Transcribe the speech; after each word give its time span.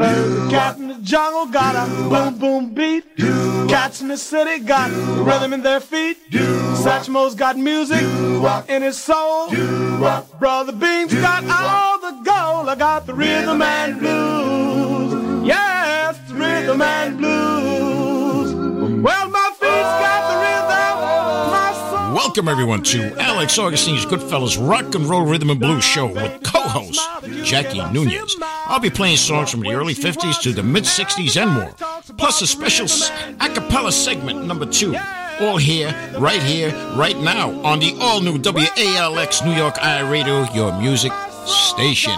The 0.00 0.48
cat 0.50 0.78
in 0.78 0.88
the 0.88 0.94
jungle 1.02 1.44
got 1.46 1.76
a 1.76 1.84
boom 2.08 2.38
boom 2.38 2.74
beat. 2.74 3.04
Cats 3.68 4.00
in 4.00 4.08
the 4.08 4.16
city 4.16 4.64
got 4.64 4.90
rhythm 4.90 5.52
in 5.52 5.62
their 5.62 5.80
feet. 5.80 6.16
Satchmo's 6.30 7.34
got 7.34 7.58
music 7.58 8.00
in 8.68 8.80
his 8.82 8.96
soul. 8.96 9.50
Brother 10.38 10.72
Bean's 10.72 11.12
got 11.12 11.44
all 11.44 11.98
the 12.00 12.12
gold. 12.24 12.68
I 12.70 12.74
got 12.78 13.04
the 13.06 13.12
rhythm 13.12 13.60
and 13.60 13.98
blues. 14.00 15.46
Yes, 15.46 16.16
the 16.28 16.34
rhythm 16.34 16.80
and 16.80 17.18
blues. 17.18 18.54
Well, 19.04 19.28
my 19.28 19.50
feet's 19.60 19.94
got 20.04 20.19
Welcome, 22.22 22.48
everyone, 22.48 22.82
to 22.82 23.18
Alex 23.18 23.58
Augustine's 23.58 24.04
Goodfellas 24.04 24.58
Rock 24.60 24.94
and 24.94 25.06
Roll 25.06 25.24
Rhythm 25.24 25.48
and 25.48 25.58
Blues 25.58 25.82
Show 25.82 26.06
with 26.06 26.42
co 26.42 26.60
host 26.60 27.00
Jackie 27.44 27.82
Nunez. 27.92 28.36
I'll 28.42 28.78
be 28.78 28.90
playing 28.90 29.16
songs 29.16 29.50
from 29.50 29.60
the 29.60 29.72
early 29.72 29.94
50s 29.94 30.38
to 30.42 30.52
the 30.52 30.62
mid 30.62 30.84
60s 30.84 31.40
and 31.40 31.50
more, 31.50 31.72
plus 32.18 32.42
a 32.42 32.46
special 32.46 32.86
a 33.40 33.48
cappella 33.48 33.90
segment 33.90 34.44
number 34.44 34.66
two. 34.66 34.94
All 35.40 35.56
here, 35.56 35.94
right 36.18 36.42
here, 36.42 36.68
right 36.94 37.16
now, 37.16 37.52
on 37.62 37.78
the 37.78 37.96
all 37.98 38.20
new 38.20 38.36
WALX 38.36 39.42
New 39.42 39.54
York 39.54 39.82
I 39.82 40.00
Radio, 40.00 40.42
your 40.52 40.78
music 40.78 41.12
station. 41.46 42.12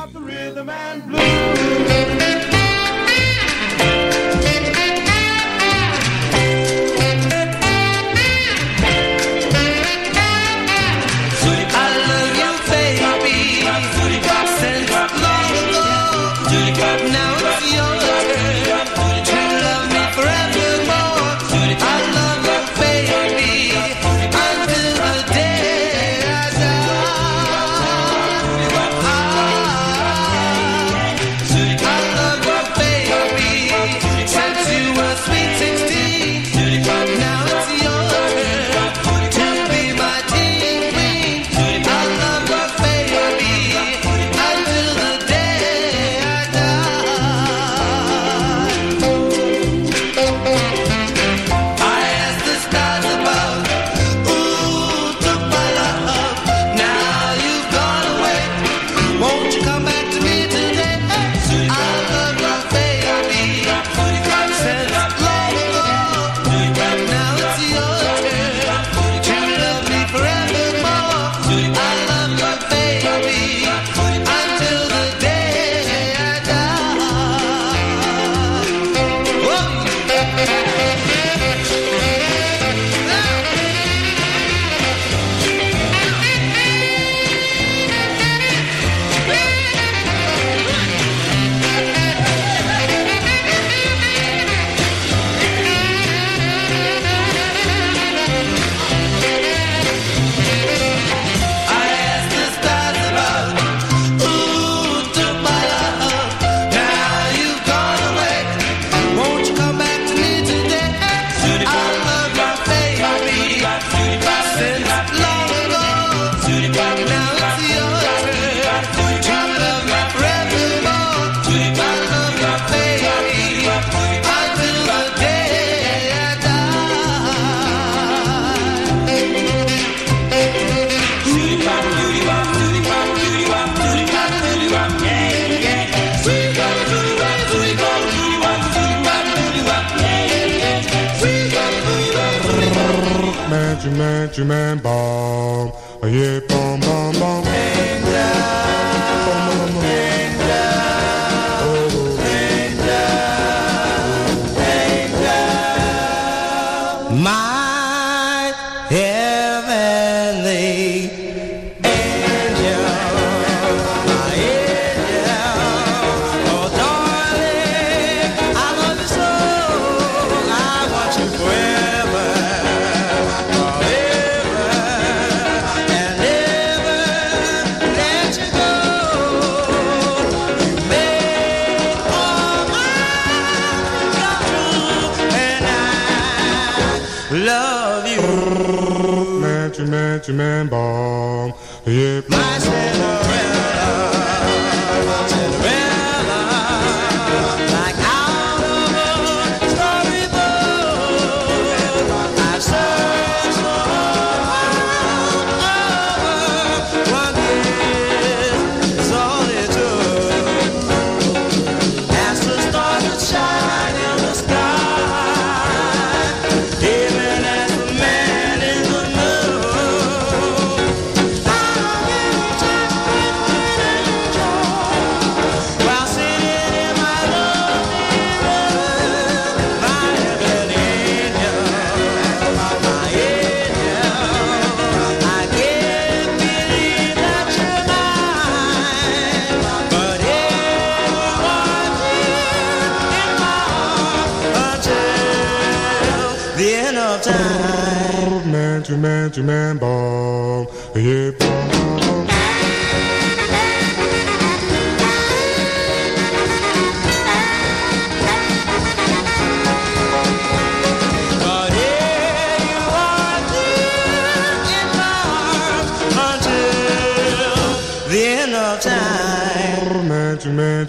My 157.12 157.42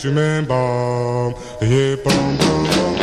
get 0.04 0.10
your 0.10 0.14
man 0.14 0.46
bomb. 0.46 1.34
Yeah, 1.62 1.96
bomb, 2.04 2.38
bomb, 2.38 2.66
bomb. 2.66 2.94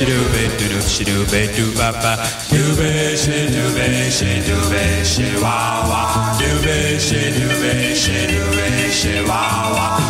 Shidube, 0.00 0.48
doo 0.56 0.80
shidube, 0.80 1.54
doo 1.56 1.72
ba 1.76 1.92
ba. 1.92 2.16
Dube, 2.48 3.14
shidube, 3.16 4.08
shidube, 4.10 5.04
shiwawa. 5.04 6.38
Dube, 6.38 6.98
shidube, 6.98 7.94
shidube, 7.94 8.90
shiwawa 8.90 10.09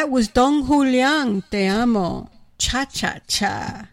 That 0.00 0.10
was 0.10 0.28
Don 0.28 0.66
Julian, 0.66 1.42
Te 1.50 1.66
Amo, 1.66 2.30
Cha 2.56 2.86
Cha 2.86 3.18
Cha. 3.28 3.90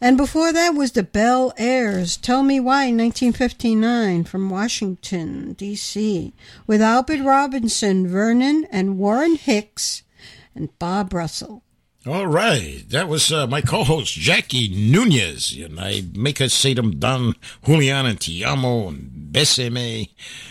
And 0.00 0.16
before 0.16 0.54
that 0.54 0.74
was 0.74 0.92
the 0.92 1.02
Bel 1.02 1.52
Airs, 1.58 2.16
Tell 2.16 2.42
Me 2.42 2.58
Why, 2.60 2.86
1959, 2.86 4.24
from 4.24 4.48
Washington, 4.48 5.52
D.C., 5.52 6.32
with 6.66 6.80
Albert 6.80 7.22
Robinson, 7.22 8.08
Vernon, 8.08 8.66
and 8.70 8.96
Warren 8.96 9.36
Hicks, 9.36 10.02
and 10.54 10.70
Bob 10.78 11.12
Russell. 11.12 11.62
All 12.06 12.26
right, 12.26 12.84
that 12.90 13.08
was 13.08 13.32
uh, 13.32 13.46
my 13.46 13.62
co-host 13.62 14.12
Jackie 14.12 14.68
Nunez, 14.68 15.56
and 15.58 15.80
I 15.80 16.02
make 16.12 16.38
her 16.38 16.50
say 16.50 16.74
them 16.74 16.98
Don 16.98 17.34
Julian 17.64 18.04
and 18.04 18.20
Te 18.20 18.44
Amo 18.44 18.88
and 18.88 19.30
Besame 19.32 20.10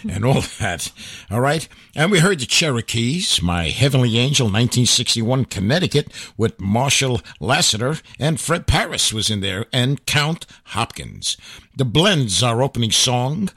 and 0.10 0.25
all 0.25 0.41
that. 0.60 0.91
All 1.29 1.41
right, 1.41 1.67
and 1.95 2.12
we 2.12 2.22
heard 2.22 2.39
the 2.39 2.48
Cherokees, 2.48 3.39
My 3.43 3.65
Heavenly 3.65 4.17
Angel, 4.17 4.45
1961, 4.45 5.45
Connecticut, 5.45 6.12
with 6.38 6.60
Marshall 6.60 7.22
Lassiter 7.39 7.98
and 8.19 8.39
Fred 8.39 8.65
Parris 8.65 9.13
was 9.13 9.29
in 9.29 9.41
there, 9.41 9.67
and 9.72 10.03
Count 10.07 10.48
Hopkins. 10.63 11.38
The 11.77 11.86
Blends, 11.86 12.41
our 12.41 12.63
opening 12.63 12.91
song. 12.91 13.51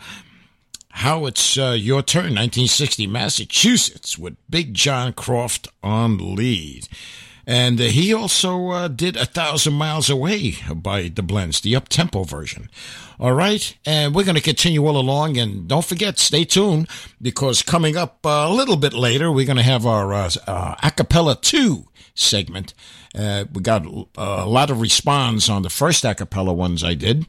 How 0.90 1.24
It's 1.24 1.56
uh, 1.56 1.70
Your 1.70 2.02
Turn, 2.02 2.34
1960, 2.34 3.06
Massachusetts, 3.06 4.18
with 4.18 4.36
Big 4.50 4.74
John 4.74 5.14
Croft 5.14 5.68
on 5.82 6.36
lead. 6.36 6.88
And 7.46 7.80
uh, 7.80 7.84
he 7.84 8.12
also 8.12 8.70
uh, 8.70 8.88
did 8.88 9.16
A 9.16 9.24
Thousand 9.24 9.74
Miles 9.74 10.10
Away 10.10 10.56
by 10.74 11.08
the 11.08 11.22
Blends, 11.22 11.60
the 11.60 11.76
up 11.76 11.88
tempo 11.88 12.24
version. 12.24 12.68
All 13.20 13.32
right. 13.32 13.76
And 13.86 14.14
we're 14.14 14.24
going 14.24 14.34
to 14.36 14.42
continue 14.42 14.84
all 14.84 14.96
along. 14.96 15.38
And 15.38 15.68
don't 15.68 15.84
forget, 15.84 16.18
stay 16.18 16.44
tuned 16.44 16.88
because 17.22 17.62
coming 17.62 17.96
up 17.96 18.26
uh, 18.26 18.46
a 18.48 18.52
little 18.52 18.76
bit 18.76 18.92
later, 18.92 19.30
we're 19.30 19.46
going 19.46 19.56
to 19.58 19.62
have 19.62 19.86
our 19.86 20.12
uh, 20.12 20.30
uh, 20.46 20.74
Acapella 20.76 21.40
2 21.40 21.86
segment. 22.14 22.74
Uh, 23.14 23.44
we 23.52 23.62
got 23.62 23.86
a 24.16 24.46
lot 24.46 24.70
of 24.70 24.80
response 24.80 25.48
on 25.48 25.62
the 25.62 25.70
first 25.70 26.04
acapella 26.04 26.54
ones 26.54 26.82
I 26.82 26.94
did 26.94 27.26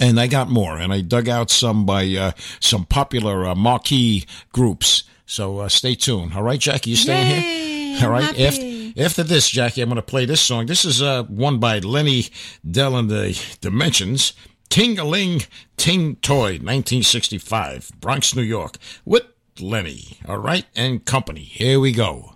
and 0.00 0.20
I 0.20 0.26
got 0.26 0.50
more, 0.50 0.76
and 0.78 0.92
I 0.92 1.00
dug 1.00 1.28
out 1.28 1.50
some 1.50 1.86
by 1.86 2.06
uh, 2.14 2.32
some 2.60 2.84
popular 2.84 3.46
uh, 3.46 3.54
marquee 3.54 4.26
groups. 4.52 5.04
So 5.26 5.60
uh, 5.60 5.68
stay 5.68 5.94
tuned. 5.94 6.34
All 6.34 6.42
right, 6.42 6.60
Jackie, 6.60 6.90
you 6.90 6.96
staying 6.96 7.30
Yay, 7.30 7.94
here? 7.94 8.06
All 8.06 8.12
right. 8.12 8.38
After 8.40 8.75
after 8.96 9.22
this, 9.22 9.50
Jackie, 9.50 9.82
I'm 9.82 9.88
going 9.88 9.96
to 9.96 10.02
play 10.02 10.24
this 10.24 10.40
song. 10.40 10.66
This 10.66 10.84
is 10.84 11.02
uh, 11.02 11.24
one 11.24 11.58
by 11.58 11.78
Lenny 11.80 12.26
Dell 12.68 12.96
and 12.96 13.10
the 13.10 13.38
Demensions. 13.60 14.32
Ting-a-ling, 14.68 15.42
Ting 15.76 16.16
Toy, 16.16 16.58
1965, 16.58 17.92
Bronx, 18.00 18.34
New 18.34 18.42
York, 18.42 18.78
with 19.04 19.22
Lenny. 19.60 20.18
All 20.26 20.38
right, 20.38 20.66
and 20.74 21.04
company. 21.04 21.42
Here 21.42 21.78
we 21.78 21.92
go. 21.92 22.35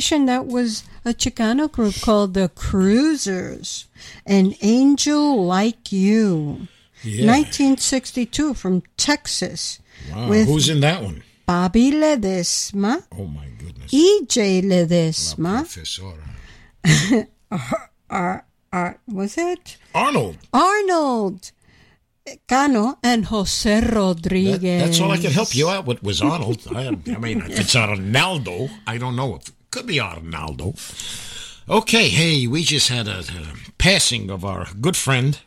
That 0.00 0.46
was 0.46 0.84
a 1.04 1.10
Chicano 1.14 1.70
group 1.70 1.94
called 2.00 2.34
the 2.34 2.48
Cruisers. 2.48 3.86
An 4.26 4.54
Angel 4.62 5.44
Like 5.44 5.92
You. 5.92 6.68
Yeah. 7.02 7.26
1962 7.32 8.54
from 8.54 8.82
Texas. 8.96 9.78
Wow. 10.12 10.26
Who's 10.26 10.68
in 10.68 10.80
that 10.80 11.02
one? 11.02 11.22
Bobby 11.46 11.90
Ledesma, 11.92 13.04
Oh 13.18 13.26
my 13.26 13.46
goodness. 13.58 13.90
EJ 13.92 14.62
Ledesma, 14.62 15.58
Professor. 15.60 17.26
Ar- 18.10 18.44
Ar- 18.72 19.00
was 19.08 19.36
it? 19.36 19.76
Arnold. 19.94 20.36
Arnold 20.52 21.50
Cano 22.48 22.98
and 23.02 23.24
Jose 23.26 23.80
That- 23.80 23.92
Rodriguez. 23.92 24.82
that's 24.82 25.00
all 25.00 25.10
I 25.10 25.16
can 25.18 25.32
help 25.32 25.54
you 25.54 25.68
out 25.68 25.86
with 25.86 26.02
was 26.02 26.22
Arnold. 26.22 26.60
I, 26.74 26.86
I 26.88 27.18
mean, 27.18 27.40
if 27.42 27.60
it's 27.60 27.74
Arnaldo, 27.74 28.68
I 28.86 28.98
don't 28.98 29.16
know. 29.16 29.36
If, 29.36 29.52
could 29.70 29.86
be 29.86 30.00
Arnaldo. 30.00 30.74
Okay, 31.68 32.08
hey, 32.08 32.46
we 32.46 32.62
just 32.62 32.88
had 32.88 33.06
a, 33.06 33.20
a 33.20 33.54
passing 33.78 34.30
of 34.30 34.44
our 34.44 34.66
good 34.80 34.96
friend, 34.96 35.38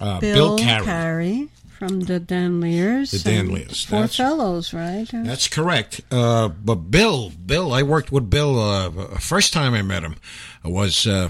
uh, 0.00 0.18
Bill, 0.20 0.56
Bill 0.56 0.58
Carey. 0.58 0.84
Carey 0.84 1.48
from 1.78 2.00
the 2.00 2.18
Danleers. 2.20 3.10
The 3.12 3.18
Dan 3.30 3.40
and 3.46 3.52
Lears, 3.52 3.84
Four 3.84 4.00
that's- 4.00 4.16
fellows, 4.16 4.72
right? 4.74 5.06
That's 5.12 5.48
correct. 5.48 6.00
Uh, 6.10 6.48
but 6.48 6.90
Bill, 6.90 7.30
Bill, 7.30 7.72
I 7.72 7.82
worked 7.82 8.10
with 8.10 8.28
Bill. 8.30 8.58
Uh, 8.60 8.90
first 9.18 9.52
time 9.52 9.74
I 9.74 9.82
met 9.82 10.02
him 10.02 10.16
was 10.64 11.06
uh, 11.06 11.28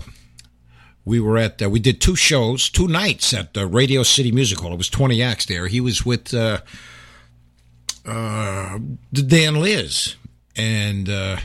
we 1.05 1.21
were 1.21 1.37
at 1.37 1.61
uh, 1.63 1.69
we 1.69 1.81
did 1.81 2.01
two 2.01 2.17
shows, 2.17 2.69
two 2.71 2.89
nights 2.89 3.35
at 3.35 3.57
uh, 3.57 3.67
Radio 3.67 4.03
City 4.03 4.33
Music 4.33 4.59
Hall. 4.61 4.73
It 4.73 4.79
was 4.79 4.89
twenty 4.89 5.23
acts 5.23 5.45
there. 5.47 5.67
He 5.67 5.81
was 5.81 6.07
with 6.07 6.33
uh, 6.33 6.61
uh, 8.07 8.79
the 9.13 9.23
Danleers 9.23 10.17
and 10.57 11.09
uh, 11.09 11.37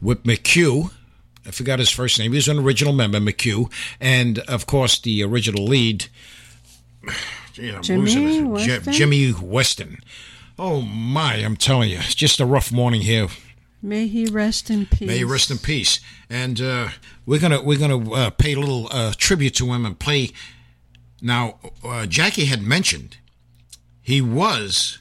with 0.00 0.24
McHugh. 0.24 0.92
I 1.46 1.50
forgot 1.50 1.78
his 1.78 1.90
first 1.90 2.18
name. 2.18 2.32
He 2.32 2.36
was 2.36 2.48
an 2.48 2.58
original 2.58 2.92
member, 2.92 3.18
McHugh, 3.18 3.72
and 4.00 4.38
of 4.40 4.66
course 4.66 5.00
the 5.00 5.22
original 5.24 5.64
lead. 5.64 6.06
Gee, 7.52 7.70
I'm 7.70 7.82
Jimmy 7.82 8.14
losing 8.14 8.50
Weston? 8.50 8.92
Jimmy 8.92 9.32
Weston. 9.32 9.98
Oh 10.58 10.82
my! 10.82 11.34
I'm 11.34 11.56
telling 11.56 11.90
you, 11.90 11.98
it's 11.98 12.14
just 12.14 12.40
a 12.40 12.46
rough 12.46 12.70
morning 12.72 13.02
here. 13.02 13.28
May 13.80 14.08
he 14.08 14.26
rest 14.26 14.70
in 14.70 14.86
peace. 14.86 15.06
May 15.06 15.18
he 15.18 15.24
rest 15.24 15.50
in 15.50 15.58
peace. 15.58 16.00
And 16.28 16.60
uh, 16.60 16.88
we're 17.26 17.38
gonna 17.38 17.62
we're 17.62 17.78
gonna 17.78 18.10
uh, 18.10 18.30
pay 18.30 18.54
a 18.54 18.60
little 18.60 18.88
uh, 18.90 19.12
tribute 19.16 19.54
to 19.56 19.72
him 19.72 19.86
and 19.86 19.98
play. 19.98 20.30
Now, 21.22 21.58
uh, 21.84 22.06
Jackie 22.06 22.46
had 22.46 22.62
mentioned 22.62 23.18
he 24.00 24.20
was 24.20 24.98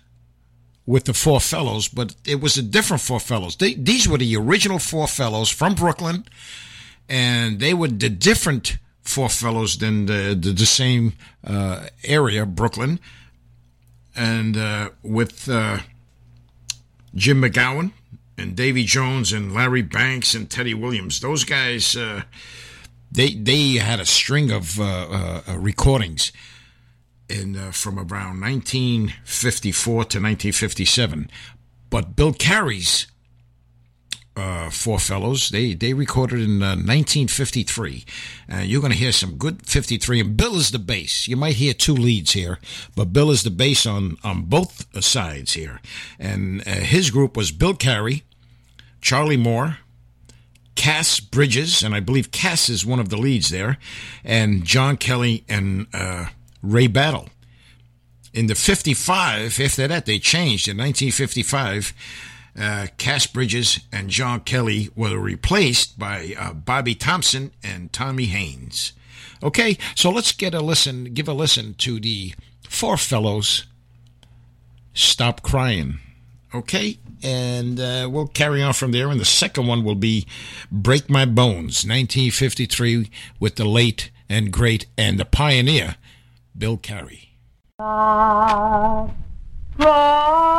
with 0.88 1.04
the 1.04 1.14
Four 1.14 1.40
Fellows, 1.40 1.88
but 1.88 2.16
it 2.26 2.42
was 2.42 2.58
a 2.58 2.64
different 2.64 3.02
Four 3.02 3.20
Fellows. 3.20 3.58
They, 3.58 3.76
these 3.76 4.08
were 4.08 4.18
the 4.18 4.36
original 4.36 4.80
Four 4.80 5.08
Fellows 5.08 5.50
from 5.50 5.76
Brooklyn, 5.76 6.26
and 7.08 7.60
they 7.60 7.76
were 7.76 7.90
the 7.90 8.10
different 8.10 8.78
Four 9.04 9.30
Fellows 9.30 9.78
than 9.78 10.08
the 10.08 10.36
the, 10.40 10.52
the 10.52 10.66
same 10.66 11.14
uh, 11.46 11.88
area, 12.04 12.46
Brooklyn, 12.48 13.00
and 14.16 14.58
uh, 14.58 14.90
with. 15.04 15.48
Uh, 15.48 15.80
Jim 17.16 17.42
McGowan 17.42 17.92
and 18.38 18.56
Davy 18.56 18.84
Jones 18.84 19.34
and 19.34 19.54
Larry 19.54 19.82
Banks 19.82 20.36
and 20.36 20.50
Teddy 20.50 20.76
Williams. 20.76 21.20
Those 21.20 21.44
guys, 21.44 21.96
uh, 21.96 22.22
they 23.12 23.34
they 23.34 23.74
had 23.74 24.00
a 24.00 24.06
string 24.06 24.52
of 24.52 24.80
uh, 24.80 25.42
uh, 25.48 25.58
recordings 25.58 26.32
in 27.30 27.56
uh, 27.56 27.72
from 27.72 27.98
around 27.98 28.42
1954 28.42 29.94
to 29.94 30.00
1957. 30.00 31.30
But 31.90 32.16
Bill 32.16 32.34
Carey's 32.34 33.08
uh, 34.36 34.70
Four 34.70 35.00
Fellows, 35.00 35.50
they 35.50 35.74
they 35.74 35.94
recorded 35.94 36.42
in 36.42 36.62
uh, 36.62 36.76
1953. 36.76 38.06
Uh, 38.52 38.58
you're 38.58 38.82
going 38.82 38.94
to 38.94 38.98
hear 38.98 39.12
some 39.12 39.36
good 39.36 39.66
53, 39.66 40.20
and 40.20 40.38
Bill 40.38 40.56
is 40.56 40.72
the 40.72 40.80
bass. 40.80 41.28
You 41.28 41.36
might 41.36 41.56
hear 41.56 41.74
two 41.74 41.96
leads 41.96 42.34
here, 42.34 42.60
but 42.96 43.14
Bill 43.14 43.32
is 43.32 43.44
the 43.44 43.50
bass 43.50 43.86
on 43.86 44.18
on 44.24 44.44
both 44.44 44.86
sides 45.04 45.54
here. 45.54 45.82
And 46.20 46.62
uh, 46.68 46.72
his 46.72 47.10
group 47.10 47.36
was 47.36 47.52
Bill 47.52 47.74
Carey, 47.74 48.24
Charlie 49.02 49.38
Moore, 49.38 49.80
Cass 50.76 51.20
Bridges, 51.20 51.82
and 51.82 51.96
I 51.96 52.00
believe 52.00 52.32
Cass 52.32 52.70
is 52.70 52.86
one 52.86 53.00
of 53.00 53.10
the 53.10 53.18
leads 53.18 53.50
there, 53.50 53.78
and 54.24 54.64
John 54.64 54.98
Kelly 54.98 55.44
and 55.50 55.88
uh, 55.94 56.28
Ray 56.62 56.88
Battle. 56.88 57.30
In 58.34 58.48
the 58.48 58.56
55, 58.56 59.60
after 59.60 59.88
that, 59.88 60.06
they 60.06 60.20
changed. 60.20 60.68
In 60.68 60.78
1955, 60.78 61.94
uh, 62.60 62.88
Cass 62.98 63.28
Bridges 63.28 63.80
and 63.92 64.10
John 64.10 64.42
Kelly 64.42 64.90
were 64.96 65.18
replaced 65.18 65.98
by 65.98 66.36
uh, 66.38 66.54
Bobby 66.54 66.96
Thompson 66.96 67.52
and 67.64 67.94
Tommy 67.94 68.26
Haynes. 68.26 68.94
Okay, 69.44 69.78
so 69.96 70.10
let's 70.10 70.32
get 70.32 70.54
a 70.54 70.62
listen, 70.62 71.14
give 71.14 71.28
a 71.28 71.34
listen 71.34 71.76
to 71.76 72.00
the 72.00 72.34
Four 72.68 72.98
Fellows 72.98 73.66
Stop 74.94 75.44
Crying. 75.44 76.00
Okay, 76.54 76.98
and 77.22 77.80
uh, 77.80 78.10
we'll 78.12 78.28
carry 78.28 78.64
on 78.64 78.74
from 78.74 78.92
there. 78.92 79.10
And 79.10 79.20
the 79.20 79.26
second 79.26 79.68
one 79.68 79.84
will 79.84 79.96
be 79.96 80.26
Break 80.72 81.10
My 81.10 81.26
Bones, 81.26 81.86
1953, 81.86 83.10
with 83.40 83.56
the 83.56 83.66
late 83.66 84.10
and 84.30 84.52
great 84.52 84.88
and 84.98 85.20
the 85.20 85.26
pioneer, 85.26 85.96
Bill 86.58 86.78
Carey. 86.78 87.38
Fill 89.78 90.58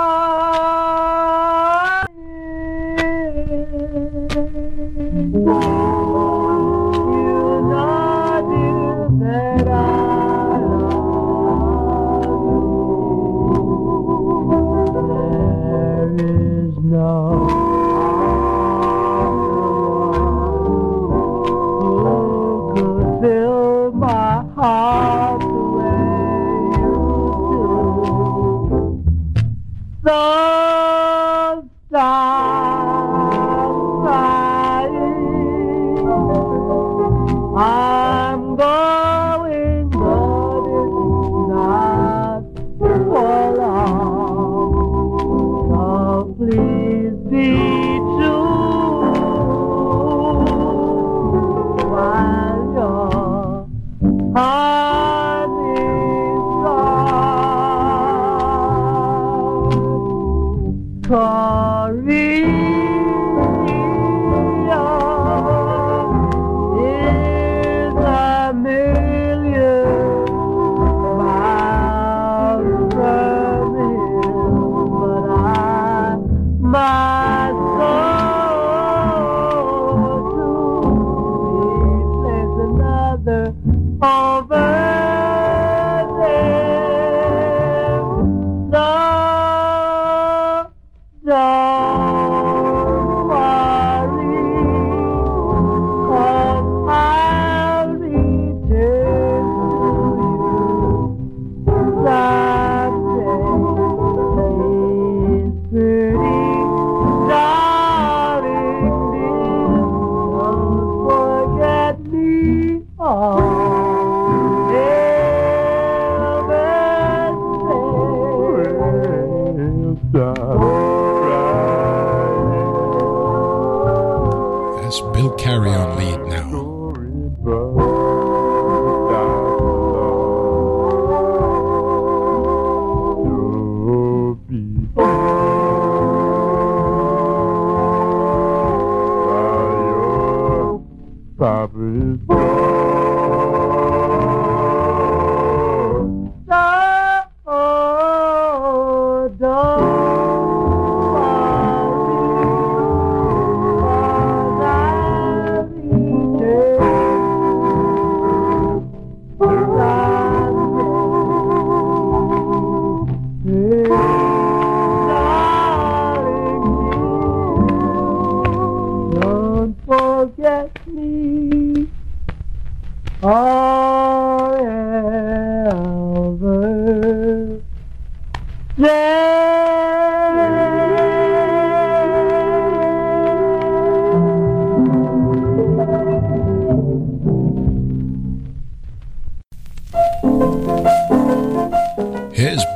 So 30.06 30.57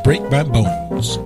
Break 0.05 0.23
My 0.31 0.43
Bones. 0.43 1.19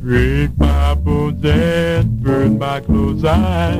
Break 0.00 0.56
my 0.58 0.94
bones 0.94 1.44
and 1.44 2.22
burn 2.22 2.58
my 2.58 2.80
clothes. 2.80 3.22
Falling 3.22 3.78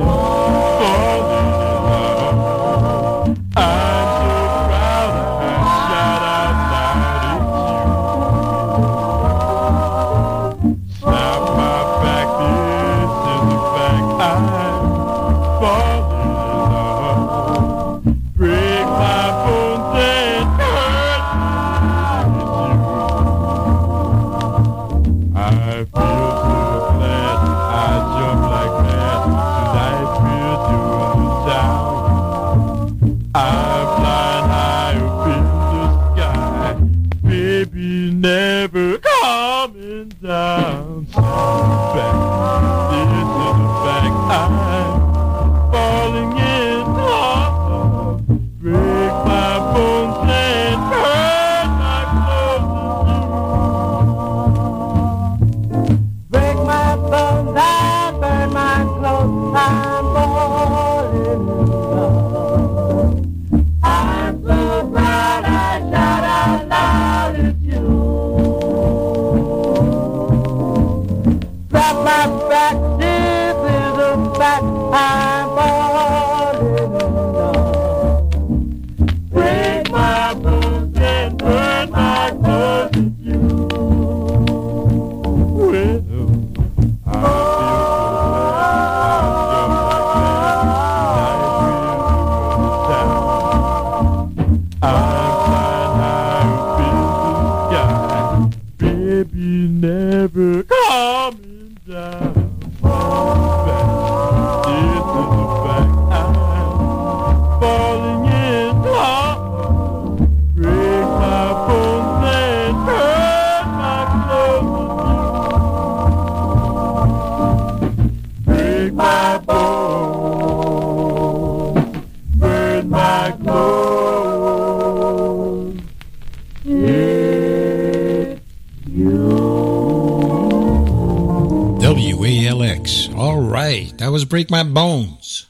Break 134.49 134.65
My 134.65 134.71
Bones 134.71 135.47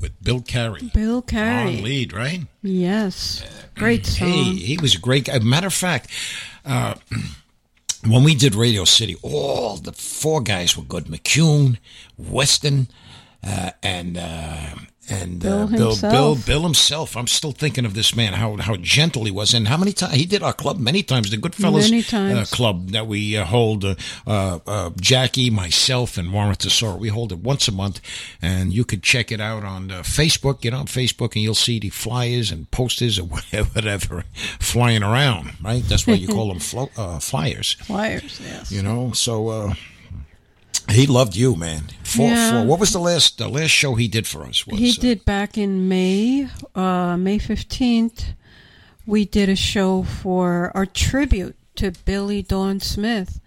with 0.00 0.22
Bill 0.22 0.42
Carey. 0.42 0.90
Bill 0.92 1.16
On 1.16 1.22
Carey. 1.22 1.76
lead, 1.80 2.12
right? 2.12 2.42
Yes. 2.62 3.42
Great 3.74 4.04
song. 4.06 4.28
Hey, 4.28 4.54
he 4.56 4.78
was 4.80 4.94
a 4.94 4.98
great 4.98 5.24
guy. 5.24 5.38
Matter 5.38 5.68
of 5.68 5.74
fact, 5.74 6.10
uh, 6.64 6.94
when 8.06 8.22
we 8.22 8.34
did 8.34 8.54
Radio 8.54 8.84
City, 8.84 9.16
all 9.22 9.76
the 9.76 9.92
four 9.92 10.42
guys 10.42 10.76
were 10.76 10.84
good: 10.84 11.04
McCune, 11.06 11.78
Weston, 12.18 12.88
uh, 13.42 13.70
and 13.82 14.18
uh, 14.18 14.74
and 15.08 15.40
Bill 15.40 15.62
uh, 15.62 15.66
Bill, 15.66 15.78
himself. 15.90 16.12
Bill, 16.12 16.34
Bill 16.46 16.62
himself. 16.62 17.16
I'm 17.16 17.26
still 17.26 17.52
thinking 17.52 17.84
of 17.84 17.94
this 17.94 18.14
man, 18.14 18.32
how 18.34 18.56
how 18.56 18.76
gentle 18.76 19.24
he 19.24 19.30
was, 19.30 19.54
and 19.54 19.68
how 19.68 19.76
many 19.76 19.92
times 19.92 20.14
he 20.14 20.26
did 20.26 20.42
our 20.42 20.52
club 20.52 20.78
many 20.78 21.02
times, 21.02 21.30
the 21.30 21.36
Goodfellas. 21.36 22.12
Uh, 22.12 22.44
club 22.44 22.90
that 22.90 23.06
we 23.06 23.36
uh, 23.36 23.44
hold. 23.44 23.84
Uh, 23.84 23.94
uh, 24.26 24.58
uh, 24.66 24.90
Jackie, 25.00 25.50
myself, 25.50 26.16
and 26.16 26.32
Warren 26.32 26.54
Tesoro. 26.54 26.96
We 26.96 27.08
hold 27.08 27.32
it 27.32 27.38
once 27.38 27.68
a 27.68 27.72
month, 27.72 28.00
and 28.40 28.72
you 28.72 28.84
could 28.84 29.02
check 29.02 29.32
it 29.32 29.40
out 29.40 29.64
on 29.64 29.90
uh, 29.90 30.02
Facebook. 30.02 30.60
Get 30.60 30.74
on 30.74 30.86
Facebook, 30.86 31.34
and 31.34 31.42
you'll 31.42 31.54
see 31.54 31.78
the 31.78 31.90
flyers 31.90 32.50
and 32.50 32.70
posters 32.70 33.18
or 33.18 33.24
whatever, 33.24 33.68
whatever 33.74 34.24
flying 34.58 35.02
around. 35.02 35.52
Right? 35.62 35.82
That's 35.84 36.06
why 36.06 36.14
you 36.14 36.28
call 36.28 36.48
them 36.52 36.60
flo- 36.60 36.90
uh, 36.96 37.18
flyers. 37.18 37.74
Flyers, 37.74 38.40
yes. 38.40 38.70
You 38.72 38.82
know, 38.82 39.12
so. 39.12 39.74
Uh, 40.90 40.94
He 40.94 41.06
loved 41.06 41.36
you, 41.36 41.56
man. 41.56 41.84
For, 42.02 42.22
Yeah. 42.22 42.50
for 42.62 42.66
what 42.66 42.80
was 42.80 42.92
the 42.92 42.98
last 43.00 43.38
the 43.38 43.48
last 43.48 43.70
show 43.70 43.94
he 43.94 44.08
did 44.08 44.26
for 44.26 44.44
us? 44.44 44.66
Was, 44.66 44.78
He 44.78 44.90
uh, 44.90 44.94
did 45.00 45.24
back 45.24 45.56
in 45.56 45.88
May, 45.88 46.48
uh, 46.74 47.16
May 47.16 47.38
15th. 47.38 48.34
We 49.06 49.24
did 49.24 49.48
a 49.48 49.56
show 49.56 50.02
for 50.02 50.70
our 50.74 50.86
tribute 50.86 51.56
to 51.76 51.92
Billy 52.04 52.42
Dawn 52.42 52.80
Smith. 52.80 53.40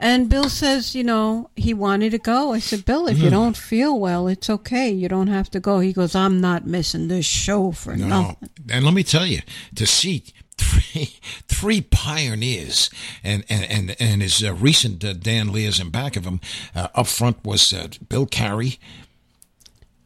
And 0.00 0.28
Bill 0.28 0.48
says, 0.48 0.94
you 0.94 1.04
know, 1.04 1.50
he 1.56 1.72
wanted 1.72 2.10
to 2.10 2.18
go. 2.18 2.52
I 2.52 2.58
said, 2.58 2.84
Bill, 2.84 3.06
if 3.06 3.18
you 3.18 3.26
Hmm. 3.28 3.34
don't 3.34 3.56
feel 3.56 3.98
well, 3.98 4.26
it's 4.26 4.50
okay. 4.50 4.90
You 4.90 5.08
don't 5.08 5.28
have 5.28 5.50
to 5.52 5.60
go. 5.60 5.78
He 5.80 5.92
goes, 5.92 6.14
I'm 6.14 6.40
not 6.40 6.66
missing 6.66 7.08
this 7.08 7.24
show 7.26 7.70
for 7.72 7.96
No, 7.96 8.08
nothing. 8.08 8.48
and 8.68 8.84
let 8.84 8.92
me 8.92 9.02
tell 9.04 9.24
you, 9.26 9.40
to 9.76 9.86
see 9.86 10.24
three 10.58 11.16
three 11.48 11.80
pioneers 11.80 12.90
and 13.22 13.44
and 13.48 13.64
and, 13.70 13.96
and 14.00 14.22
his 14.22 14.42
uh, 14.42 14.54
recent 14.54 15.04
uh, 15.04 15.14
Danleers 15.14 15.80
in 15.80 15.90
back 15.90 16.16
of 16.16 16.24
him, 16.24 16.40
uh, 16.74 16.88
up 16.94 17.06
front 17.06 17.44
was 17.44 17.72
uh, 17.72 17.88
Bill 18.08 18.26
Carey, 18.26 18.78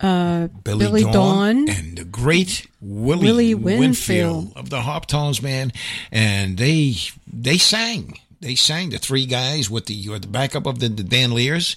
Uh, 0.00 0.46
Billy, 0.62 0.86
Billy 0.86 1.02
Dawn, 1.02 1.12
Dawn. 1.12 1.68
and 1.68 1.98
the 1.98 2.04
great 2.04 2.66
Willie, 2.80 3.26
Willie 3.26 3.54
Winfield. 3.54 4.44
Winfield. 4.44 4.52
of 4.56 4.70
the 4.70 4.80
Harptones, 4.82 5.42
man, 5.42 5.72
and 6.12 6.56
they 6.58 6.94
they 7.26 7.58
sang. 7.58 8.18
They 8.40 8.54
sang 8.54 8.90
the 8.90 8.98
three 8.98 9.26
guys 9.26 9.68
with 9.68 9.86
the 9.86 10.08
uh, 10.14 10.18
the 10.20 10.28
backup 10.28 10.66
of 10.66 10.78
the, 10.78 10.88
the 10.88 11.02
Danleers, 11.02 11.74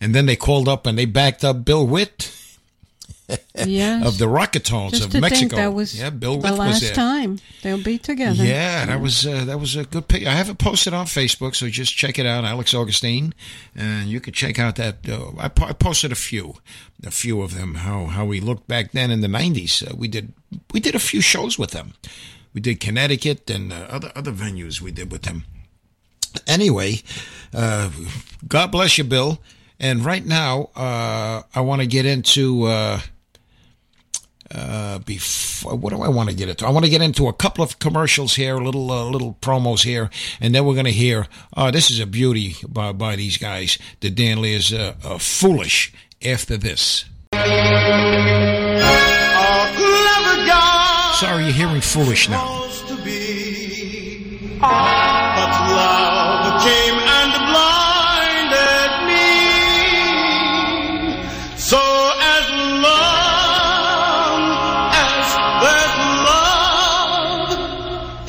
and 0.00 0.12
then 0.14 0.26
they 0.26 0.34
called 0.34 0.68
up 0.68 0.84
and 0.84 0.98
they 0.98 1.04
backed 1.06 1.44
up 1.44 1.64
Bill 1.64 1.86
Witt 1.86 2.32
yes. 3.66 4.06
of 4.06 4.18
the 4.18 4.26
Rocketones 4.26 4.90
Just 4.90 5.14
of 5.14 5.20
Mexico. 5.20 5.38
think 5.40 5.52
that 5.52 5.72
was 5.72 5.98
yeah, 5.98 6.10
Bill 6.10 6.36
the 6.38 6.50
Witt 6.50 6.58
last 6.58 6.74
was 6.74 6.80
there. 6.82 6.94
time 6.94 7.38
they'll 7.62 7.82
be 7.82 7.98
together. 7.98 8.44
Yeah, 8.44 8.86
that 8.86 9.00
was 9.00 9.26
uh, 9.26 9.44
that 9.44 9.58
was 9.58 9.76
a 9.76 9.84
good 9.84 10.08
pic. 10.08 10.26
I 10.26 10.32
have 10.32 10.48
it 10.48 10.58
posted 10.58 10.94
on 10.94 11.06
Facebook, 11.06 11.54
so 11.54 11.68
just 11.68 11.96
check 11.96 12.18
it 12.18 12.26
out, 12.26 12.44
Alex 12.44 12.74
Augustine, 12.74 13.34
and 13.74 14.08
you 14.08 14.20
can 14.20 14.32
check 14.32 14.58
out 14.58 14.76
that. 14.76 15.08
Uh, 15.08 15.32
I, 15.38 15.48
po- 15.48 15.66
I 15.66 15.72
posted 15.72 16.12
a 16.12 16.16
few, 16.16 16.54
a 17.04 17.10
few 17.10 17.42
of 17.42 17.54
them. 17.54 17.76
How 17.76 18.06
how 18.06 18.24
we 18.24 18.40
looked 18.40 18.66
back 18.68 18.92
then 18.92 19.10
in 19.10 19.20
the 19.20 19.28
'90s. 19.28 19.88
Uh, 19.90 19.94
we 19.96 20.08
did 20.08 20.32
we 20.72 20.80
did 20.80 20.94
a 20.94 21.00
few 21.00 21.20
shows 21.20 21.58
with 21.58 21.70
them. 21.70 21.94
We 22.52 22.60
did 22.60 22.80
Connecticut 22.80 23.48
and 23.50 23.72
uh, 23.72 23.86
other 23.88 24.12
other 24.14 24.32
venues 24.32 24.80
we 24.80 24.90
did 24.90 25.12
with 25.12 25.22
them. 25.22 25.44
Anyway, 26.46 27.00
uh, 27.52 27.90
God 28.46 28.70
bless 28.72 28.98
you, 28.98 29.04
Bill. 29.04 29.40
And 29.82 30.04
right 30.04 30.24
now, 30.24 30.68
uh, 30.76 31.42
I 31.54 31.60
want 31.60 31.80
to 31.80 31.86
get 31.86 32.06
into. 32.06 32.66
Uh, 34.52 34.80
uh, 34.90 34.98
before 34.98 35.76
what 35.76 35.90
do 35.90 36.02
I 36.02 36.08
want 36.08 36.28
to 36.30 36.34
get 36.34 36.48
into? 36.48 36.66
I 36.66 36.70
want 36.70 36.84
to 36.84 36.90
get 36.90 37.02
into 37.02 37.28
a 37.28 37.32
couple 37.32 37.62
of 37.62 37.78
commercials 37.78 38.34
here, 38.34 38.56
little 38.56 38.90
uh, 38.90 39.04
little 39.04 39.36
promos 39.40 39.84
here, 39.84 40.10
and 40.40 40.54
then 40.54 40.64
we're 40.64 40.74
going 40.74 40.86
to 40.86 40.92
hear. 40.92 41.28
Oh, 41.56 41.70
this 41.70 41.90
is 41.90 42.00
a 42.00 42.06
beauty 42.06 42.56
by, 42.68 42.92
by 42.92 43.14
these 43.16 43.36
guys. 43.36 43.78
The 44.00 44.10
Dan 44.10 44.40
Lee 44.42 44.54
is 44.54 44.72
uh, 44.72 44.94
uh, 45.04 45.18
foolish. 45.18 45.92
After 46.22 46.58
this, 46.58 47.06
A 47.32 47.38
clever 49.76 50.46
guy 50.46 51.14
sorry, 51.14 51.44
you're 51.44 51.52
hearing 51.52 51.80
foolish 51.80 52.28
now. 52.28 52.66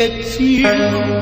There's 0.02 0.40
love, 0.40 1.21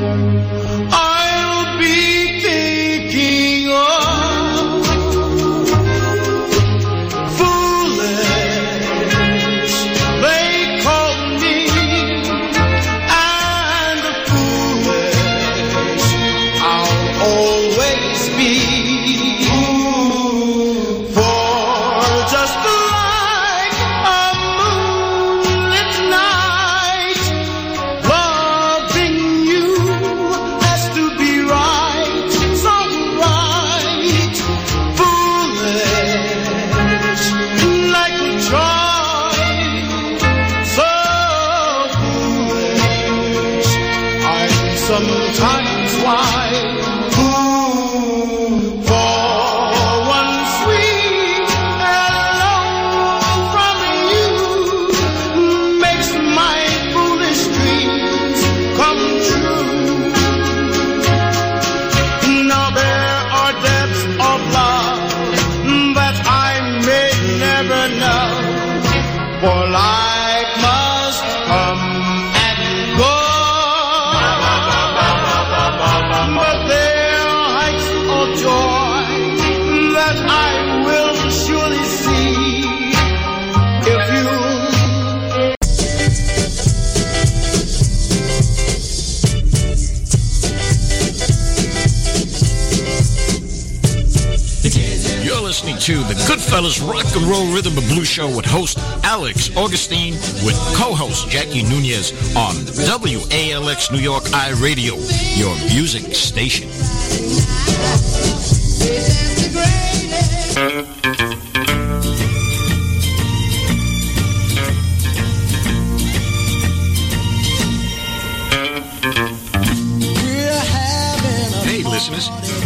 to 95.80 95.96
the 96.04 96.14
Goodfellas 96.28 96.86
Rock 96.86 97.06
and 97.16 97.26
Roll 97.26 97.54
Rhythm 97.54 97.78
and 97.78 97.88
Blues 97.88 98.08
Show 98.08 98.28
with 98.36 98.46
host 98.46 98.78
Alex 99.04 99.56
Augustine 99.56 100.14
with 100.44 100.56
co-host 100.76 101.30
Jackie 101.30 101.64
Nunez 101.64 102.12
on 102.36 102.56
WALX 102.56 103.92
New 103.92 104.00
York 104.00 104.24
I 104.34 104.50
Radio, 104.62 104.96
your 105.36 105.56
music 105.74 106.14
station. 106.14 106.68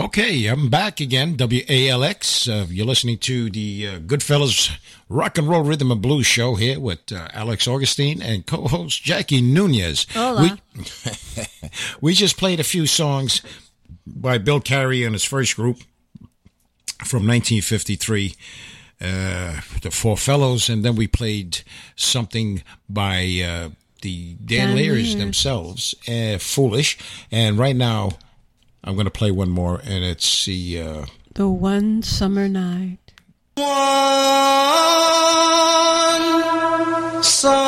Okay, 0.00 0.46
I'm 0.46 0.68
back 0.68 1.00
again. 1.00 1.36
WALX. 1.36 2.46
Uh, 2.48 2.66
you're 2.70 2.86
listening 2.86 3.18
to 3.18 3.50
the 3.50 3.88
uh, 3.88 3.98
Goodfellas 3.98 4.78
Rock 5.08 5.38
and 5.38 5.48
Roll 5.48 5.64
Rhythm 5.64 5.90
and 5.90 6.00
Blues 6.00 6.24
show 6.24 6.54
here 6.54 6.78
with 6.78 7.10
uh, 7.10 7.26
Alex 7.32 7.66
Augustine 7.66 8.22
and 8.22 8.46
co-host 8.46 9.02
Jackie 9.02 9.42
Nunez. 9.42 10.06
Hola. 10.14 10.56
We, 10.76 10.84
we 12.00 12.14
just 12.14 12.36
played 12.36 12.60
a 12.60 12.64
few 12.64 12.86
songs 12.86 13.42
by 14.06 14.38
Bill 14.38 14.60
Carey 14.60 15.02
and 15.02 15.16
his 15.16 15.24
first 15.24 15.56
group 15.56 15.78
from 17.04 17.26
1953, 17.26 18.36
uh, 19.00 19.60
the 19.82 19.90
Four 19.90 20.16
Fellows, 20.16 20.68
and 20.68 20.84
then 20.84 20.94
we 20.94 21.08
played 21.08 21.62
something 21.96 22.62
by 22.88 23.22
uh, 23.44 23.70
the 24.02 24.34
Dan 24.34 24.76
Dan 24.76 25.18
themselves, 25.18 25.96
uh, 26.08 26.38
Foolish. 26.38 26.96
And 27.32 27.58
right 27.58 27.74
now, 27.74 28.10
I'm 28.84 28.94
going 28.94 29.06
to 29.06 29.10
play 29.10 29.30
one 29.30 29.50
more, 29.50 29.80
and 29.84 30.04
it's 30.04 30.44
the 30.44 30.80
uh, 30.80 31.06
the 31.34 31.48
one 31.48 32.02
summer 32.02 32.48
night. 32.48 32.98
One 33.56 33.68
summer 37.22 37.58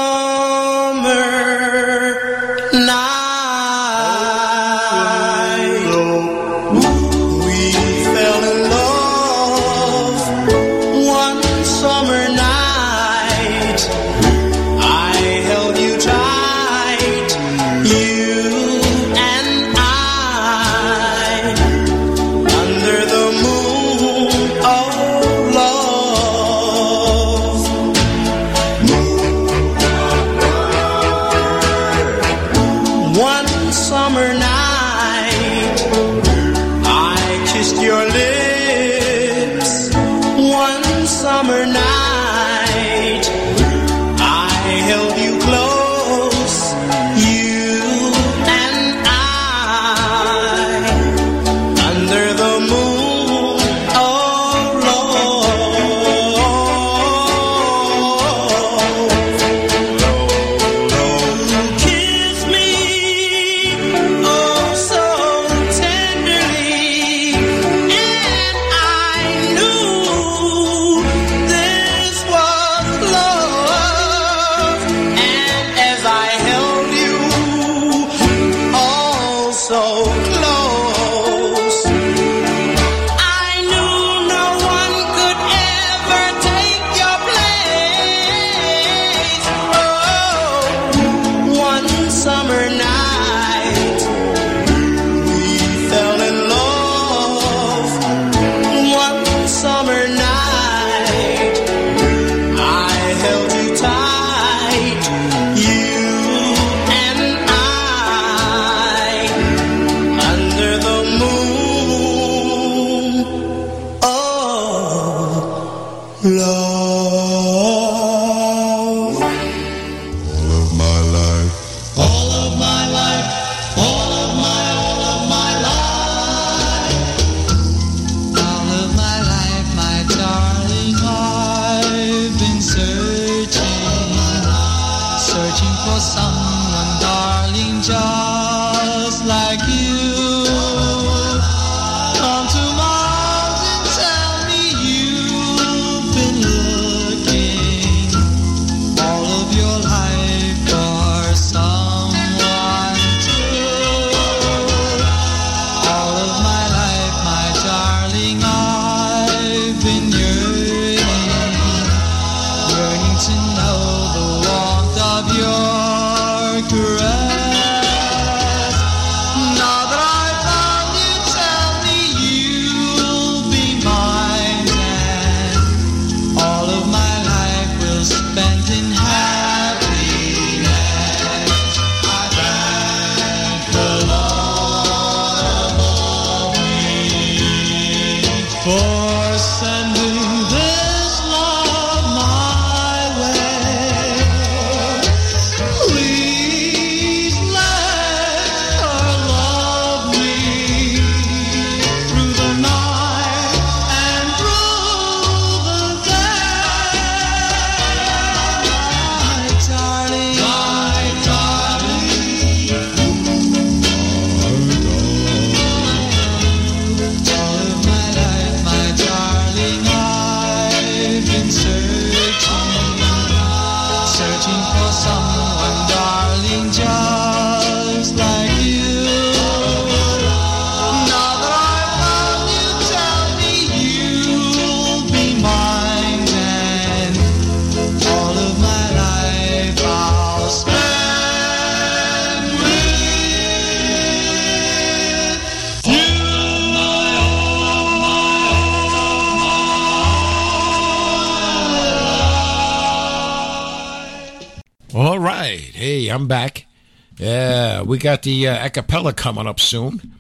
we 257.91 257.99
got 257.99 258.23
the 258.23 258.47
uh, 258.47 258.57
acapella 258.57 259.15
coming 259.17 259.49
up 259.49 259.59
soon. 259.59 260.15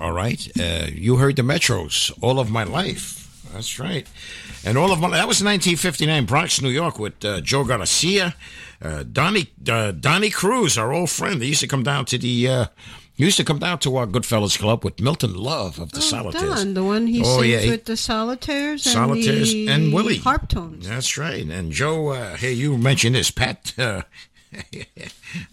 All 0.00 0.12
right. 0.12 0.40
Uh, 0.58 0.86
you 0.90 1.16
heard 1.16 1.36
the 1.36 1.42
Metros 1.42 2.10
all 2.22 2.40
of 2.40 2.50
my 2.50 2.64
life. 2.64 3.44
That's 3.52 3.78
right. 3.78 4.08
And 4.64 4.78
all 4.78 4.90
of 4.90 4.98
my, 4.98 5.10
that 5.10 5.28
was 5.28 5.44
1959, 5.44 6.24
Bronx, 6.24 6.62
New 6.62 6.70
York, 6.70 6.98
with 6.98 7.22
uh, 7.26 7.42
Joe 7.42 7.64
Garcia, 7.64 8.34
uh, 8.80 9.02
Donnie, 9.02 9.52
uh, 9.68 9.90
Donnie 9.92 10.30
Cruz, 10.30 10.78
our 10.78 10.94
old 10.94 11.10
friend. 11.10 11.42
They 11.42 11.46
used 11.46 11.60
to 11.60 11.66
come 11.66 11.82
down 11.82 12.06
to 12.06 12.16
the, 12.16 12.48
uh, 12.48 12.66
used 13.16 13.36
to 13.36 13.44
come 13.44 13.58
down 13.58 13.78
to 13.80 13.94
our 13.98 14.06
Goodfellas 14.06 14.58
Club 14.58 14.82
with 14.82 14.98
Milton 14.98 15.34
Love 15.34 15.78
of 15.78 15.92
the 15.92 15.98
oh, 15.98 16.00
Solitaires. 16.00 16.64
Don, 16.64 16.72
the 16.72 16.84
one 16.84 17.06
he 17.06 17.20
oh, 17.22 17.42
sings 17.42 17.64
yeah. 17.64 17.70
with 17.70 17.84
the 17.84 17.98
Solitaires, 17.98 18.84
Solitaires 18.84 19.52
and, 19.52 19.68
the 19.68 19.72
and 19.72 19.92
Willie 19.92 20.20
Harptones. 20.20 20.84
That's 20.84 21.18
right. 21.18 21.44
And 21.44 21.70
Joe, 21.70 22.08
uh, 22.08 22.36
hey, 22.38 22.54
you 22.54 22.78
mentioned 22.78 23.14
this, 23.14 23.30
Pat. 23.30 23.74
Uh, 23.78 24.02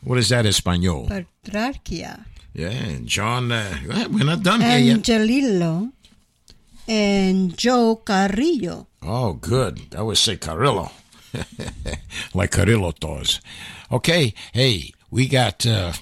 what 0.04 0.18
is 0.18 0.30
that, 0.30 0.46
Espanol? 0.46 1.08
Petrarchia. 1.08 2.26
Yeah, 2.54 2.98
John. 3.06 3.52
Uh, 3.52 3.78
eh, 3.92 4.08
we're 4.10 4.26
not 4.26 4.44
done 4.44 4.62
Angelillo 4.62 4.78
here 4.78 4.96
yet. 4.96 4.98
Angelillo 4.98 5.92
and 6.88 7.58
Joe 7.58 7.98
Carrillo. 7.98 8.88
Oh, 9.02 9.34
good. 9.34 9.96
I 9.96 10.02
would 10.02 10.18
say 10.18 10.36
Carrillo, 10.38 10.92
like 12.34 12.52
Carrillo 12.52 12.92
does. 13.00 13.40
Okay, 13.92 14.34
hey, 14.54 14.92
we 15.12 15.28
got 15.28 15.66
uh, 15.66 15.94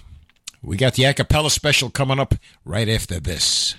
we 0.63 0.77
got 0.77 0.93
the 0.93 1.03
acapella 1.03 1.51
special 1.51 1.89
coming 1.89 2.19
up 2.19 2.33
right 2.65 2.89
after 2.89 3.19
this 3.19 3.75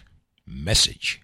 message. 0.47 1.21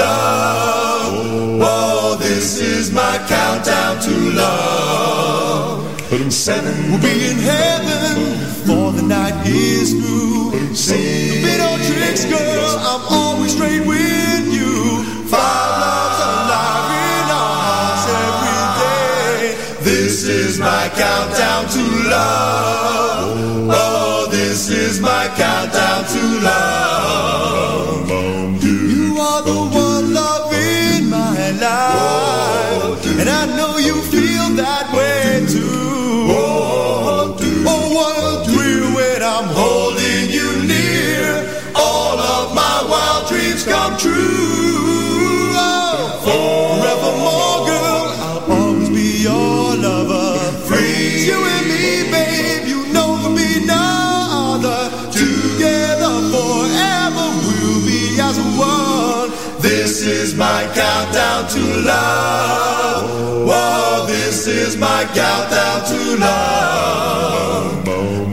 love. 0.00 1.14
Oh, 1.62 2.16
this 2.18 2.58
is 2.60 2.90
my 2.90 3.14
countdown 3.28 4.00
to 4.06 4.14
love. 4.42 5.78
Seven 6.32 6.76
will 6.90 7.02
be 7.10 7.16
in 7.30 7.38
heaven 7.38 8.38
before 8.44 8.92
the 8.92 9.02
night 9.02 9.36
is 9.46 9.92
through. 9.92 10.74
Say, 10.74 11.42
bit 11.42 11.60
on 11.60 11.78
tricks, 11.88 12.24
girl. 12.24 12.72
I'm 12.90 13.02
always 13.10 13.52
straight 13.56 13.84
with 13.86 14.44
you. 14.58 15.04
Five 15.34 15.72
loves 15.84 16.20
alive 16.30 16.90
in 17.10 17.26
our 17.42 17.94
every 18.28 18.60
day. 18.80 19.40
This 19.90 20.24
is 20.24 20.58
my 20.58 20.84
countdown 21.02 21.62
to 21.76 21.82
love. 22.14 23.28
Oh, 23.82 24.28
this 24.30 24.70
is 24.70 25.00
my 25.00 25.24
countdown 25.36 26.04
to 26.14 26.22
love. 26.48 28.09
My 60.40 60.62
countdown 60.74 61.46
to 61.50 61.60
love. 61.84 63.46
Whoa, 63.46 64.06
this 64.06 64.46
is 64.46 64.74
my 64.74 65.04
countdown 65.12 65.84
to 65.92 66.16
love. 66.16 67.86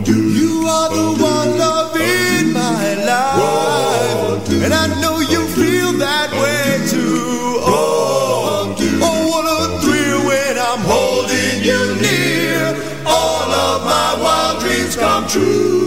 You 0.07 0.65
are 0.69 0.89
the 0.89 1.21
one 1.21 1.57
love 1.57 1.93
in 1.97 2.53
my 2.53 2.93
life. 3.11 4.49
And 4.63 4.73
I 4.73 4.87
know 5.01 5.19
you 5.19 5.45
feel 5.59 5.91
that 5.99 6.31
way 6.31 6.87
too. 6.87 7.59
Oh, 7.75 8.73
oh, 9.07 9.27
what 9.31 9.45
a 9.57 9.81
thrill 9.81 10.21
when 10.31 10.57
I'm 10.57 10.83
holding 10.93 11.57
you 11.61 11.81
near. 12.05 12.67
All 13.05 13.49
of 13.67 13.83
my 13.83 14.15
wild 14.23 14.61
dreams 14.61 14.95
come 14.95 15.27
true. 15.27 15.86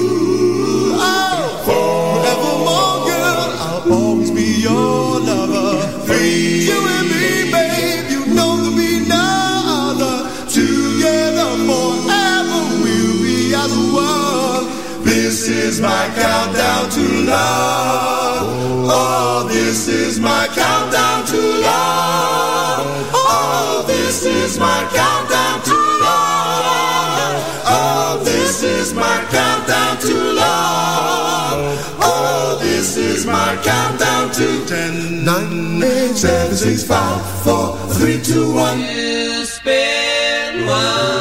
Is 15.70 15.80
my 15.80 16.06
countdown 16.16 16.90
to 16.90 17.04
love. 17.30 18.46
Oh, 18.90 19.46
this 19.48 19.86
is 19.86 20.18
my 20.18 20.48
countdown 20.48 21.24
to 21.26 21.40
love. 21.62 22.86
Oh, 23.14 23.84
this 23.86 24.24
is 24.24 24.58
my 24.58 24.80
countdown 24.98 25.62
to 25.68 25.76
love. 26.06 27.38
Oh, 27.76 28.20
this 28.24 28.64
is 28.64 28.92
my 28.94 29.18
countdown 29.30 29.96
to 30.06 30.14
love. 30.42 31.60
Oh, 32.02 32.58
this 32.60 32.96
is 32.96 33.24
my 33.24 33.56
countdown 33.62 34.32
to 34.38 34.66
ten, 34.66 35.24
nine, 35.24 35.80
eight, 35.84 36.16
seven, 36.16 36.56
six, 36.56 36.82
five, 36.82 37.20
four, 37.44 37.76
three, 37.94 38.20
two, 38.20 38.54
one. 38.54 38.80
To 38.80 39.46
spend 39.46 40.66
one 40.66 41.19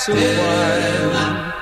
So 0.00 0.14
of. 0.14 1.59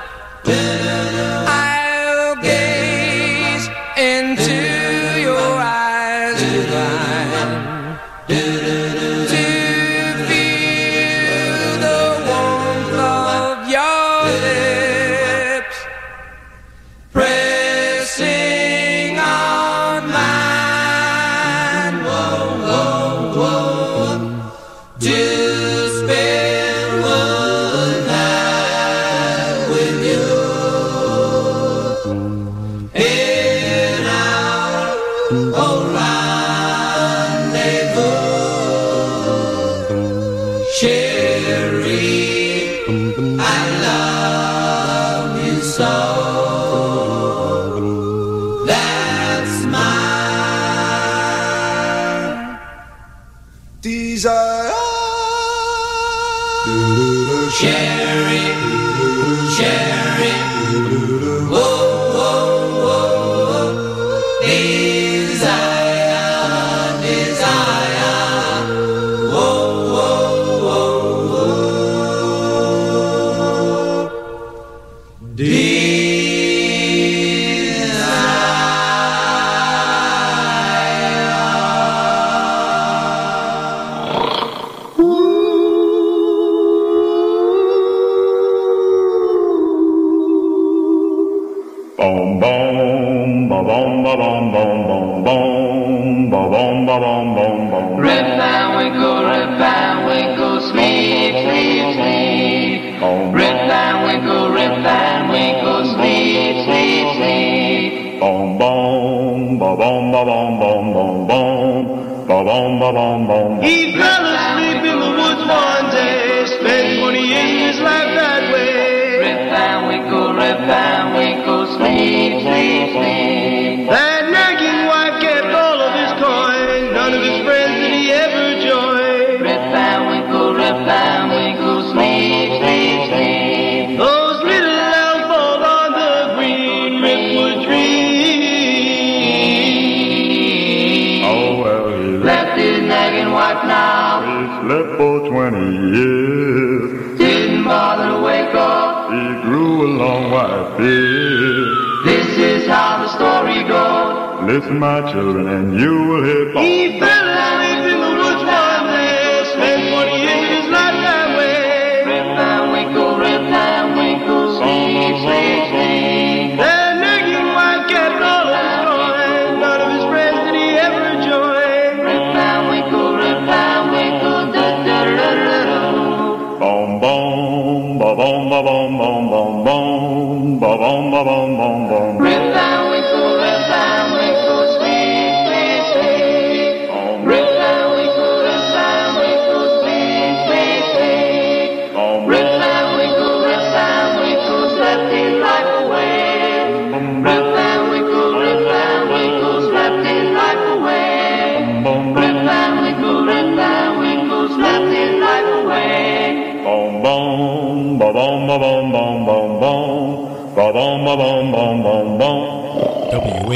Listen, 154.58 154.80
my 154.80 155.12
children, 155.12 155.46
and 155.46 155.78
you 155.78 156.02
will 156.02 156.24
hear. 156.24 157.17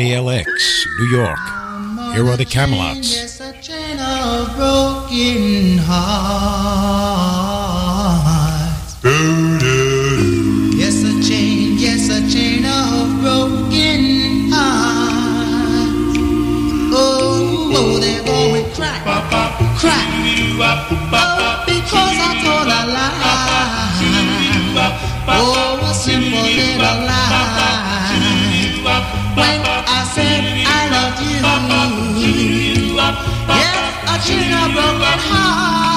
WALX, 0.02 0.86
New 0.98 1.06
York. 1.16 1.38
Here 2.14 2.26
are 2.26 2.36
the 2.36 2.44
Camelots. 2.44 3.38
Broken 4.56 5.78
hearts. 5.78 6.32
touching 34.22 34.52
a 34.52 34.72
broken 34.72 35.18
heart. 35.18 35.91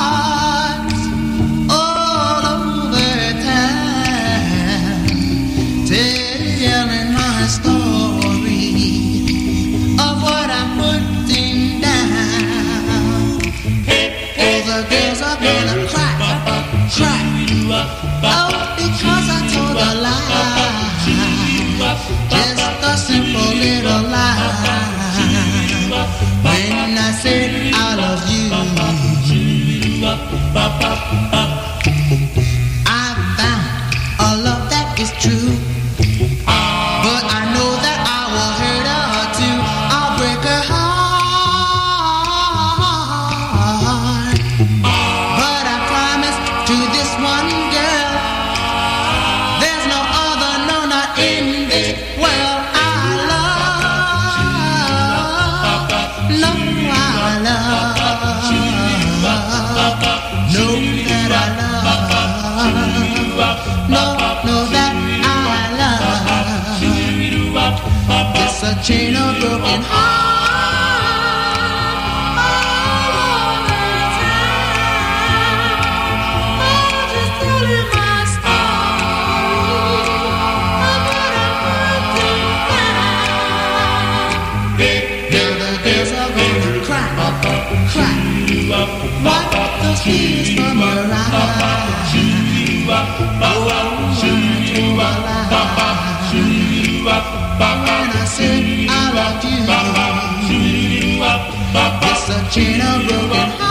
It's 102.57 102.63
a 102.63 102.71
chain 102.71 102.81
of 102.81 103.07
broken 103.07 103.65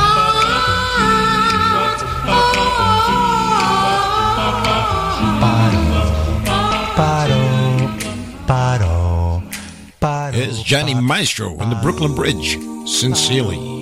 Here's 10.35 10.63
Johnny 10.63 10.95
Maestro 10.95 11.61
in 11.63 11.71
the 11.71 11.77
Brooklyn 11.77 12.15
Bridge. 12.15 12.59
Sincerely. 12.87 12.89
Sincerely. 12.89 13.74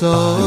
So 0.00 0.39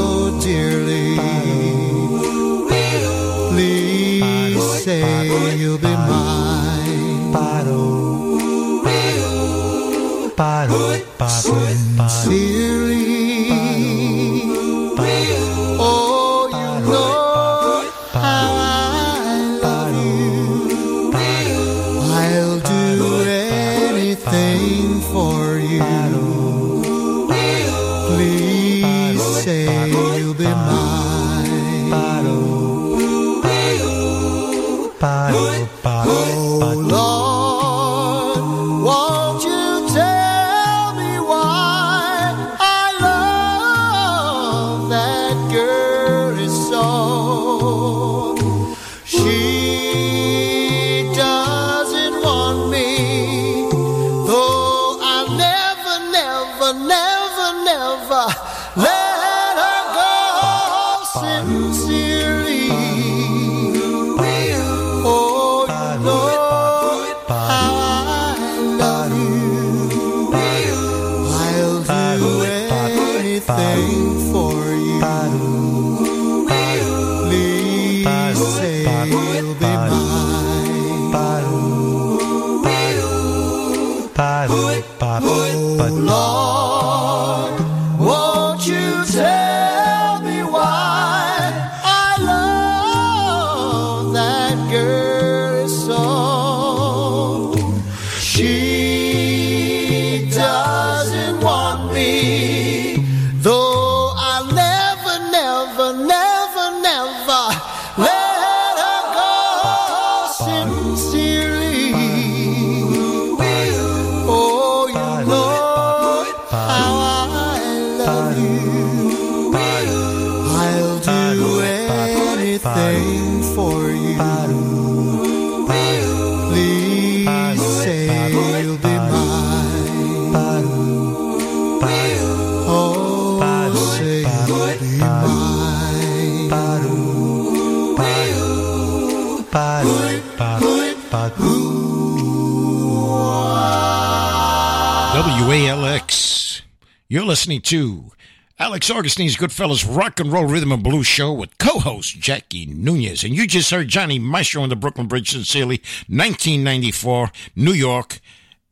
listening 147.34 147.62
to 147.62 148.12
Alex 148.60 148.92
Augustine's 148.92 149.36
Goodfellas 149.36 149.84
Rock 149.98 150.20
and 150.20 150.32
Roll 150.32 150.46
Rhythm 150.46 150.72
and 150.72 150.84
Blues 150.84 151.08
Show 151.08 151.34
with 151.34 151.58
co-host 151.58 152.20
Jackie 152.20 152.68
Nunez. 152.68 153.24
And 153.24 153.34
you 153.34 153.48
just 153.48 153.72
heard 153.72 153.88
Johnny 153.88 154.20
Maestro 154.20 154.62
on 154.62 154.70
the 154.70 154.76
Brooklyn 154.76 155.08
Bridge 155.08 155.32
Sincerely, 155.32 155.78
1994, 156.10 157.32
New 157.56 157.72
York. 157.72 158.20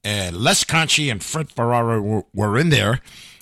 Uh, 0.05 0.29
Les 0.31 0.63
Cauchi 0.63 1.11
and 1.11 1.23
Fred 1.23 1.49
Ferrara 1.49 1.99
were, 1.99 2.23
were 2.35 2.55
in 2.55 2.69
there. 2.69 3.01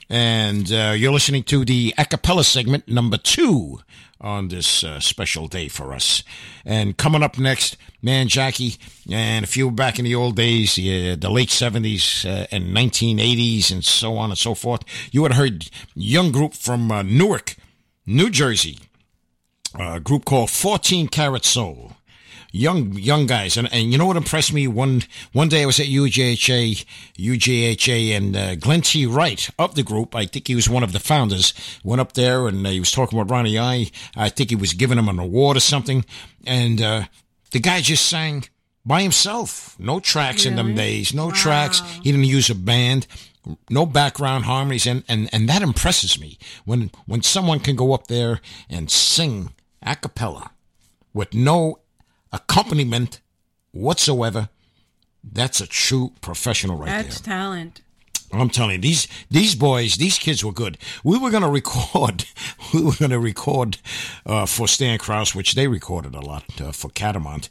And 0.10 0.72
uh, 0.72 0.94
you're 0.98 1.12
listening 1.12 1.44
to 1.44 1.64
the 1.64 1.94
a 1.98 2.06
cappella 2.06 2.44
segment 2.44 2.88
number 2.88 3.18
two 3.18 3.80
on 4.20 4.48
this 4.48 4.84
uh, 4.84 5.00
special 5.00 5.48
day 5.48 5.68
for 5.68 5.94
us. 5.94 6.24
And 6.66 6.98
coming 6.98 7.24
up 7.24 7.38
next, 7.38 7.78
man, 8.02 8.28
Jackie, 8.28 8.76
and 9.10 9.56
you 9.56 9.68
were 9.68 9.74
back 9.74 10.00
in 10.00 10.06
the 10.06 10.16
old 10.16 10.36
days, 10.36 10.76
the, 10.76 11.16
the 11.16 11.30
late 11.30 11.50
70s 11.50 12.26
uh, 12.26 12.48
and 12.52 12.76
1980s 12.76 13.72
and 13.72 13.86
so 13.86 14.18
on 14.18 14.32
and 14.32 14.38
so 14.38 14.56
forth, 14.56 14.82
you 15.12 15.22
would 15.22 15.32
have 15.32 15.42
heard 15.42 15.70
young 15.94 16.32
group 16.32 16.54
from 16.54 16.92
uh, 16.92 17.04
Newark, 17.04 17.56
New 18.06 18.30
Jersey, 18.30 18.80
a 19.78 20.00
group 20.00 20.26
called 20.26 20.50
14 20.50 21.08
Carat 21.08 21.46
Soul. 21.46 21.94
Young 22.52 22.94
young 22.94 23.28
guys, 23.28 23.58
and, 23.58 23.72
and 23.72 23.92
you 23.92 23.98
know 23.98 24.08
what 24.08 24.18
impressed 24.18 24.54
me? 24.54 24.68
One 24.68 25.04
one 25.34 25.50
day 25.50 25.62
I 25.62 25.66
was 25.68 25.80
at 25.80 25.86
UGHA, 25.86 26.84
UGHA, 27.16 28.18
and 28.18 28.36
uh, 28.36 28.56
Glenn 28.56 28.82
T. 28.82 29.06
Wright 29.06 29.50
of 29.60 29.76
the 29.76 29.84
group. 29.84 30.16
I 30.16 30.26
think 30.26 30.48
he 30.48 30.56
was 30.56 30.68
one 30.68 30.84
of 30.84 30.92
the 30.92 31.00
founders. 31.00 31.54
Went 31.84 32.02
up 32.02 32.14
there 32.14 32.48
and 32.48 32.66
uh, 32.66 32.72
he 32.72 32.80
was 32.80 32.92
talking 32.92 33.20
with 33.20 33.30
Ronnie 33.30 33.60
I. 33.60 33.92
I 34.16 34.30
think 34.30 34.50
he 34.50 34.56
was 34.56 34.74
giving 34.74 34.98
him 34.98 35.10
an 35.10 35.20
award 35.20 35.58
or 35.58 35.60
something, 35.60 36.06
and 36.48 36.82
uh, 36.82 37.04
the 37.52 37.60
guy 37.60 37.82
just 37.82 38.08
sang 38.08 38.46
by 38.86 39.04
himself. 39.04 39.80
No 39.80 40.00
tracks 40.00 40.46
in 40.46 40.56
them 40.56 40.74
days. 40.74 41.14
No 41.14 41.30
tracks. 41.30 41.82
He 42.02 42.12
didn't 42.12 42.26
use 42.26 42.50
a 42.50 42.56
band. 42.56 43.06
No 43.70 43.86
background 43.86 44.46
harmonies, 44.46 44.86
and, 44.86 45.04
and, 45.08 45.30
and 45.32 45.48
that 45.48 45.62
impresses 45.62 46.20
me 46.20 46.38
when 46.66 46.92
when 47.06 47.22
someone 47.22 47.60
can 47.60 47.76
go 47.76 47.94
up 47.94 48.08
there 48.08 48.42
and 48.70 48.92
sing 48.92 49.54
a 49.82 49.96
cappella 49.96 50.52
with 51.14 51.34
no 51.34 51.80
accompaniment 52.32 53.22
whatsoever. 53.72 54.50
That's 55.24 55.60
a 55.62 55.68
true 55.68 56.14
professional 56.22 56.78
right 56.78 56.88
there. 56.88 57.04
That's 57.04 57.22
talent. 57.22 57.82
I'm 58.32 58.50
telling 58.50 58.76
you, 58.76 58.82
these 58.82 59.08
these 59.30 59.56
boys, 59.56 59.96
these 59.96 60.18
kids 60.18 60.44
were 60.44 60.52
good. 60.52 60.78
We 61.04 61.18
were 61.18 61.32
going 61.32 61.44
to 61.44 61.50
record, 61.50 62.26
we 62.74 62.84
were 62.84 62.94
going 62.94 63.12
to 63.12 63.20
record 63.20 63.80
uh, 64.26 64.46
for 64.46 64.68
Stan 64.68 65.00
Krause, 65.00 65.34
which 65.34 65.54
they 65.56 65.68
recorded 65.68 66.14
a 66.14 66.20
lot 66.20 66.44
uh, 66.62 66.72
for 66.72 66.90
Catamount. 66.90 67.50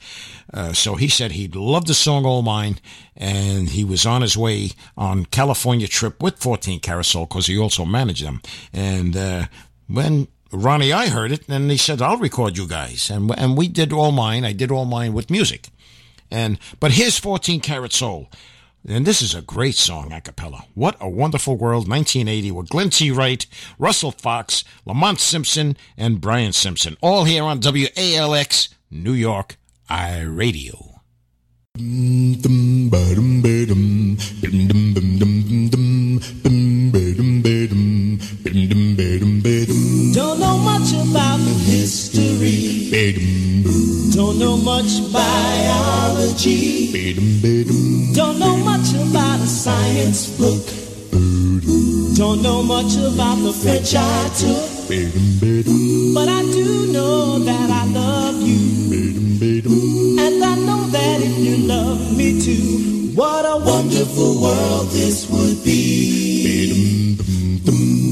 Uh, 0.52 0.72
so 0.72 0.94
he 0.94 1.08
said 1.08 1.32
he'd 1.32 1.56
love 1.56 1.86
the 1.86 1.94
song 1.94 2.24
All 2.24 2.42
Mine, 2.42 2.78
and 3.16 3.70
he 3.70 3.84
was 3.84 4.06
on 4.06 4.22
his 4.22 4.36
way 4.36 4.70
on 4.96 5.26
California 5.26 5.88
trip 5.88 6.22
with 6.22 6.38
14 6.38 6.80
Karat 6.80 7.06
Soul 7.06 7.26
because 7.26 7.46
he 7.46 7.58
also 7.58 7.84
managed 7.84 8.24
them. 8.24 8.40
And 8.72 9.16
uh, 9.16 9.46
when 9.88 10.28
Ronnie 10.50 10.92
I 10.92 11.08
heard 11.08 11.32
it, 11.32 11.48
and 11.48 11.70
he 11.70 11.76
said, 11.76 12.00
"I'll 12.00 12.16
record 12.16 12.56
you 12.56 12.66
guys," 12.66 13.10
and 13.10 13.30
and 13.38 13.56
we 13.56 13.68
did 13.68 13.92
All 13.92 14.12
Mine. 14.12 14.44
I 14.44 14.52
did 14.52 14.70
All 14.70 14.86
Mine 14.86 15.12
with 15.12 15.30
music, 15.30 15.68
and 16.30 16.58
but 16.80 16.92
here's 16.92 17.18
14 17.18 17.60
Karat 17.60 17.92
Soul. 17.92 18.28
And 18.86 19.06
this 19.06 19.20
is 19.20 19.34
a 19.34 19.42
great 19.42 19.74
song 19.74 20.12
a 20.12 20.20
cappella. 20.20 20.64
What 20.74 20.96
a 21.00 21.08
Wonderful 21.08 21.56
World 21.56 21.88
1980 21.88 22.52
with 22.52 22.68
Glenn 22.70 22.90
T. 22.90 23.10
Wright, 23.10 23.44
Russell 23.78 24.12
Fox, 24.12 24.64
Lamont 24.86 25.20
Simpson, 25.20 25.76
and 25.96 26.20
Brian 26.20 26.52
Simpson. 26.52 26.96
All 27.02 27.24
here 27.24 27.42
on 27.42 27.60
WALX 27.60 28.68
New 28.90 29.12
York 29.12 29.58
I 29.90 30.20
Radio. 30.20 31.02
Don't 41.88 41.96
know 41.96 42.04
much 42.28 43.00
about 43.00 43.38
history. 43.64 43.64
Don't 44.12 44.38
know 44.38 44.58
much 44.58 45.00
biology. 45.10 46.92
Don't 48.12 48.38
know 48.38 48.58
much 48.58 48.92
about 48.92 49.40
a 49.40 49.46
science 49.46 50.26
book. 50.36 50.66
Don't 52.14 52.42
know 52.42 52.62
much 52.62 52.94
about 52.96 53.36
the 53.36 53.54
French 53.54 53.94
I 53.96 54.28
took. 54.36 54.68
But 56.14 56.28
I 56.28 56.42
do 56.52 56.92
know 56.92 57.38
that 57.38 57.70
I 57.70 57.86
love 57.86 58.42
you. 58.42 58.58
And 60.20 60.44
I 60.44 60.56
know 60.56 60.84
that 60.90 61.22
if 61.22 61.38
you 61.38 61.56
love 61.68 62.14
me 62.14 62.38
too, 62.38 63.12
what 63.14 63.46
a 63.46 63.56
wonderful 63.64 64.42
world 64.42 64.90
this 64.90 65.26
would 65.30 65.64
be. 65.64 67.16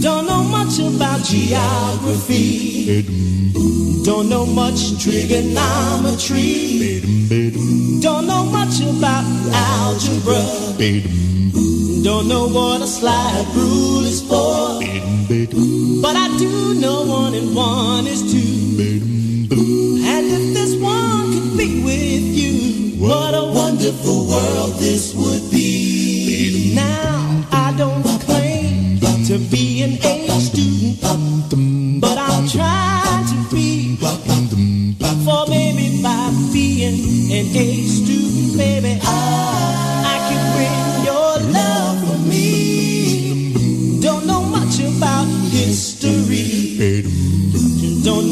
Don't 0.01 0.27
know 0.27 0.43
much 0.45 0.79
about 0.79 1.23
geography. 1.25 3.05
Don't 4.07 4.29
know 4.29 4.47
much 4.47 5.03
trigonometry. 5.03 7.01
Don't 8.01 8.29
know 8.29 8.45
much 8.45 8.79
about 8.81 9.25
algebra. 9.53 10.45
Don't 12.05 12.29
know 12.29 12.47
what 12.47 12.83
a 12.83 12.87
slide 12.87 13.45
rule 13.57 14.05
is 14.05 14.23
for. 14.23 14.79
But 16.01 16.15
I 16.15 16.29
do 16.39 16.75
know 16.81 17.05
one 17.05 17.35
and 17.35 17.53
one 17.57 18.07
is 18.07 18.23
two. 18.31 18.79
And 20.07 20.27
if 20.31 20.55
this 20.55 20.81
one 20.81 21.33
could 21.33 21.59
be 21.59 21.83
with 21.83 22.23
you, 22.23 23.05
what 23.05 23.35
a 23.35 23.43
wonderful 23.53 24.29
world 24.29 24.75
this 24.75 25.15
would 25.17 25.51
be. 25.51 26.75
Now, 26.77 27.45
I 27.51 27.75
don't 27.77 28.05
claim 28.21 29.01
to 29.27 29.39
be 29.51 29.83
an 29.83 29.99
A 30.05 30.26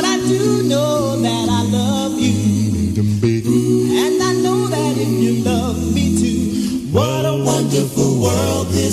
but 0.00 0.04
I 0.04 0.16
do 0.28 0.62
know 0.62 1.16
that 1.26 1.48
I 1.50 1.62
love 1.76 2.14
you. 2.20 3.02
And 4.04 4.22
I 4.22 4.32
know 4.44 4.68
that 4.68 4.94
if 4.96 5.10
you 5.24 5.42
love 5.42 5.78
me 5.92 6.06
too, 6.20 6.86
what 6.96 7.24
a 7.26 7.34
wonderful 7.50 8.22
world 8.22 8.68
this 8.68 8.87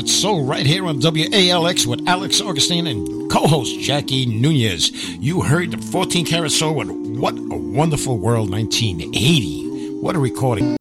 14 0.00 0.08
Karat 0.08 0.08
Soul 0.08 0.44
right 0.44 0.66
here 0.66 0.86
on 0.86 0.98
WALX 0.98 1.86
with 1.86 2.08
Alex 2.08 2.40
Augustine 2.40 2.86
and 2.86 3.30
co-host 3.30 3.78
Jackie 3.80 4.24
Nunez. 4.24 4.90
You 5.18 5.42
heard 5.42 5.72
the 5.72 5.76
14 5.76 6.24
Karat 6.24 6.52
Soul 6.52 6.74
with 6.74 6.88
What 6.90 7.36
a 7.36 7.56
Wonderful 7.56 8.16
World 8.16 8.50
1980. 8.50 10.00
What 10.00 10.16
a 10.16 10.18
recording. 10.18 10.79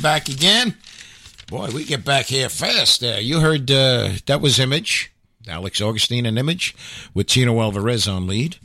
Back 0.00 0.28
again. 0.28 0.76
Boy, 1.48 1.70
we 1.74 1.84
get 1.84 2.04
back 2.04 2.26
here 2.26 2.48
fast. 2.48 3.02
Uh, 3.02 3.18
you 3.20 3.40
heard 3.40 3.70
uh, 3.70 4.10
that 4.26 4.40
was 4.40 4.58
Image, 4.58 5.12
Alex 5.48 5.80
Augustine 5.80 6.26
and 6.26 6.38
Image, 6.38 6.74
with 7.12 7.26
Tino 7.26 7.60
Alvarez 7.60 8.06
on 8.08 8.26
lead. 8.26 8.56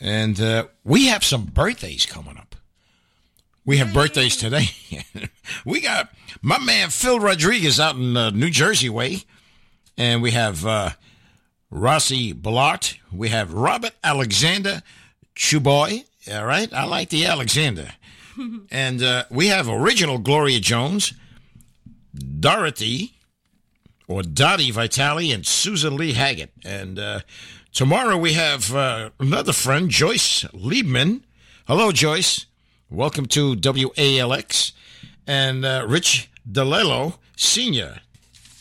And 0.00 0.40
uh, 0.40 0.66
we 0.84 1.06
have 1.06 1.24
some 1.24 1.44
birthdays 1.44 2.04
coming 2.04 2.36
up. 2.36 2.56
We 3.64 3.76
have 3.78 3.94
birthdays 3.94 4.36
today. 4.36 4.70
we 5.64 5.80
got 5.80 6.10
my 6.42 6.58
man 6.58 6.90
Phil 6.90 7.20
Rodriguez 7.20 7.78
out 7.78 7.94
in 7.94 8.16
uh, 8.16 8.30
New 8.30 8.50
Jersey 8.50 8.88
way. 8.88 9.22
And 9.96 10.20
we 10.20 10.32
have 10.32 10.66
uh, 10.66 10.90
Rossi 11.70 12.34
Blart. 12.34 12.98
We 13.12 13.28
have 13.28 13.54
Robert 13.54 13.92
Alexander 14.02 14.82
Chuboy. 15.36 16.04
All 16.32 16.44
right. 16.44 16.72
I 16.72 16.84
like 16.84 17.10
the 17.10 17.24
Alexander. 17.24 17.92
and 18.70 19.02
uh, 19.02 19.24
we 19.30 19.48
have 19.48 19.68
original 19.68 20.18
Gloria 20.18 20.60
Jones, 20.60 21.14
Dorothy, 22.14 23.14
or 24.08 24.22
Dottie 24.22 24.70
Vitale, 24.70 25.32
and 25.32 25.46
Susan 25.46 25.96
Lee 25.96 26.12
Haggett. 26.12 26.52
And 26.64 26.98
uh, 26.98 27.20
tomorrow 27.72 28.16
we 28.16 28.34
have 28.34 28.74
uh, 28.74 29.10
another 29.18 29.52
friend, 29.52 29.90
Joyce 29.90 30.44
Liebman. 30.52 31.22
Hello, 31.66 31.92
Joyce. 31.92 32.46
Welcome 32.90 33.26
to 33.26 33.54
WALX. 33.56 34.72
And 35.26 35.64
uh, 35.64 35.86
Rich 35.88 36.30
DeLello, 36.50 37.18
Sr. 37.36 38.00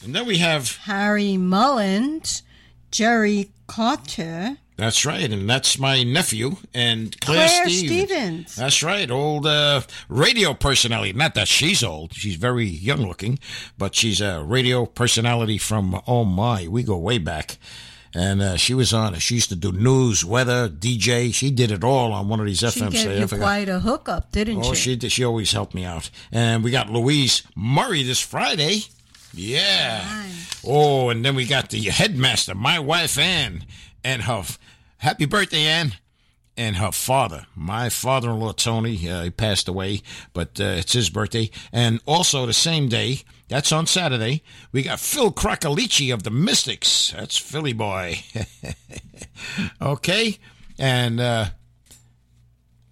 And 0.04 0.16
then 0.16 0.26
we 0.26 0.38
have 0.38 0.78
Harry 0.84 1.38
Mullins, 1.38 2.44
Jerry 2.92 3.52
Carter, 3.68 4.58
That's 4.78 5.06
right, 5.06 5.32
and 5.32 5.48
that's 5.48 5.78
my 5.78 6.02
nephew 6.04 6.56
and 6.74 7.20
Claire, 7.22 7.48
Claire 7.48 7.70
Stevens. 7.70 8.10
Stevens. 8.10 8.56
That's 8.56 8.82
right, 8.82 9.12
old 9.12 9.46
uh, 9.46 9.82
radio 10.10 10.54
personality. 10.56 11.14
Not 11.14 11.36
that 11.36 11.48
she's 11.48 11.84
old; 11.84 12.14
she's 12.16 12.36
very 12.36 12.66
young 12.66 13.06
looking, 13.08 13.38
but 13.78 13.94
she's 13.94 14.22
a 14.22 14.42
radio 14.44 14.86
personality 14.88 15.60
from 15.60 16.02
oh 16.08 16.24
my, 16.26 16.68
we 16.68 16.82
go 16.84 16.98
way 16.98 17.20
back. 17.20 17.58
And 18.14 18.42
uh, 18.42 18.58
she 18.58 18.74
was 18.74 18.92
on. 18.92 19.14
She 19.20 19.36
used 19.36 19.48
to 19.50 19.56
do 19.56 19.72
news, 19.72 20.26
weather, 20.26 20.68
DJ. 20.68 21.34
She 21.34 21.50
did 21.50 21.72
it 21.72 21.82
all 21.84 22.12
on 22.12 22.28
one 22.28 22.42
of 22.42 22.46
these 22.46 22.60
She 22.60 22.66
FM 22.66 22.90
stations. 22.90 23.06
you 23.20 23.24
I 23.24 23.28
forgot. 23.28 23.44
quite 23.44 23.70
a 23.70 23.80
hookup, 23.80 24.32
didn't 24.34 24.66
Oh, 24.66 24.74
she? 24.74 25.00
she. 25.00 25.10
She 25.10 25.24
always 25.24 25.52
helped 25.54 25.74
me 25.74 25.86
out. 25.86 26.10
And 26.32 26.62
we 26.62 26.72
got 26.72 26.90
Louise 26.90 27.44
Murray 27.56 28.04
this 28.04 28.20
Friday. 28.20 28.82
Yeah. 29.34 30.04
Oh, 30.66 31.10
and 31.10 31.26
then 31.26 31.36
we 31.36 31.46
got 31.46 31.70
the 31.70 31.82
headmaster, 31.84 32.56
my 32.56 32.80
wife 32.80 33.18
Ann, 33.18 33.66
and 34.04 34.24
her 34.24 34.44
happy 34.98 35.26
birthday, 35.26 35.64
Ann, 35.64 35.94
and 36.56 36.76
her 36.76 36.92
father, 36.92 37.48
my 37.56 37.90
father-in-law 37.90 38.54
Tony. 38.54 39.10
Uh, 39.10 39.24
he 39.24 39.30
passed 39.32 39.68
away, 39.68 40.02
but 40.34 40.60
uh, 40.60 40.76
it's 40.78 40.94
his 40.94 41.10
birthday. 41.10 41.50
And 41.72 42.00
also 42.06 42.46
the 42.46 42.54
same 42.54 42.88
day, 42.88 43.22
that's 43.48 43.72
on 43.72 43.88
Saturday, 43.88 44.44
we 44.72 44.84
got 44.84 45.00
Phil 45.00 45.32
Cracolici 45.32 46.14
of 46.14 46.24
the 46.24 46.32
Mystics. 46.32 47.14
That's 47.16 47.38
Philly 47.38 47.74
boy. 47.74 48.24
okay, 49.82 50.38
and 50.78 51.20
uh, 51.20 51.46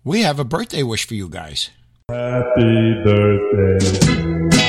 we 0.03 0.21
have 0.21 0.39
a 0.39 0.43
birthday 0.43 0.83
wish 0.83 1.07
for 1.07 1.13
you 1.13 1.29
guys. 1.29 1.69
Happy 2.09 3.03
birthday. 3.03 4.68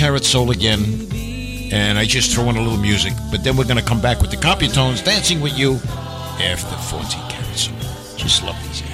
14 0.00 0.08
Karat 0.08 0.24
Soul 0.24 0.50
again. 0.50 0.82
And 1.72 1.98
I 1.98 2.04
just 2.04 2.34
throw 2.34 2.48
in 2.48 2.56
a 2.56 2.60
little 2.60 2.78
music. 2.78 3.12
But 3.30 3.44
then 3.44 3.56
we're 3.56 3.64
going 3.64 3.76
to 3.76 3.84
come 3.84 4.00
back 4.00 4.20
with 4.20 4.30
the 4.30 4.36
Compitones 4.38 5.04
dancing 5.04 5.40
with 5.42 5.56
you 5.58 5.74
after 6.40 6.74
14 6.76 7.20
Karat 7.28 7.56
Soul. 7.56 7.74
Just 8.16 8.42
love 8.42 8.56
these 8.66 8.80
guys. 8.80 8.90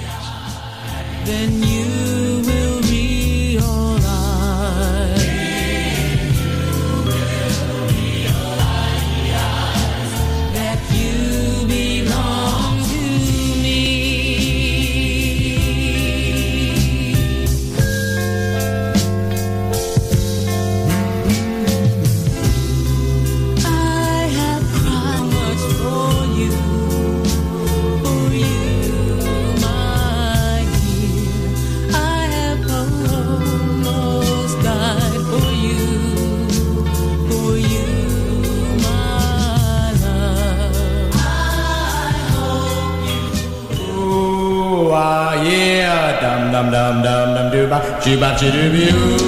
Doo 48.15 49.26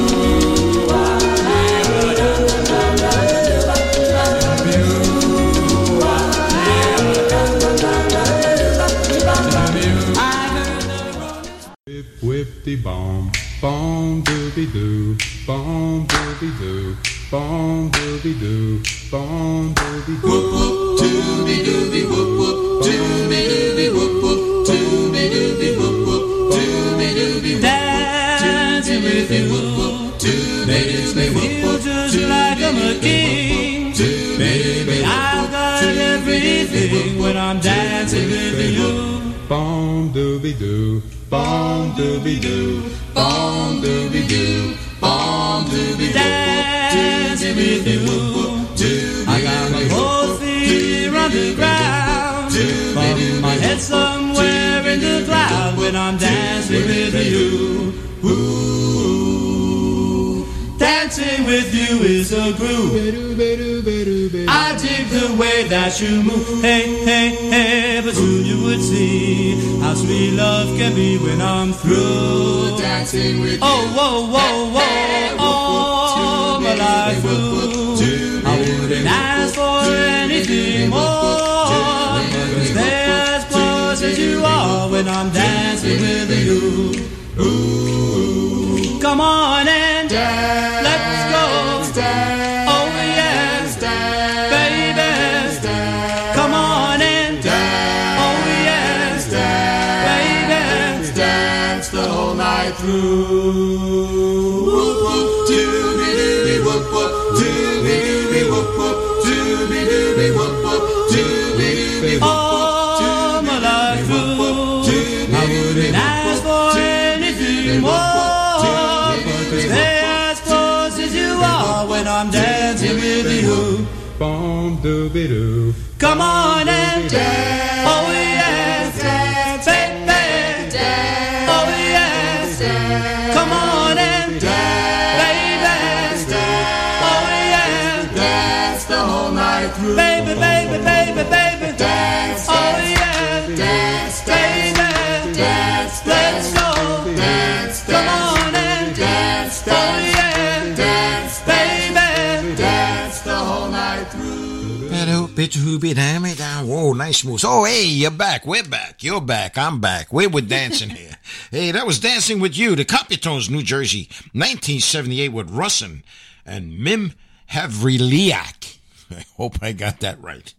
I'm 159.69 159.79
back. 159.79 160.11
We 160.11 160.25
were 160.25 160.41
dancing 160.41 160.89
here. 161.01 161.17
Hey, 161.51 161.69
that 161.69 161.85
was 161.85 161.99
Dancing 161.99 162.39
with 162.39 162.57
You, 162.57 162.75
the 162.75 162.83
Copytones, 162.83 163.51
New 163.51 163.61
Jersey, 163.61 164.09
1978 164.33 165.29
with 165.29 165.51
Russin 165.51 166.01
and 166.43 166.79
Mim 166.79 167.13
Havriliak. 167.51 168.79
I 169.11 169.25
hope 169.37 169.61
I 169.61 169.73
got 169.73 169.99
that 169.99 170.19
right. 170.23 170.51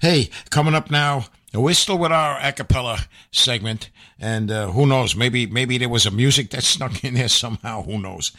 Hey, 0.00 0.30
coming 0.50 0.76
up 0.76 0.88
now, 0.88 1.24
we're 1.52 1.74
still 1.74 1.98
with 1.98 2.12
our 2.12 2.38
a 2.40 2.52
cappella 2.52 3.08
segment, 3.32 3.90
and 4.20 4.52
uh, 4.52 4.70
who 4.70 4.86
knows, 4.86 5.16
maybe 5.16 5.46
maybe 5.46 5.76
there 5.76 5.88
was 5.88 6.06
a 6.06 6.12
music 6.12 6.50
that 6.50 6.62
snuck 6.62 7.02
in 7.02 7.14
there 7.14 7.26
somehow, 7.26 7.82
who 7.82 7.98
knows. 7.98 8.30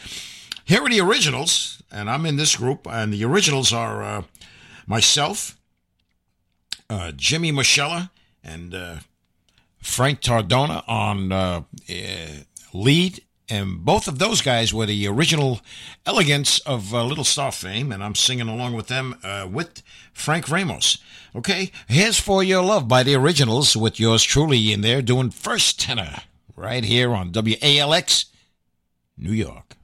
Here 0.64 0.82
are 0.82 0.90
the 0.90 1.02
originals, 1.02 1.84
and 1.92 2.10
I'm 2.10 2.26
in 2.26 2.38
this 2.38 2.56
group, 2.56 2.88
and 2.90 3.12
the 3.12 3.26
originals 3.26 3.74
are 3.74 4.02
uh, 4.02 4.22
myself, 4.88 5.58
uh, 6.90 7.12
Jimmy 7.18 7.52
Moschella, 7.52 8.12
and 8.42 8.74
uh, 8.74 8.96
Frank 9.82 10.22
Tardogno 10.22 10.84
on 10.88 11.32
uh, 11.32 11.62
uh, 11.90 11.94
lead. 12.74 13.22
And 13.52 13.84
both 13.84 14.08
of 14.08 14.20
those 14.20 14.42
guys 14.42 14.74
were 14.74 14.86
the 14.86 15.08
original 15.08 15.62
Elegants 16.06 16.60
of 16.60 16.94
uh, 16.94 17.04
Little 17.04 17.24
Star 17.24 17.52
fame, 17.52 17.92
and 17.92 18.04
I'm 18.04 18.14
singing 18.14 18.48
along 18.48 18.74
with 18.74 18.88
them 18.88 19.16
uh, 19.24 19.48
with 19.52 19.82
Frank 20.14 20.50
Ramos. 20.50 21.00
Okay, 21.36 21.72
here's 21.88 22.20
For 22.20 22.44
Your 22.44 22.64
Love 22.64 22.88
by 22.88 23.02
the 23.02 23.16
originals 23.16 23.76
with 23.76 24.00
yours 24.00 24.22
truly 24.22 24.72
in 24.72 24.82
there 24.82 25.02
doing 25.02 25.32
first 25.32 25.80
tenor 25.80 26.18
right 26.56 26.84
here 26.84 27.12
on 27.16 27.32
WALX, 27.32 28.26
New 29.18 29.32
York. 29.32 29.76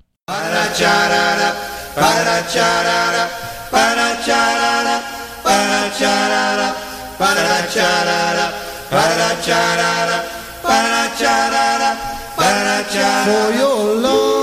For 13.26 13.52
your 13.54 13.96
love, 13.96 14.35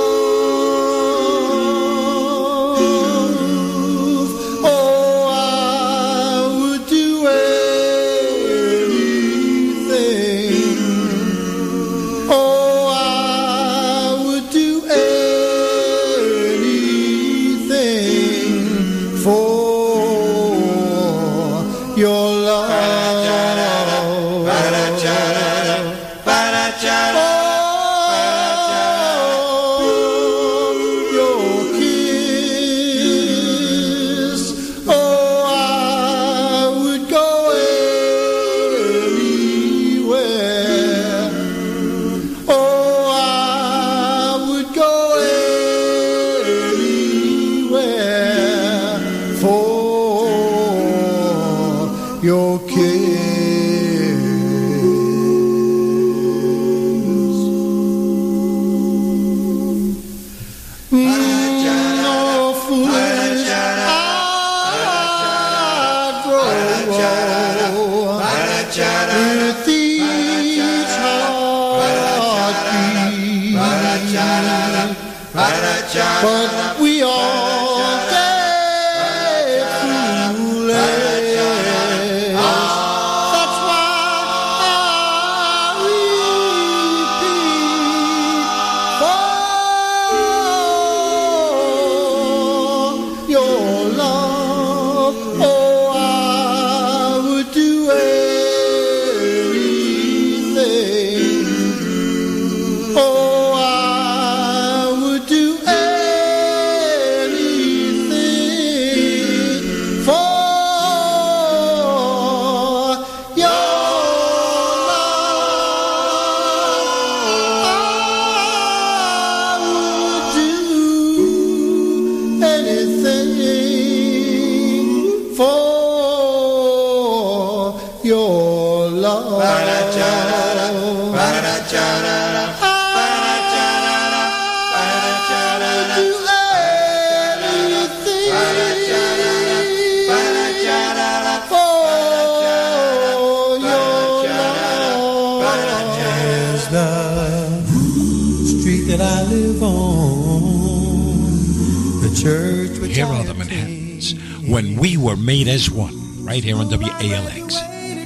were 155.03 155.17
made 155.17 155.49
as 155.49 155.69
one, 155.69 156.25
right 156.25 156.45
here 156.45 156.57
on 156.57 156.69
WALX. 156.69 157.57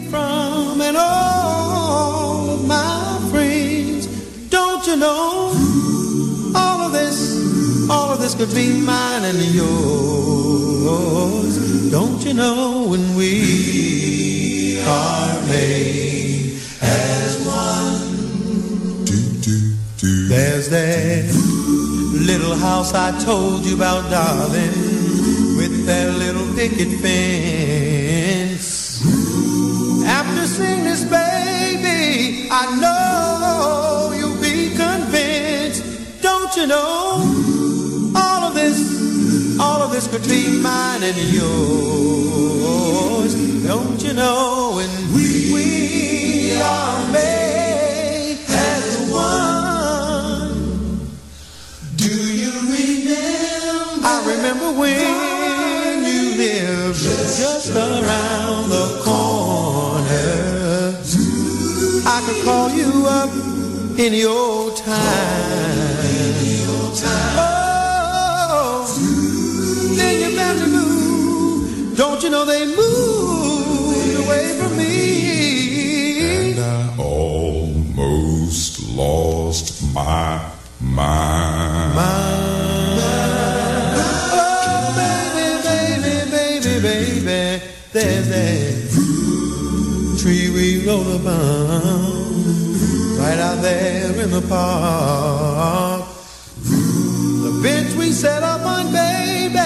from, 0.09 0.81
and 0.81 0.97
all 0.97 2.57
my 2.57 3.19
friends. 3.31 4.07
Don't 4.49 4.87
you 4.87 4.97
know? 4.97 5.53
All 6.55 6.81
of 6.87 6.93
this, 6.93 7.91
all 7.91 8.11
of 8.15 8.21
this 8.21 8.35
could 8.35 8.55
be 8.55 8.73
mine 8.81 9.25
and 9.25 9.39
yours. 9.55 9.91
Don't 11.91 12.25
you 12.25 12.33
know 12.33 12.87
when 12.89 13.15
we 13.15 14.81
are 14.81 15.41
made 15.49 16.59
as 16.81 17.37
one? 17.47 18.01
There's 20.31 20.71
that 20.71 21.27
little 22.27 22.55
house 22.57 22.95
I 22.95 23.13
told 23.23 23.67
you 23.67 23.75
about, 23.77 24.11
darling, 24.11 24.73
with 24.73 24.96
that 25.87 26.13
little 26.19 26.53
picket 26.55 26.89
fence. 27.01 28.67
After 30.05 30.47
seeing 30.47 30.83
this 30.85 31.05
baby, 31.05 32.49
I 32.51 32.77
know 32.81 34.13
you'll 34.19 34.41
be 34.41 34.75
convinced. 34.75 35.85
Don't 36.23 36.57
you 36.57 36.67
know? 36.67 37.23
All 38.17 38.43
of 38.49 38.55
this, 38.55 38.81
all 39.61 39.81
of 39.81 39.93
this 39.93 40.09
could 40.09 40.27
be 40.29 40.61
mine 40.61 41.05
and 41.05 41.17
yours. 41.33 43.35
Don't 43.65 44.03
you 44.03 44.13
know? 44.13 44.73
when 44.77 44.91
we, 45.15 45.53
we 45.55 46.61
are 46.61 47.13
made 47.13 48.39
as 48.49 48.99
one. 49.11 51.07
Do 51.97 52.11
you 52.11 52.51
remember? 52.75 54.05
I 54.05 54.23
remember 54.27 54.73
when 54.81 55.36
lived 57.05 57.37
just 57.39 57.71
around 57.71 58.69
the 58.71 59.01
corner. 59.05 60.95
I 62.09 62.21
could 62.27 62.45
call 62.45 62.71
you 62.71 63.07
up 63.07 63.31
any 63.99 64.25
old 64.25 64.77
time. 64.77 65.97
Oh, 67.39 68.87
then 69.97 70.21
you 70.23 70.37
better 70.37 70.67
move. 70.67 71.97
Don't 71.97 72.23
you 72.23 72.31
know 72.31 72.45
they 72.45 72.65
moved 72.67 74.17
away 74.25 74.55
from 74.59 74.77
me? 74.77 74.95
And 76.51 76.59
I 76.61 76.95
almost 76.99 78.83
lost 78.95 79.83
my 79.95 80.41
mind. 80.81 81.95
Oh, 81.99 82.76
rode 90.87 91.25
right 93.19 93.39
out 93.39 93.61
there 93.61 94.21
in 94.23 94.31
the 94.31 94.41
park. 94.49 96.07
The 96.63 97.61
bench 97.63 97.95
we 97.95 98.13
set 98.13 98.43
up 98.45 98.65
on, 98.65 98.93
baby, 98.93 99.59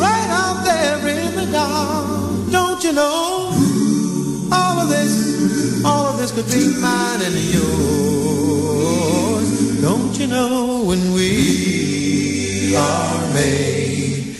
right 0.00 0.30
out 0.30 0.64
there 0.64 1.06
in 1.08 1.34
the 1.34 1.46
dark. 1.52 2.50
Don't 2.50 2.82
you 2.82 2.92
know? 2.92 3.50
All 4.50 4.78
of 4.80 4.88
this, 4.88 5.84
all 5.84 6.06
of 6.06 6.16
this 6.18 6.32
could 6.32 6.46
be 6.46 6.68
mine 6.80 7.20
and 7.22 7.34
yours. 7.54 9.48
Don't 9.82 10.18
you 10.18 10.26
know 10.26 10.84
when 10.84 11.12
we 11.12 12.74
are 12.76 13.34
made 13.34 14.36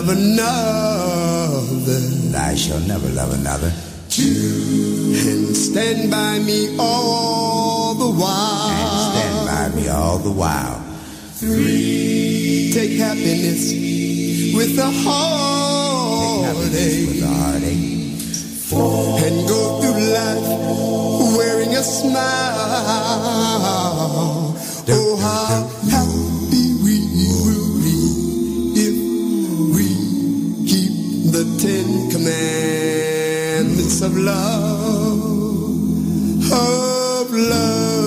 love 0.00 0.16
another. 0.16 2.00
I 2.36 2.54
shall 2.54 2.80
never 2.80 3.08
love 3.08 3.32
another. 3.34 3.72
And 4.18 5.56
stand 5.56 6.10
by 6.10 6.38
me 6.38 6.76
all 6.78 7.94
the 7.94 8.10
while. 8.10 8.70
And 8.70 8.88
stand 9.12 9.46
by 9.46 9.68
me 9.80 9.88
all 9.88 10.18
the 10.18 10.30
while. 10.30 10.82
Three, 11.34 12.70
take 12.72 12.98
happiness 12.98 13.72
with 14.54 14.78
a 14.78 14.90
heartache. 14.90 16.56
With 16.56 17.22
a 17.22 17.26
heartache. 17.26 17.98
And 18.72 19.48
go 19.48 19.80
through 19.80 20.00
life 20.14 20.48
wearing 21.36 21.74
a 21.76 21.82
smile. 21.82 22.40
Ten 31.60 32.08
Commandments 32.10 34.00
of 34.00 34.16
love, 34.16 35.20
of 36.50 37.30
love. 37.30 38.00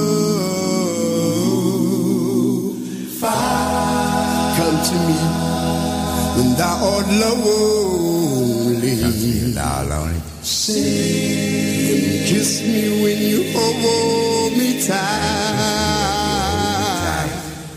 Five. 3.21 4.57
Come 4.57 4.77
to 4.89 4.95
me 5.05 5.17
when 6.35 6.49
thou 6.57 6.75
art 6.93 7.07
lonely. 7.21 8.93
Come 9.01 9.13
to 9.13 9.17
me 9.19 9.53
thou 9.53 9.84
lonely. 9.84 10.21
Six. 10.41 12.31
Kiss 12.31 12.51
me 12.63 13.03
when 13.03 13.19
you 13.21 13.39
hold 13.53 14.51
me 14.57 14.69
tight. 14.81 15.03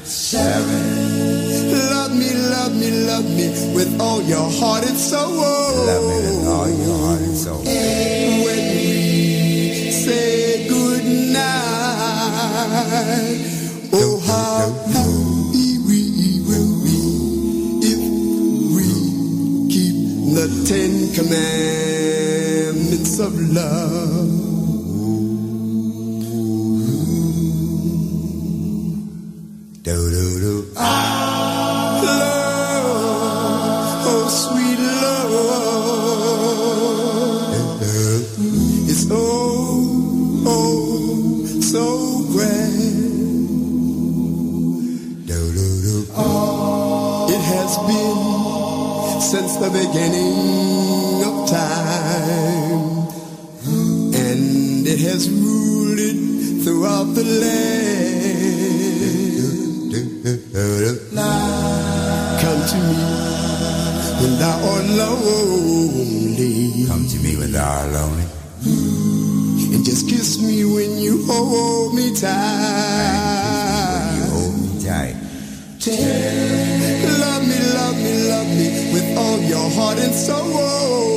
Seven. 0.04 0.84
Love 1.90 2.12
me, 2.16 2.30
love 2.32 2.74
me, 2.74 2.90
love 3.04 3.28
me 3.36 3.46
with 3.74 4.00
all 4.00 4.22
your 4.22 4.48
heart 4.58 4.84
and 4.88 4.96
soul. 4.96 5.55
Love 5.86 6.02
me 6.02 6.16
with 6.16 6.46
all 6.48 6.68
your 6.68 6.98
heart 6.98 7.20
and 7.20 7.36
soul. 7.36 7.62
When 7.62 8.42
we 8.44 9.92
say 9.92 10.66
good 10.68 11.04
night, 11.32 13.38
oh 13.92 14.18
how 14.26 14.68
happy 14.92 15.78
we 15.86 16.40
will 16.48 16.74
be 16.82 16.98
if 17.86 18.00
we 18.74 18.88
keep 19.70 19.94
the 20.34 20.46
Ten 20.66 20.92
Commandments 21.14 23.14
of 23.20 23.32
love. 23.52 24.15
It's 38.96 39.06
oh 39.10 40.40
so 41.60 42.24
grand. 42.32 42.94
It 47.28 47.42
has 47.52 47.76
been 47.88 49.20
since 49.20 49.56
the 49.56 49.68
beginning 49.68 51.24
of 51.28 51.34
time, 51.50 53.08
and 54.14 54.86
it 54.86 55.00
has 55.00 55.28
ruled 55.28 55.98
it 55.98 56.62
throughout 56.64 57.14
the 57.14 57.24
land. 57.24 58.46
Come 62.40 62.62
to 62.70 62.76
me 62.88 62.96
when 64.20 64.32
thou 64.38 64.56
art 64.72 64.86
lonely. 65.00 66.54
Come 66.86 67.04
to 67.08 67.16
me 67.18 67.36
when 67.36 67.52
thou 67.52 67.68
art 67.68 67.92
lonely. 67.92 68.35
Just 69.86 70.08
kiss 70.08 70.42
me 70.42 70.64
when 70.64 70.98
you 70.98 71.24
hold 71.26 71.94
me 71.94 72.12
tight. 72.12 72.26
You 74.16 74.24
hold 74.32 74.58
me 74.60 74.84
tight. 74.84 75.14
Take, 75.78 77.06
Love 77.20 77.46
me, 77.46 77.58
love 77.72 77.94
me, 77.94 78.28
love 78.28 78.48
me 78.48 78.92
with 78.92 79.16
all 79.16 79.38
your 79.42 79.70
heart 79.70 80.00
and 80.00 80.12
soul. 80.12 81.15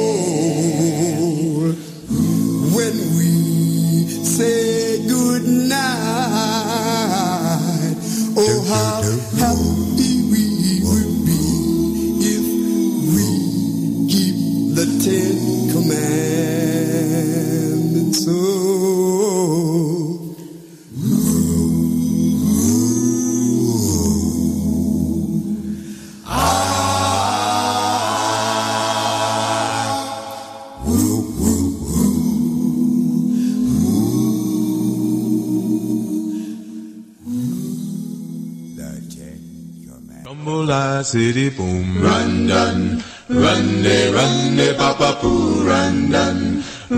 City 41.09 41.49
boom 41.49 41.87
run 42.05 42.45
dun 42.45 43.01
run 43.29 43.65
de 43.81 43.97
run 44.15 44.35
de 44.57 44.67
papa 44.77 45.09
poo 45.19 45.65
run 45.69 45.95
dun 46.13 46.37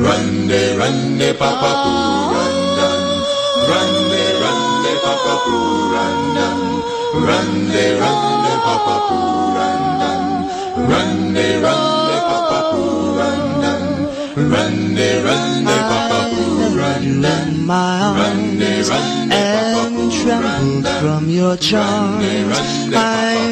run 0.03 0.25
de 0.51 0.61
run 0.79 0.97
de 1.17 1.29
papa 1.41 1.71
poo 1.83 2.27
run 2.35 2.57
dun 2.77 3.03
run 3.69 3.91
de 4.11 4.23
run 4.41 4.59
de 4.83 4.93
papa 5.05 5.35
poo 5.45 5.63
run 5.93 6.17
dun 6.37 6.59
run 7.27 7.49
de 7.73 7.85
run 8.01 8.19
de 8.43 8.53
papa 8.65 8.95
poo 9.07 9.55
run 9.57 9.81
dun 10.01 10.21
run 10.91 11.11
de 11.35 11.47
run 11.63 11.83
de 12.09 12.17
papa 12.27 12.59
poo 12.71 13.15
run 13.19 13.41
dun 13.63 13.81
run 14.51 14.73
de 14.97 15.09
run 15.25 15.47
de 15.69 15.77
papa 15.91 16.19
poo 16.31 16.67
run 16.81 17.05
dun 17.23 17.47
my 17.69 18.11
run 18.19 18.39
de 18.59 18.71
run 18.89 19.07
de 19.31 19.39
papa 19.55 19.79
and 19.79 19.95
poo 19.95 20.09
tremble 20.19 20.47
run 20.47 20.81
dun 20.83 20.99
from 21.01 21.29
your 21.29 21.55
charms. 21.55 22.25
I'm 22.93 23.50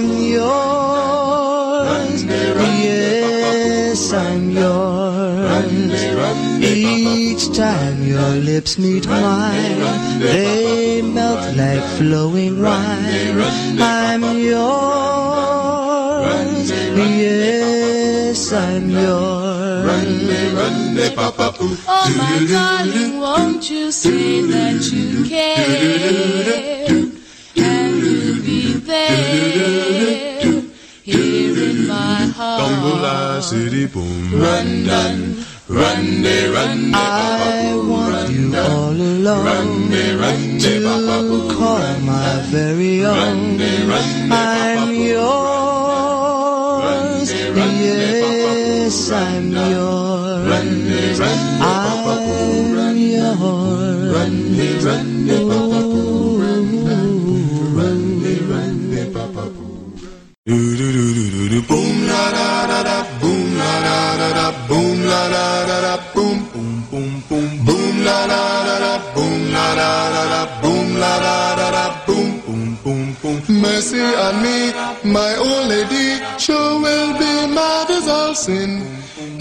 your 8.09 8.33
lips 8.49 8.77
meet 8.79 9.05
mine, 9.07 9.79
they 10.19 11.01
melt 11.03 11.55
like 11.55 11.83
flowing 11.97 12.59
wine. 12.59 13.37
I'm 13.79 14.23
yours. 14.39 14.69
Yes, 16.97 18.51
I'm 18.51 18.89
yours. 18.89 19.85
Oh 21.87 22.09
my 22.17 22.35
darling, 22.49 23.19
won't 23.19 23.69
you 23.69 23.91
say 23.91 24.41
that 24.41 24.81
you 24.91 25.23
care? 25.29 26.87
And 27.55 28.01
you'll 28.03 28.41
be 28.41 28.73
there, 28.73 30.63
here 31.03 31.57
in 31.69 31.87
my 31.87 32.25
heart. 32.37 32.61
Dongola 32.61 33.41
city 33.43 33.85
boom 33.85 34.41
run 34.41 34.83
dun 34.85 35.45
run 35.69 36.21
de 36.23 36.49
run 36.51 36.91
de 36.91 36.97
I 36.97 37.75
want 37.75 38.29
you 38.29 38.55
all 38.57 38.91
alone 38.91 39.89
to 40.61 41.53
call 41.55 41.99
my 41.99 42.41
very 42.51 43.05
own. 43.05 43.59
I'm 44.31 44.93
yours. 44.93 45.48
Sin 78.45 78.71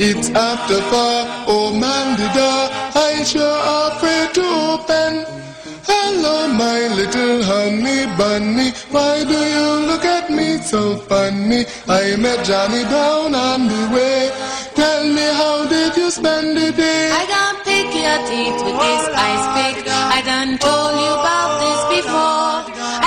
it's 0.07 0.29
after 0.31 0.79
four 0.91 1.19
oh 1.55 1.71
man 1.83 2.07
the 2.19 2.29
door 2.39 2.63
I 3.09 3.23
sure 3.23 3.61
afraid 3.87 4.35
to 4.35 4.45
open 4.75 5.13
Hello, 5.91 6.49
my 6.53 6.81
little 7.01 7.43
honey 7.45 8.05
bunny. 8.19 8.73
Why 8.91 9.25
do 9.25 9.39
you 9.55 9.69
look 9.89 10.05
at 10.05 10.29
me 10.29 10.59
so 10.59 10.97
funny? 11.09 11.65
I 11.89 12.17
met 12.17 12.45
Johnny 12.45 12.85
Brown 12.85 13.35
on 13.35 13.69
the 13.73 13.83
way. 13.95 14.29
Tell 14.75 15.05
me, 15.17 15.27
how 15.41 15.67
did 15.67 15.97
you 15.97 16.11
spend 16.11 16.59
the 16.59 16.73
day? 16.73 17.09
I 17.11 17.25
done 17.37 17.57
pick 17.65 17.89
your 18.05 18.21
teeth 18.29 18.59
with 18.67 18.79
this 18.85 19.05
ice 19.31 19.47
pick. 19.57 19.77
I 19.89 20.21
done 20.33 20.59
told 20.59 20.93
you 21.01 21.13
about 21.23 21.53
this 21.65 21.81
before. 21.97 22.57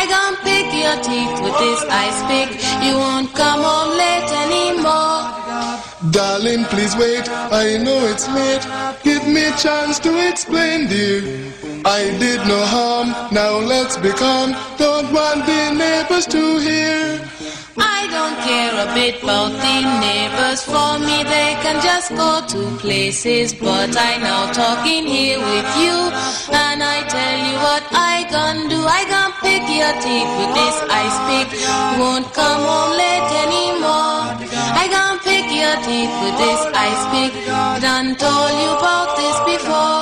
I 0.01 0.03
done 0.09 0.35
pick 0.41 0.67
your 0.73 0.97
teeth 1.05 1.37
with 1.45 1.57
this 1.61 1.81
ice 1.85 2.21
pick. 2.25 2.30
Darling, 6.41 6.65
please 6.65 6.95
wait. 6.95 7.29
I 7.29 7.77
know 7.77 7.99
it's 8.07 8.27
late. 8.29 8.65
Give 9.03 9.27
me 9.27 9.45
a 9.45 9.55
chance 9.57 9.99
to 9.99 10.11
explain, 10.27 10.87
dear. 10.87 11.21
I 11.85 12.17
did 12.17 12.39
no 12.47 12.65
harm. 12.65 13.09
Now 13.31 13.59
let's 13.59 13.97
be 13.97 14.09
calm. 14.09 14.55
Don't 14.77 15.13
want 15.13 15.45
the 15.45 15.61
neighbors 15.71 16.25
to 16.33 16.57
hear. 16.57 17.21
I 17.77 18.09
don't 18.09 18.37
care 18.41 18.73
a 18.73 18.87
bit 18.95 19.21
about 19.21 19.53
the 19.53 19.77
neighbors. 20.01 20.63
For 20.65 20.97
me, 20.97 21.21
they 21.29 21.53
can 21.61 21.77
just 21.85 22.09
go 22.09 22.41
to 22.53 22.77
places. 22.79 23.53
But 23.53 23.95
I 23.95 24.17
now 24.17 24.51
talking 24.51 25.05
here 25.05 25.37
with 25.37 25.69
you, 25.77 25.97
and 26.57 26.81
I 26.81 27.05
tell 27.05 27.37
you 27.37 27.55
what 27.61 27.85
I 27.93 28.25
gonna 28.33 28.67
do. 28.67 28.81
I 28.81 29.05
gonna 29.13 29.37
pick 29.45 29.61
your 29.69 29.93
teeth 30.01 30.31
with 30.41 30.53
this 30.57 30.77
ice 30.89 31.17
pick. 31.29 31.49
Won't 32.01 32.33
come 32.33 32.61
home 32.65 32.97
late 32.97 33.29
anymore. 33.45 34.25
I 34.81 34.89
pick 34.89 35.10
your 35.61 35.75
teeth 35.85 36.13
with 36.23 36.37
this 36.41 36.61
ice 36.73 37.03
pick. 37.13 37.33
Done 37.81 38.15
told 38.15 38.51
you 38.61 38.69
about 38.77 39.15
this 39.15 39.37
before. 39.45 40.00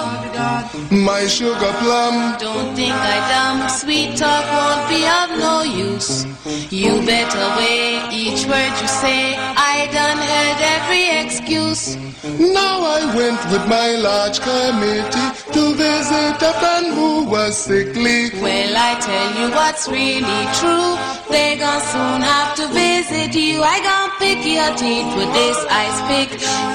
My 0.92 1.28
sugar 1.28 1.72
plum. 1.80 2.36
Don't 2.40 2.76
think 2.76 2.94
I 2.94 3.18
dumb. 3.30 3.70
Sweet 3.70 4.18
talk 4.18 4.46
won't 4.50 4.90
be 4.90 5.06
of 5.06 5.38
no 5.38 5.62
use. 5.62 6.26
You 6.72 7.06
better 7.06 7.46
weigh 7.58 8.10
each 8.12 8.46
word 8.48 8.74
you 8.82 8.88
say. 8.88 9.36
I 9.38 9.88
done 9.94 10.18
heard 10.18 10.60
every 10.78 11.06
excuse. 11.22 11.96
Now 12.40 12.82
I 12.82 13.06
went 13.16 13.40
with 13.52 13.68
my 13.68 13.98
large 13.98 14.40
committee 14.42 15.30
to 15.54 15.74
visit 15.76 16.42
a 16.42 16.54
friend 16.58 16.88
who 16.88 17.26
was 17.26 17.56
sickly. 17.56 18.32
Well, 18.42 18.74
I 18.76 19.00
tell 19.00 19.30
you 19.40 19.52
what's 19.54 19.88
really 19.88 20.42
true. 20.58 20.98
They 21.30 21.58
gon' 21.58 21.82
soon 21.82 22.22
have 22.22 22.56
to 22.56 22.68
visit 22.74 23.36
you. 23.36 23.62
I 23.62 23.78
gon' 23.86 24.10
pick 24.18 24.42
your 24.44 24.74
teeth 24.76 25.16
with 25.16 25.32
this 25.34 25.58
ice 25.70 26.02
pick. 26.10 26.30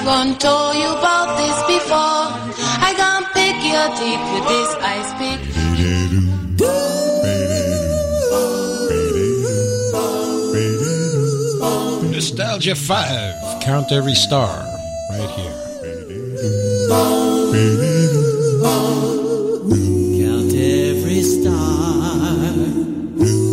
Gon' 0.05 0.37
told 0.37 0.75
you 0.75 0.87
about 0.87 1.35
this 1.35 1.57
before. 1.67 2.31
I 2.79 2.93
gon' 2.95 3.04
pick 3.85 3.99
your 4.01 4.33
with 4.33 4.47
this 4.47 4.75
ice 4.81 5.13
pick. 5.19 5.39
Nostalgia 12.11 12.75
5. 12.75 13.61
Count 13.61 13.91
every 13.91 14.15
star. 14.15 14.65
Right 15.11 15.29
here. 15.29 15.53
Count 20.21 20.53
every 20.53 21.21
star 21.21 22.15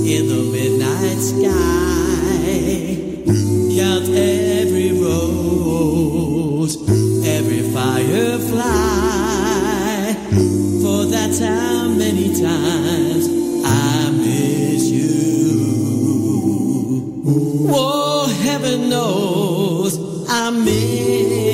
in 0.06 0.28
the 0.28 0.42
midnight 0.52 1.20
sky. 1.20 2.72
Count 3.76 4.08
every 4.08 4.92
rose, 4.92 6.76
every 7.26 7.62
firefly. 7.72 9.01
That's 11.32 11.44
how 11.46 11.88
many 11.88 12.28
times 12.28 13.26
I 13.64 14.10
miss 14.10 14.84
you. 14.90 16.04
Oh, 17.70 18.28
heaven 18.42 18.90
knows 18.90 19.98
I 20.28 20.50
miss 20.50 21.51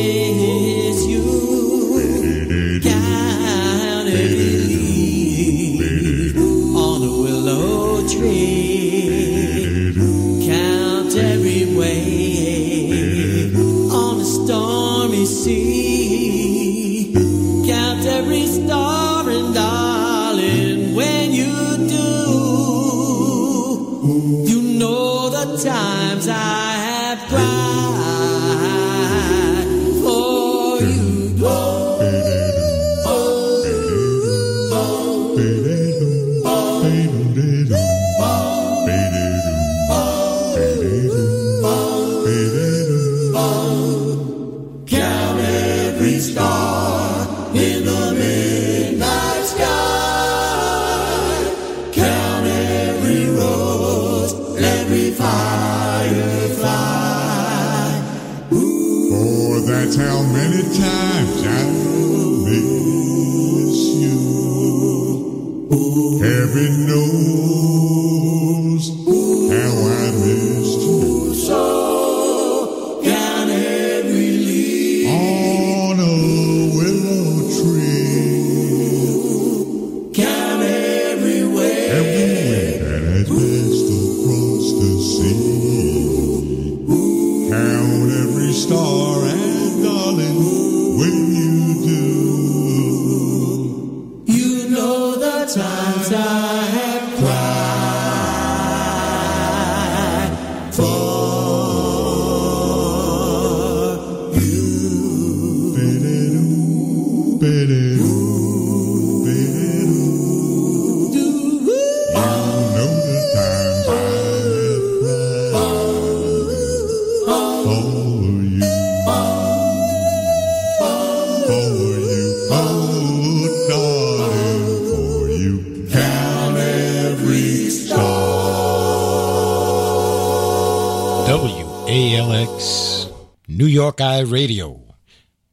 New 133.59 133.67
York 133.67 134.01
Eye 134.01 134.21
Radio 134.21 134.95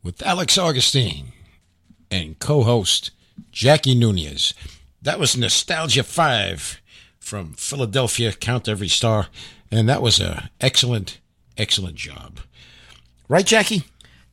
with 0.04 0.22
Alex 0.22 0.60
Augustine 0.60 1.34
and 2.12 2.38
co 2.38 2.62
host 2.62 3.10
Jackie 3.52 3.96
Nunez. 3.96 4.54
That 5.02 5.18
was 5.18 5.36
Nostalgia 5.36 6.04
5 6.04 6.82
from 7.18 7.54
Philadelphia, 7.54 8.32
Count 8.34 8.68
Every 8.68 8.90
Star, 8.90 9.26
and 9.72 9.90
that 9.90 10.04
was 10.04 10.20
a 10.20 10.52
excellent, 10.62 11.20
excellent 11.58 11.96
job. 11.96 12.42
Right, 13.28 13.44
Jackie? 13.44 13.86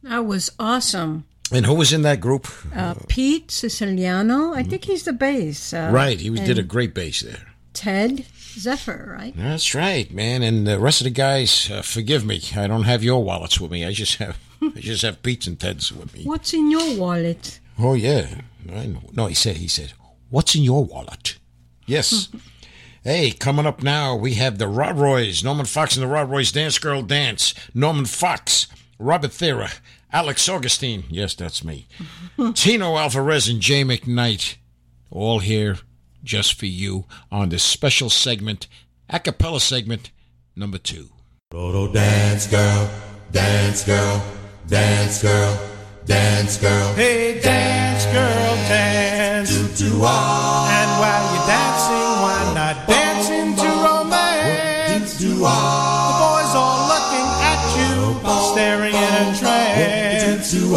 That 0.02 0.26
was 0.26 0.50
awesome. 0.58 1.24
And 1.50 1.64
who 1.64 1.72
was 1.72 1.94
in 1.94 2.02
that 2.02 2.20
group? 2.20 2.48
Uh, 2.76 2.92
Pete 3.08 3.50
Siciliano, 3.50 4.52
I 4.52 4.64
think 4.64 4.84
he's 4.84 5.04
the 5.04 5.14
bass. 5.14 5.72
Uh, 5.72 5.88
right, 5.90 6.20
he 6.20 6.28
was, 6.28 6.40
did 6.40 6.58
a 6.58 6.62
great 6.62 6.92
bass 6.92 7.20
there. 7.20 7.54
Ted 7.72 8.26
Zephyr, 8.58 9.16
right? 9.18 9.34
That's 9.36 9.74
right, 9.74 10.10
man. 10.12 10.42
And 10.42 10.66
the 10.66 10.78
rest 10.78 11.00
of 11.00 11.04
the 11.04 11.10
guys, 11.10 11.70
uh, 11.70 11.82
forgive 11.82 12.24
me. 12.24 12.40
I 12.56 12.66
don't 12.66 12.84
have 12.84 13.02
your 13.02 13.22
wallets 13.22 13.60
with 13.60 13.70
me. 13.70 13.84
I 13.84 13.92
just 13.92 14.16
have, 14.16 14.38
I 14.62 14.80
just 14.80 15.02
have 15.02 15.22
Pete's 15.22 15.46
and 15.46 15.58
Ted's 15.58 15.92
with 15.92 16.14
me. 16.14 16.24
What's 16.24 16.52
in 16.52 16.70
your 16.70 16.96
wallet? 16.96 17.60
Oh 17.78 17.94
yeah, 17.94 18.42
I 18.72 18.86
know. 18.86 19.02
No, 19.12 19.26
he 19.26 19.34
said. 19.34 19.56
He 19.56 19.68
said, 19.68 19.92
"What's 20.30 20.54
in 20.54 20.62
your 20.62 20.84
wallet?" 20.84 21.38
Yes. 21.86 22.28
hey, 23.04 23.32
coming 23.32 23.66
up 23.66 23.82
now, 23.82 24.14
we 24.14 24.34
have 24.34 24.58
the 24.58 24.68
Rob 24.68 24.98
Roys, 24.98 25.42
Norman 25.42 25.66
Fox 25.66 25.96
and 25.96 26.02
the 26.02 26.08
Rob 26.08 26.30
Roys 26.30 26.52
Dance 26.52 26.78
Girl 26.78 27.02
Dance. 27.02 27.54
Norman 27.74 28.04
Fox, 28.04 28.66
Robert 28.98 29.30
Thera, 29.30 29.78
Alex 30.12 30.48
Augustine. 30.48 31.04
Yes, 31.08 31.34
that's 31.34 31.64
me. 31.64 31.88
Tino 32.54 32.96
Alvarez 32.96 33.48
and 33.48 33.60
Jay 33.60 33.84
McKnight, 33.84 34.56
all 35.10 35.38
here 35.38 35.78
just 36.22 36.58
for 36.58 36.66
you 36.66 37.04
on 37.30 37.48
this 37.48 37.62
special 37.62 38.10
segment, 38.10 38.68
a 39.08 39.18
cappella 39.18 39.60
segment 39.60 40.10
number 40.56 40.78
two. 40.78 41.08
Roto 41.52 41.92
dance 41.92 42.46
girl, 42.46 42.90
dance 43.30 43.84
girl, 43.84 44.24
dance 44.66 45.22
girl, 45.22 45.70
dance 46.06 46.56
girl. 46.56 46.94
Hey, 46.94 47.40
dance, 47.40 48.04
girl, 48.06 48.54
dance. 48.68 49.50
Ah. 50.04 50.68
And 50.78 50.90
while 51.00 51.24
you're 51.34 51.46
dancing, 51.46 52.12
why 52.22 52.38
not 52.54 52.76
dance 52.88 53.28
into 53.28 53.68
romance? 53.68 55.20
Ah. 55.44 56.08
The 56.08 56.16
boys 56.22 56.54
all 56.56 56.88
looking 56.88 57.28
at 57.52 57.62
you, 57.76 57.94
staring 58.52 58.94
in 58.94 59.12
a 59.12 59.38
trance. 59.38 60.52
When 60.52 60.62
you 60.62 60.76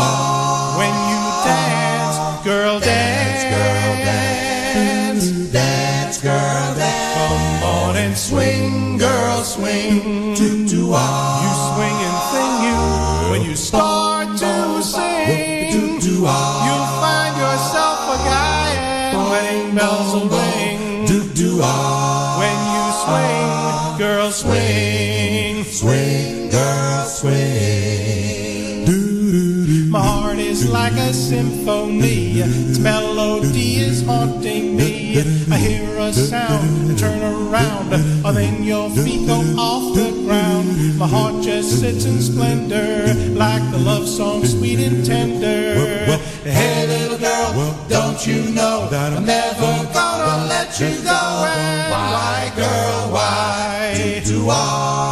Do 10.85 10.91
do 10.91 10.97
You 11.41 11.51
swing 11.73 11.97
and 12.07 12.17
sing 12.31 12.53
you. 12.67 12.77
When 13.31 13.41
you 13.49 13.55
start 13.55 14.37
to 14.37 14.83
sing. 14.83 15.71
Do 15.71 15.99
do 15.99 16.15
You'll 16.21 16.89
find 17.01 17.33
yourself 17.37 17.99
a 18.13 18.17
guy 18.21 18.69
and 19.11 19.29
wedding 19.31 19.75
bells 19.75 20.13
will 20.13 20.29
ring. 20.29 21.05
Do 21.07 21.23
do 21.33 21.57
When 22.39 22.57
you 22.75 22.85
swing, 23.01 23.97
girls 23.97 24.35
swing, 24.35 25.63
swing, 25.63 26.14
like 30.67 30.93
a 30.93 31.13
symphony. 31.13 32.39
Its 32.39 32.79
melody 32.79 33.75
is 33.77 34.05
haunting 34.05 34.75
me. 34.75 35.19
I 35.51 35.57
hear 35.57 35.97
a 35.97 36.11
sound 36.13 36.89
and 36.89 36.97
turn 36.97 37.21
around. 37.21 37.89
Oh, 38.25 38.31
then 38.31 38.63
your 38.63 38.89
feet 38.89 39.27
go 39.27 39.39
off 39.57 39.95
the 39.95 40.11
ground. 40.25 40.97
My 40.97 41.07
heart 41.07 41.43
just 41.43 41.79
sits 41.79 42.05
in 42.05 42.21
splendor, 42.21 43.13
like 43.33 43.63
the 43.71 43.77
love 43.77 44.07
song, 44.07 44.45
sweet 44.45 44.79
and 44.79 45.05
tender. 45.05 46.17
Hey, 46.43 46.87
little 46.87 47.17
girl, 47.17 47.85
don't 47.87 48.25
you 48.25 48.43
know 48.51 48.87
that 48.89 49.13
I'm 49.13 49.25
never 49.25 49.93
gonna 49.93 50.47
let 50.47 50.79
you 50.79 50.95
go? 51.03 51.23
Why, 51.91 52.51
girl, 52.55 53.11
why? 53.11 54.21
Do 54.25 54.49
I? 54.49 55.04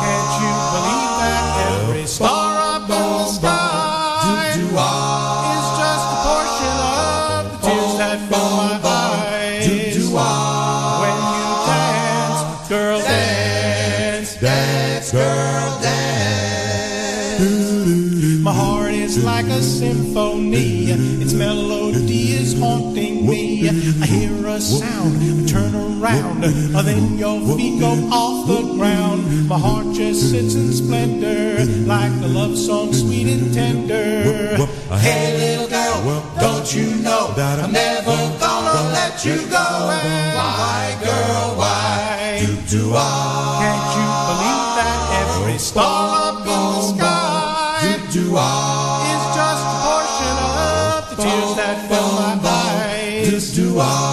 I 24.01 24.05
hear 24.05 24.47
a 24.47 24.61
sound, 24.61 25.17
I 25.17 25.45
turn 25.49 25.73
around, 25.73 26.43
uh, 26.75 26.81
then 26.83 27.17
your 27.17 27.39
feet 27.57 27.79
go 27.79 27.91
off 28.11 28.47
the 28.47 28.61
ground. 28.77 29.47
My 29.47 29.57
heart 29.57 29.95
just 29.95 30.29
sits 30.29 30.53
in 30.53 30.71
splendor, 30.71 31.65
like 31.85 32.11
a 32.21 32.27
love 32.27 32.55
song, 32.57 32.93
sweet 32.93 33.27
and 33.27 33.53
tender. 33.53 34.57
Hey, 34.97 35.37
little 35.37 35.69
girl, 35.69 36.23
don't 36.39 36.75
you 36.75 36.95
know 37.01 37.33
that 37.35 37.59
I'm 37.59 37.71
never 37.71 38.15
gonna 38.39 38.91
let 38.93 39.25
you 39.25 39.37
go? 39.49 39.67
Why, 40.37 40.97
girl, 41.03 41.55
why? 41.57 42.45
Do 42.69 42.93
I? 42.95 43.59
Can't 43.63 43.89
you 43.97 44.07
believe 44.29 44.65
that 44.77 44.99
every 45.21 45.57
star 45.57 46.02
eyes? 53.79 54.12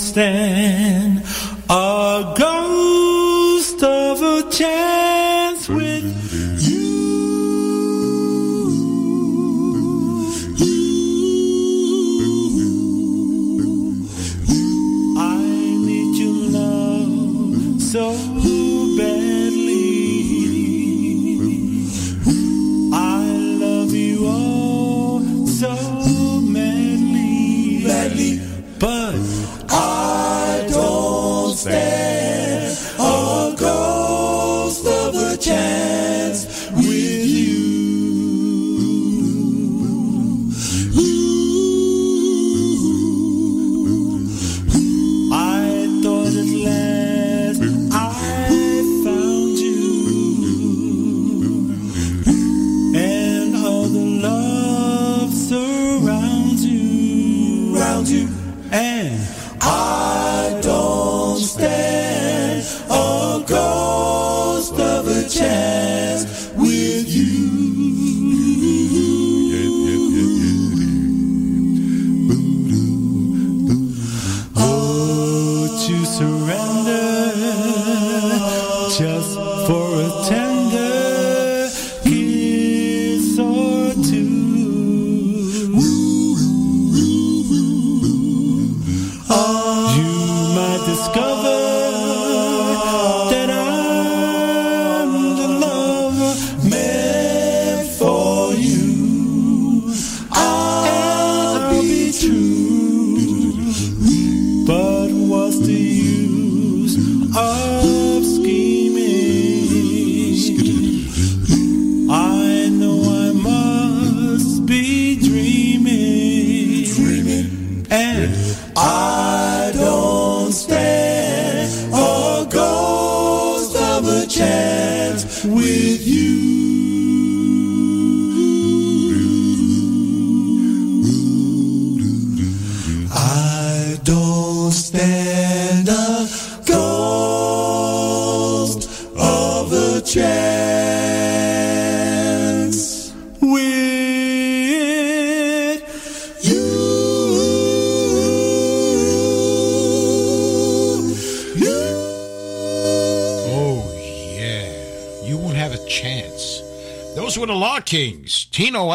stand 0.00 0.89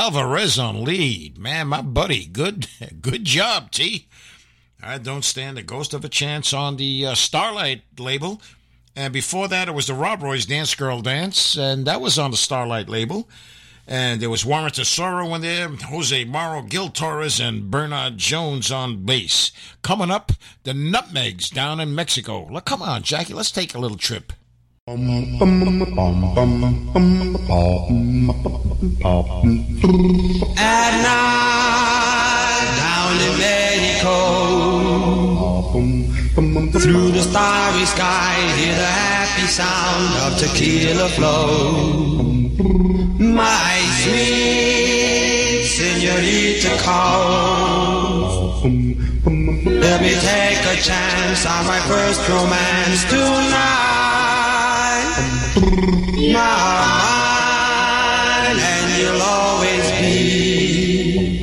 Alvarez 0.06 0.60
on 0.60 0.84
lead. 0.84 1.36
Man, 1.36 1.70
my 1.70 1.82
buddy, 1.82 2.28
good, 2.28 2.68
good 3.02 3.26
job, 3.26 3.72
T. 3.72 4.08
I 4.80 5.00
don't 5.00 5.26
stand 5.26 5.58
a 5.58 5.64
ghost 5.64 5.96
of 5.96 6.06
a 6.06 6.10
chance 6.10 6.54
on 6.54 6.78
the 6.78 7.08
uh, 7.08 7.16
Starlight 7.16 7.82
label. 7.98 8.40
And 8.96 9.12
before 9.12 9.48
that, 9.48 9.68
it 9.68 9.74
was 9.74 9.88
the 9.88 9.96
Rob 9.96 10.22
Roy's 10.22 10.46
Dance 10.46 10.76
Girl 10.76 11.02
Dance, 11.02 11.58
and 11.58 11.88
that 11.88 12.02
was 12.02 12.20
on 12.20 12.30
the 12.30 12.38
Starlight 12.38 12.88
label. 12.88 13.28
And 13.88 14.22
there 14.22 14.30
was 14.30 14.46
Warren 14.46 14.72
Tesoro 14.72 15.34
in 15.34 15.42
there, 15.42 15.70
Jose 15.70 16.24
Morro, 16.26 16.62
Gil 16.62 16.90
Torres, 16.90 17.40
and 17.40 17.72
Bernard 17.72 18.20
Jones 18.20 18.72
on 18.72 19.06
bass. 19.06 19.52
Coming 19.82 20.12
up, 20.12 20.34
the 20.66 20.74
Nutmegs 20.74 21.50
down 21.50 21.80
in 21.80 21.96
Mexico. 21.96 22.48
Look, 22.52 22.66
come 22.66 22.84
on, 22.84 23.02
Jackie, 23.02 23.34
let's 23.34 23.50
take 23.50 23.74
a 23.74 23.80
little 23.80 23.98
trip. 23.98 24.34
At 24.88 25.00
night, 25.00 25.18
down 32.78 33.18
in 33.26 33.34
Mexico, 33.42 34.18
through 36.80 37.10
the 37.14 37.24
starry 37.24 37.86
sky, 37.88 38.36
hear 38.58 38.76
the 38.76 38.86
happy 38.86 39.48
sound 39.48 40.14
of 40.22 40.38
tequila 40.38 41.10
flow. 41.10 42.22
My 43.18 43.82
sweet 44.04 45.66
senorita 45.66 46.78
calls. 46.84 48.64
Let 48.64 50.00
me 50.04 50.14
take 50.14 50.64
a 50.64 50.76
chance 50.80 51.44
on 51.48 51.66
my 51.66 51.80
first 51.88 52.30
romance 52.30 53.04
tonight. 53.10 53.95
Mine, 55.16 56.36
and 58.60 58.88
you'll 59.00 59.22
always 59.22 59.92
be. 60.02 61.40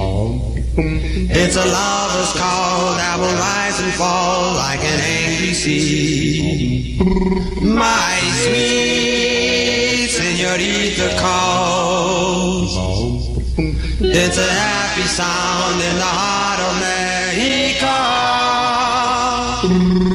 It's 1.35 1.57
a 1.57 1.65
lover's 1.65 2.33
call 2.35 2.95
that 2.97 3.17
will 3.19 3.33
rise 3.33 3.81
and 3.81 3.93
fall 3.95 4.55
like 4.57 4.85
an 4.85 5.01
angry 5.01 5.55
sea. 5.55 6.99
My 7.63 8.21
sweet 8.45 10.11
senorita 10.11 11.17
calls. 11.19 12.77
It's 14.01 14.37
a 14.37 14.53
happy 14.53 15.07
sound 15.09 15.81
in 15.81 15.97
the 15.97 16.05
heart 16.05 16.61
of 16.61 16.75
Mexico. 19.73 20.12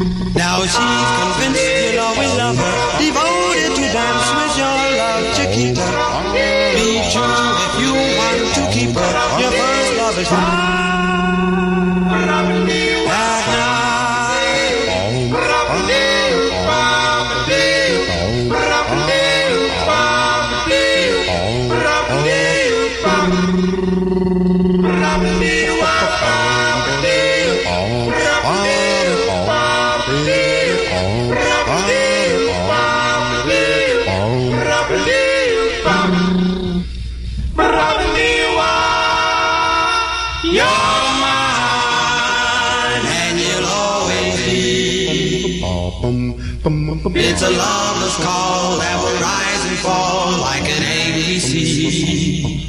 It's 47.15 47.41
a 47.41 47.49
loveless 47.49 48.17
call 48.17 48.79
that 48.79 49.01
will 49.01 49.17
rise 49.21 49.65
and 49.65 49.77
fall 49.79 50.37
like 50.41 50.63
an 50.63 50.83
ABC. 50.83 52.61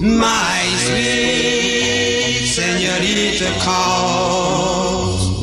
My 0.00 0.62
sweet 0.86 2.46
senorita 2.46 3.50
calls. 3.64 5.42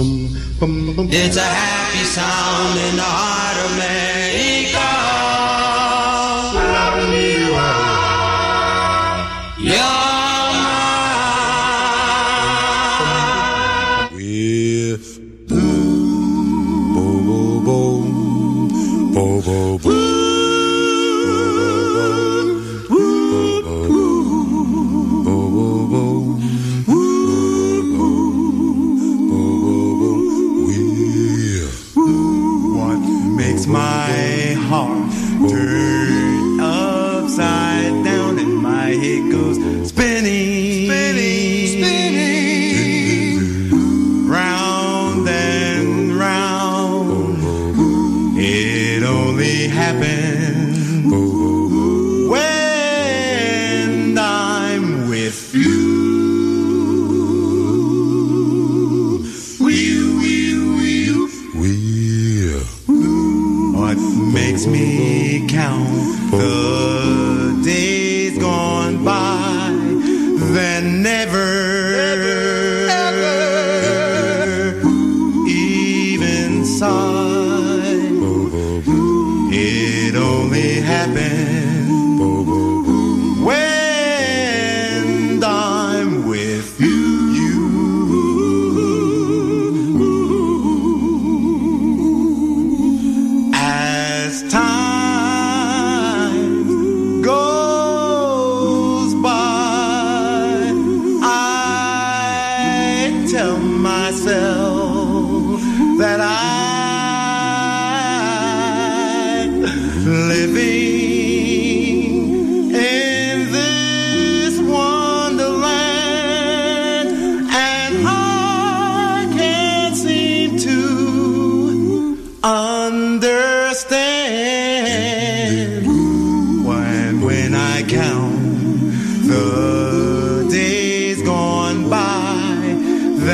It's 1.11 1.35
a 1.35 1.41
happy 1.41 2.05
sound 2.05 2.79
in 2.79 2.95
the 2.95 3.03
heart 3.03 3.57
of 3.65 3.71
Mexico. 3.77 4.12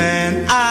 Then 0.00 0.46
I 0.48 0.69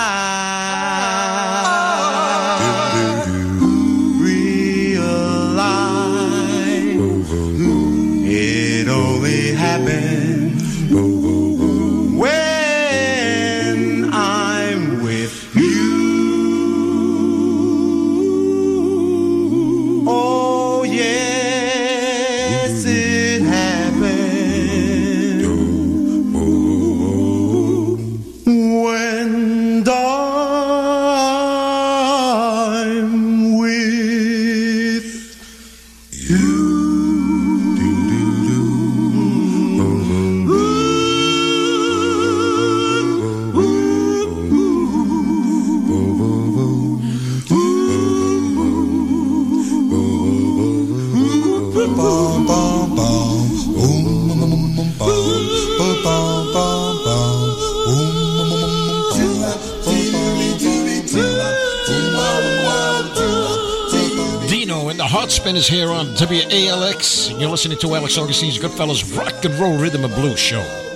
listening 67.70 67.90
to 67.90 67.96
Alex 67.96 68.18
Augustine's 68.18 68.58
Goodfellas 68.58 69.16
Rock 69.16 69.46
and 69.46 69.54
Roll 69.56 69.78
Rhythm 69.78 70.04
and 70.04 70.14
Blues 70.16 70.40
Show. 70.40 70.89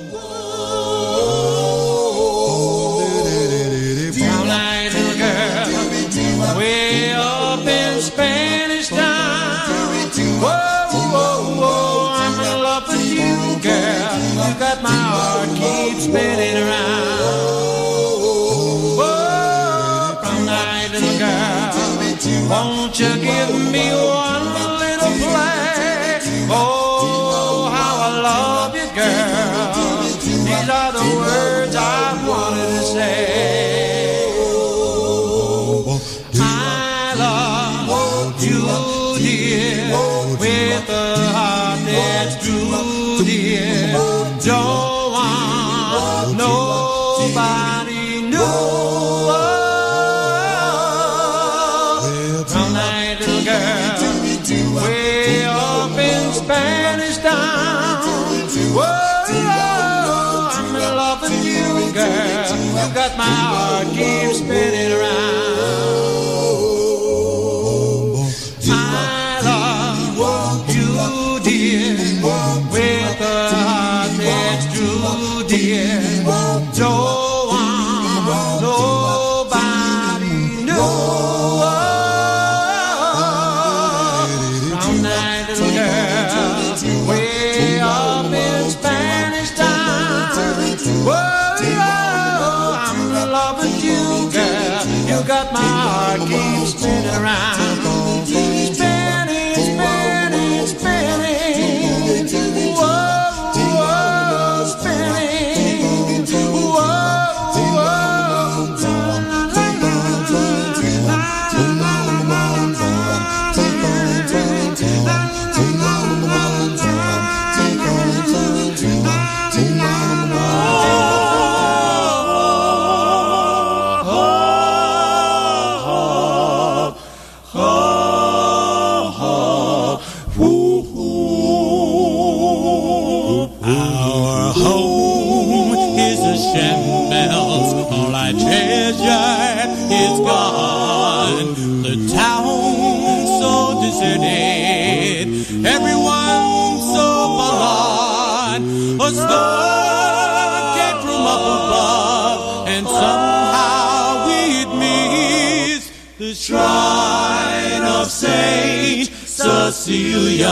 Shrine 156.44 157.84
of 157.84 158.12
Saint 158.12 159.08
Cecilia. 159.08 160.50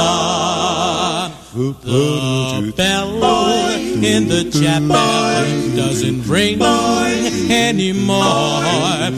The 1.54 2.74
bell 2.78 3.50
in 4.02 4.30
the 4.30 4.50
chapel 4.50 5.76
doesn't 5.76 6.26
ring 6.30 6.62
anymore. 7.52 8.62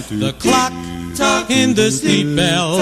The 0.09 0.33
clock 0.39 0.73
in 1.51 1.75
the 1.75 1.91
sleep 1.91 2.35
bell 2.35 2.79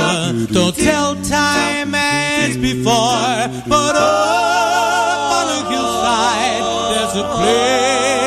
don't 0.48 0.76
tell 0.76 1.16
time 1.24 1.94
as 1.94 2.56
before. 2.56 3.50
But 3.68 3.96
up 3.98 5.32
on 5.38 5.48
a 5.50 5.70
hillside, 5.70 6.64
there's 6.94 7.16
a 7.18 7.28
place 7.36 8.21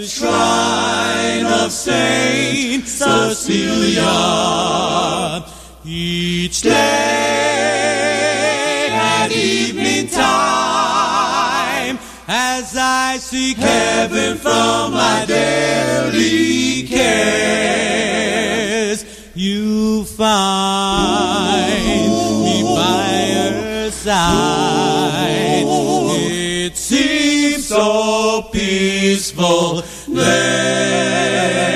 the 0.00 0.06
shrine 0.06 1.44
of 1.44 1.70
Saint 1.70 2.86
Cecilia. 2.88 4.06
Each 5.84 6.62
day 6.62 6.70
at 8.90 9.30
evening 9.30 10.06
time, 10.06 11.98
as 12.28 12.74
I 12.78 13.18
seek 13.18 13.58
heaven 13.58 14.38
from 14.38 14.92
my 14.94 15.26
daily 15.26 16.84
cares, 16.88 17.84
you 19.34 20.04
find 20.04 21.60
me 22.42 22.62
by 22.62 23.26
your 23.34 23.90
side. 23.90 25.66
It 26.62 26.74
seems 26.76 27.66
so 27.66 28.48
peaceful 28.52 29.82
there. 30.14 31.70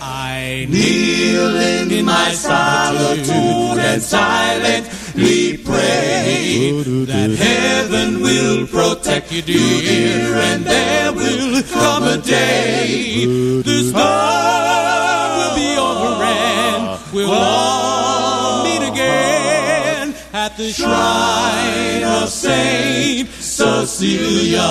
I 0.00 0.66
kneel 0.68 1.56
in 1.56 2.04
my 2.04 2.32
solitude 2.32 3.78
and 3.78 4.02
silently 4.02 5.58
pray 5.58 6.82
that 7.06 7.30
heaven 7.36 8.20
will 8.22 8.66
protect 8.66 9.32
you, 9.32 9.42
dear, 9.42 10.36
and 10.36 10.64
there 10.64 11.12
will 11.12 11.62
come 11.64 12.04
a 12.04 12.18
day 12.18 13.26
the 13.62 13.82
storm 13.90 15.36
will 15.38 15.54
be 15.54 15.76
over 15.76 16.22
and 16.24 16.98
we'll 17.12 17.30
all 17.30 18.64
meet 18.64 18.82
again 18.88 20.14
at 20.32 20.56
the 20.56 20.70
shrine 20.72 22.02
of 22.04 22.28
Saint 22.28 23.28
Cecilia. 23.28 24.62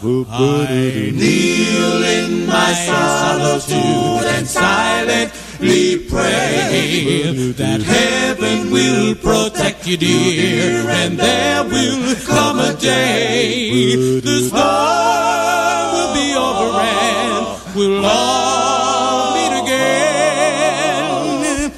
I 0.00 1.10
kneel 1.12 2.04
in 2.04 2.46
my 2.46 2.72
solitude 2.72 4.26
and 4.30 4.46
silently 4.46 5.98
pray 6.08 7.32
that 7.56 7.82
heaven 7.82 8.70
will 8.70 9.16
protect 9.16 9.88
you, 9.88 9.96
dear, 9.96 10.88
and 10.88 11.18
there 11.18 11.64
will 11.64 12.14
come 12.26 12.60
a 12.60 12.74
day 12.74 14.20
the 14.20 14.46
storm 14.46 15.94
will 15.94 16.14
be 16.14 16.32
over 16.36 16.78
and 16.78 17.58
we'll 17.74 18.06
all 18.06 19.34
meet 19.34 19.62
again 19.64 21.72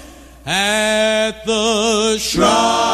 at 0.44 1.42
the 1.46 2.18
shrine 2.18 2.89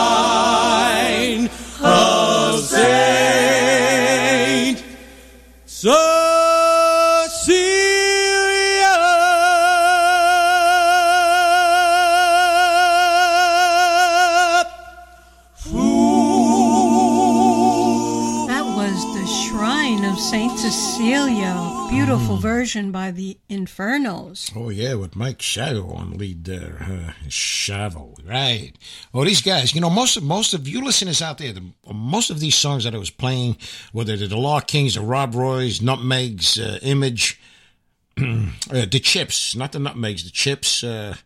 Beautiful 22.07 22.37
version 22.37 22.93
by 22.93 23.11
the 23.11 23.37
Infernos. 23.51 24.53
Oh 24.55 24.69
yeah, 24.69 24.95
with 24.95 25.17
Mike 25.17 25.43
Shadow 25.43 25.91
on 25.91 26.17
lead 26.17 26.45
there. 26.45 26.79
Uh, 26.81 27.29
Shadow, 27.29 28.15
right? 28.25 28.73
Oh, 29.13 29.25
these 29.25 29.43
guys. 29.43 29.75
You 29.75 29.81
know, 29.81 29.91
most 29.91 30.17
of 30.17 30.23
most 30.23 30.55
of 30.55 30.69
you 30.69 30.85
listeners 30.85 31.21
out 31.21 31.39
there, 31.39 31.53
the, 31.53 31.65
most 31.93 32.31
of 32.31 32.39
these 32.39 32.55
songs 32.55 32.85
that 32.85 32.95
I 32.95 32.99
was 32.99 33.11
playing, 33.11 33.57
whether 33.91 34.17
they're 34.17 34.29
the 34.29 34.37
Law 34.37 34.61
Kings, 34.61 34.95
the 34.95 35.01
Rob 35.01 35.35
Roys, 35.35 35.83
Nutmegs, 35.83 36.61
uh, 36.61 36.79
Image, 36.83 37.41
uh, 38.17 38.47
the 38.71 39.01
Chips, 39.03 39.57
not 39.57 39.73
the 39.73 39.81
Nutmegs, 39.81 40.23
the 40.23 40.31
Chips. 40.31 40.85
Uh, 40.85 41.17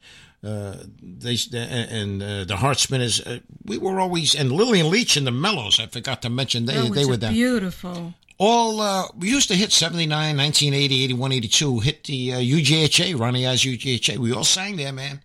uh, 0.43 0.77
they 1.02 1.36
and 1.52 2.23
uh, 2.23 2.44
the 2.44 2.57
Heart 2.57 2.78
Spinners. 2.78 3.20
Uh, 3.20 3.40
we 3.66 3.77
were 3.77 4.01
always 4.01 4.35
and 4.35 4.51
Lillian 4.51 4.89
Leach 4.89 5.19
and 5.19 5.27
the 5.27 5.31
Mellows. 5.31 5.78
I 5.78 5.86
forgot 5.86 6.23
to 6.23 6.31
mention 6.31 6.65
they 6.65 6.74
That 6.74 6.94
they 6.94 7.05
were 7.05 7.19
them 7.19 7.35
beautiful. 7.35 8.15
All 8.43 8.81
uh, 8.81 9.07
we 9.19 9.29
used 9.29 9.49
to 9.49 9.55
hit 9.55 9.71
79 9.71 10.37
1980 10.37 11.05
81 11.05 11.33
82 11.33 11.81
hit 11.81 12.05
the 12.05 12.33
uh, 12.33 12.39
UGHA 12.39 13.19
Ronnie 13.21 13.47
I's 13.47 13.62
UGHA 13.65 14.17
we 14.17 14.33
all 14.33 14.45
sang 14.45 14.77
there 14.77 14.93
man. 14.95 15.21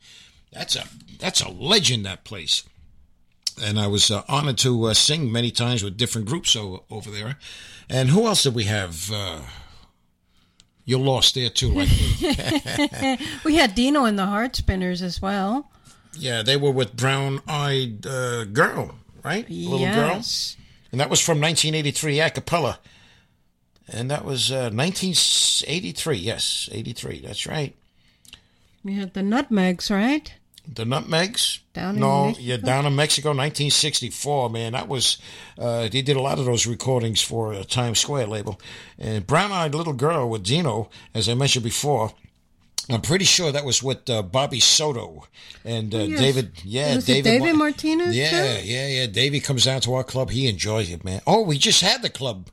That's 0.51 0.75
a 0.75 0.83
that's 1.19 1.41
a 1.41 1.49
legend 1.49 2.05
that 2.05 2.25
place. 2.25 2.63
And 3.63 3.79
I 3.79 3.87
was 3.87 4.11
uh, 4.11 4.23
honored 4.27 4.57
to 4.59 4.85
uh, 4.87 4.93
sing 4.93 5.31
many 5.31 5.49
times 5.49 5.81
with 5.81 5.95
different 5.95 6.27
groups 6.27 6.57
o- 6.57 6.83
over 6.91 7.09
there. 7.09 7.37
And 7.89 8.09
who 8.09 8.27
else 8.27 8.43
did 8.43 8.53
we 8.53 8.65
have 8.65 9.09
uh, 9.13 9.41
you 10.83 10.97
lost 10.99 11.35
there 11.35 11.49
too 11.49 11.69
like 11.71 11.89
we 13.45 13.55
had 13.55 13.75
Dino 13.75 14.03
and 14.05 14.19
the 14.19 14.25
Heart 14.25 14.57
Spinners 14.57 15.01
as 15.01 15.21
well. 15.21 15.71
yeah 16.17 16.43
they 16.43 16.57
were 16.57 16.71
with 16.71 16.95
Brown 16.97 17.41
Eyed 17.47 18.05
uh, 18.05 18.43
Girl 18.45 18.95
right? 19.23 19.49
Little 19.49 19.79
Yes. 19.79 20.55
girl 20.55 20.65
and 20.91 20.99
that 21.01 21.09
was 21.09 21.19
from 21.21 21.39
1983 21.41 22.19
a 22.19 22.29
cappella 22.29 22.79
and 23.87 24.09
that 24.11 24.25
was 24.25 24.51
uh, 24.51 24.69
1983 24.73 26.17
yes 26.17 26.69
83 26.71 27.19
that's 27.21 27.45
right 27.47 27.75
We 28.83 28.93
had 28.95 29.13
the 29.13 29.21
Nutmegs, 29.23 29.89
right? 29.89 30.31
The 30.67 30.83
Nutmegs? 30.85 31.59
Down 31.73 31.95
in 31.95 32.01
no, 32.01 32.25
Mexico? 32.25 32.43
yeah, 32.47 32.57
down 32.57 32.85
in 32.85 32.95
Mexico, 32.95 33.29
1964. 33.29 34.49
Man, 34.49 34.71
that 34.73 34.87
was 34.87 35.17
uh, 35.59 35.87
they 35.89 36.01
did 36.01 36.15
a 36.17 36.21
lot 36.21 36.39
of 36.39 36.45
those 36.45 36.65
recordings 36.67 37.21
for 37.21 37.53
uh, 37.53 37.63
Times 37.63 37.99
Square 37.99 38.27
label. 38.27 38.59
And 38.99 39.25
Brown 39.27 39.51
Eyed 39.51 39.73
Little 39.75 39.93
Girl 39.93 40.27
with 40.29 40.43
Dino, 40.43 40.89
as 41.13 41.27
I 41.29 41.33
mentioned 41.35 41.63
before. 41.65 42.11
I'm 42.89 43.01
pretty 43.01 43.25
sure 43.25 43.51
that 43.51 43.65
was 43.65 43.81
with 43.83 44.07
uh, 44.09 44.21
Bobby 44.21 44.59
Soto 44.59 45.25
and 45.63 45.93
uh, 45.93 45.97
Oh, 45.99 46.03
yes. 46.05 46.19
David. 46.19 46.51
Yeah, 46.63 46.95
Was 46.95 47.03
it 47.09 47.23
David. 47.23 47.29
David 47.39 47.55
Martinez, 47.57 48.15
Yeah, 48.15 48.29
too? 48.29 48.67
yeah, 48.67 48.87
yeah. 48.87 49.05
Davey 49.07 49.39
comes 49.39 49.65
down 49.65 49.81
to 49.81 49.93
our 49.95 50.03
club. 50.03 50.29
He 50.29 50.47
enjoys 50.47 50.91
it, 50.91 51.03
man. 51.03 51.21
Oh, 51.25 51.41
we 51.41 51.57
just 51.57 51.81
had 51.81 52.01
the 52.03 52.09
club 52.11 52.49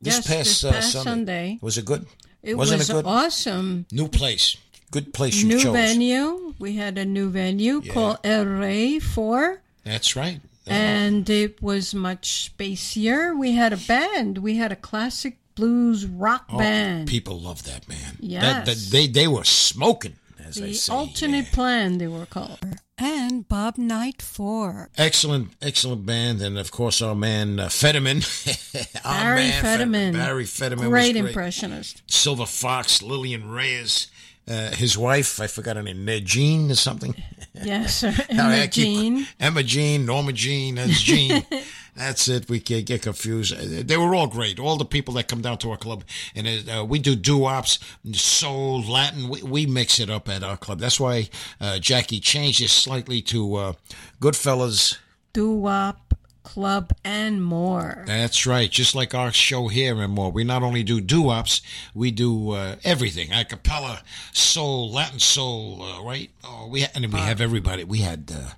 this 0.00 0.16
Yes, 0.16 0.26
past, 0.26 0.44
this 0.62 0.64
uh, 0.64 0.72
past 0.72 0.92
Sunday. 0.92 1.10
Sunday. 1.10 1.58
Was 1.62 1.78
it 1.78 1.84
good? 1.84 2.06
It 2.42 2.56
Wasn't 2.56 2.78
was 2.78 2.90
it 2.90 2.92
good? 2.92 3.06
awesome. 3.06 3.86
New 3.90 4.08
place. 4.08 4.56
Good 4.90 5.12
place 5.12 5.36
you 5.42 5.48
new 5.48 5.58
chose. 5.60 5.72
venue. 5.74 6.54
We 6.58 6.76
had 6.76 6.96
a 6.96 7.04
new 7.04 7.28
venue 7.28 7.82
called 7.82 8.18
El 8.22 8.44
Rey 8.46 8.98
4. 9.00 9.60
That's 9.84 10.14
right. 10.16 10.40
and 10.66 11.28
it 11.30 11.60
was 11.62 11.94
much 11.94 12.50
spacier. 12.56 13.36
We 13.36 13.52
had 13.52 13.72
a 13.72 13.76
band. 13.76 14.38
We 14.38 14.56
had 14.56 14.72
a 14.72 14.76
classic 14.76 15.38
blues 15.54 16.06
rock 16.06 16.44
Oh, 16.50 16.58
band. 16.58 17.08
People 17.08 17.40
love 17.40 17.64
that 17.64 17.88
man. 17.88 18.16
Yes. 18.20 18.42
That, 18.42 18.66
that, 18.66 18.76
they 18.90 19.06
they 19.06 19.26
were 19.28 19.44
smoking, 19.44 20.14
as 20.48 20.58
I 20.58 20.66
the 20.66 20.74
say. 20.74 20.92
alternate 20.92 21.46
plan 21.52 21.98
they 21.98 22.06
were 22.06 22.26
called. 22.26 22.58
And 22.98 23.46
Bob 23.46 23.76
Knight 23.76 24.22
4. 24.22 24.88
Excellent, 24.96 25.50
excellent 25.60 26.06
band, 26.06 26.40
and 26.40 26.56
of 26.58 26.70
course 26.70 27.02
our 27.02 27.14
man 27.14 27.60
uh, 27.60 27.68
Fetterman, 27.68 28.22
Our 29.04 29.20
Barry 29.20 29.36
man, 29.48 29.62
Fetterman. 29.62 30.12
Barry 30.14 30.44
Fetterman, 30.46 30.88
Great 30.88 31.14
was 31.14 31.20
great 31.22 31.28
impressionist. 31.30 32.02
Silver 32.06 32.46
Fox, 32.46 33.02
Lillian 33.02 33.50
Reyes, 33.50 34.06
uh, 34.48 34.70
his 34.70 34.96
wife, 34.96 35.40
I 35.40 35.46
forgot 35.46 35.76
her 35.76 35.82
name, 35.82 36.04
Ned 36.06 36.24
Jean 36.24 36.70
or 36.70 36.74
something. 36.76 37.14
Yes, 37.62 37.96
sir. 37.96 38.10
How 38.30 38.48
I 38.48 38.54
Emma 38.56 38.68
keep- 38.68 38.72
Jean. 38.72 39.26
Emma 39.40 39.62
Jean, 39.62 40.06
Norma 40.06 40.32
Jean, 40.32 40.76
that's 40.76 41.00
Jean. 41.02 41.44
that's 41.96 42.28
it. 42.28 42.48
We 42.48 42.60
can't 42.60 42.84
get 42.86 43.02
confused. 43.02 43.52
Uh, 43.54 43.82
They 43.84 43.96
were 43.96 44.14
all 44.14 44.26
great. 44.26 44.58
All 44.58 44.76
the 44.76 44.84
people 44.84 45.14
that 45.14 45.28
come 45.28 45.40
down 45.42 45.58
to 45.58 45.70
our 45.70 45.76
club, 45.76 46.04
and 46.34 46.46
uh, 46.68 46.84
we 46.84 46.98
do 46.98 47.16
doo-wops, 47.16 47.78
soul, 48.12 48.82
Latin. 48.82 49.28
We, 49.28 49.42
we 49.42 49.66
mix 49.66 49.98
it 49.98 50.10
up 50.10 50.28
at 50.28 50.42
our 50.42 50.56
club. 50.56 50.78
That's 50.78 51.00
why 51.00 51.28
uh, 51.60 51.78
Jackie 51.78 52.20
changed 52.20 52.60
it 52.60 52.70
slightly 52.70 53.22
to 53.22 53.54
uh, 53.56 53.72
Goodfellas. 54.20 54.98
Doo-wop, 55.32 56.14
club, 56.42 56.92
and 57.04 57.44
more. 57.44 58.04
That's 58.06 58.46
right. 58.46 58.70
Just 58.70 58.94
like 58.94 59.14
our 59.14 59.32
show 59.32 59.68
here 59.68 60.00
and 60.00 60.12
more. 60.12 60.30
We 60.30 60.44
not 60.44 60.62
only 60.62 60.82
do 60.82 61.00
doo-wops, 61.00 61.60
we 61.94 62.10
do 62.10 62.50
uh, 62.52 62.76
everything. 62.84 63.32
A 63.32 63.44
cappella, 63.44 64.02
soul, 64.32 64.90
Latin 64.92 65.18
soul, 65.18 65.82
uh, 65.82 66.02
right? 66.02 66.30
Oh, 66.44 66.68
we 66.70 66.82
ha- 66.82 66.90
and 66.94 67.12
we 67.12 67.18
have 67.20 67.40
everybody. 67.40 67.84
We 67.84 67.98
had, 67.98 68.30
uh, 68.34 68.50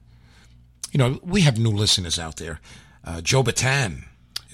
you 0.92 0.98
know, 0.98 1.18
we 1.22 1.40
have 1.42 1.58
new 1.58 1.70
listeners 1.70 2.18
out 2.18 2.36
there. 2.36 2.60
Uh, 3.04 3.20
Joe 3.20 3.42
Bataan. 3.42 4.04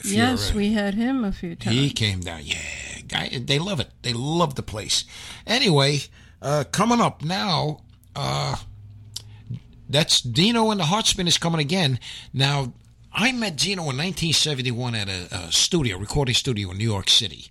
Yes, 0.05 0.53
we 0.53 0.73
had 0.73 0.95
him 0.95 1.25
a 1.25 1.33
few 1.33 1.57
times. 1.57 1.77
He 1.77 1.91
came 1.91 2.21
down. 2.21 2.41
Yeah, 2.45 2.59
guy, 3.09 3.31
they 3.43 3.59
love 3.59 3.81
it. 3.81 3.89
They 4.03 4.13
love 4.13 4.55
the 4.55 4.63
place. 4.63 5.05
Anyway, 5.47 6.01
uh, 6.43 6.65
coming 6.71 7.01
up 7.01 7.23
now, 7.25 7.81
uh, 8.15 8.57
that's 9.89 10.21
Dino 10.21 10.71
and 10.71 10.81
the 10.81 10.85
Heartspin 10.85 11.27
is 11.27 11.39
coming 11.39 11.61
again. 11.61 11.99
Now, 12.33 12.75
I 13.13 13.33
met 13.33 13.57
Dino 13.57 13.83
in 13.83 13.97
1971 13.97 14.95
at 14.95 15.09
a, 15.09 15.35
a 15.35 15.53
studio, 15.53 15.99
recording 15.99 16.35
studio 16.35 16.71
in 16.71 16.79
New 16.79 16.85
York 16.91 17.09
City. 17.09 17.51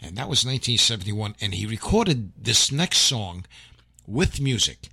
And 0.00 0.16
that 0.16 0.28
was 0.28 0.44
1971. 0.44 1.36
And 1.40 1.54
he 1.54 1.66
recorded 1.66 2.32
this 2.36 2.70
next 2.70 2.98
song 2.98 3.46
with 4.06 4.40
music. 4.40 4.88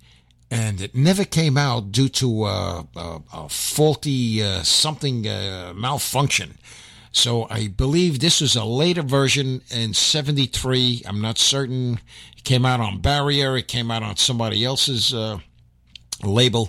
And 0.52 0.82
it 0.82 0.94
never 0.94 1.24
came 1.24 1.56
out 1.56 1.92
due 1.92 2.10
to 2.10 2.42
uh, 2.42 2.82
a, 2.94 3.20
a 3.32 3.48
faulty 3.48 4.42
uh, 4.42 4.62
something 4.62 5.26
uh, 5.26 5.72
malfunction. 5.74 6.58
So 7.10 7.46
I 7.48 7.68
believe 7.68 8.18
this 8.18 8.42
was 8.42 8.54
a 8.54 8.64
later 8.64 9.00
version 9.00 9.62
in 9.70 9.94
73. 9.94 11.04
I'm 11.06 11.22
not 11.22 11.38
certain. 11.38 12.00
It 12.36 12.44
came 12.44 12.66
out 12.66 12.80
on 12.80 13.00
Barrier. 13.00 13.56
It 13.56 13.66
came 13.66 13.90
out 13.90 14.02
on 14.02 14.16
somebody 14.18 14.62
else's 14.62 15.14
uh, 15.14 15.38
label. 16.22 16.68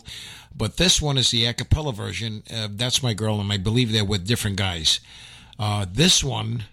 But 0.56 0.78
this 0.78 1.02
one 1.02 1.18
is 1.18 1.32
the 1.32 1.46
a 1.46 1.54
cappella 1.54 1.92
version. 1.92 2.44
Uh, 2.50 2.70
That's 2.72 3.04
My 3.04 3.14
Girl, 3.14 3.42
and 3.42 3.52
I 3.52 3.58
believe 3.58 3.92
they're 3.92 4.06
with 4.06 4.26
different 4.26 4.56
guys. 4.56 5.02
This 5.94 6.24
one, 6.24 6.64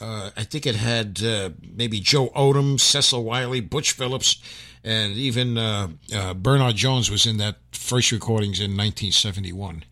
uh, 0.00 0.30
I 0.36 0.44
think 0.44 0.66
it 0.66 0.76
had 0.76 1.22
uh, 1.22 1.50
maybe 1.62 2.00
Joe 2.00 2.28
Odom, 2.30 2.80
Cecil 2.80 3.22
Wiley, 3.22 3.60
Butch 3.60 3.92
Phillips, 3.92 4.40
and 4.84 5.14
even 5.14 5.56
uh, 5.58 5.88
uh, 6.14 6.34
Bernard 6.34 6.76
Jones 6.76 7.10
was 7.10 7.26
in 7.26 7.36
that 7.38 7.56
first 7.72 8.12
recordings 8.12 8.60
in 8.60 8.70
1971. 8.72 9.84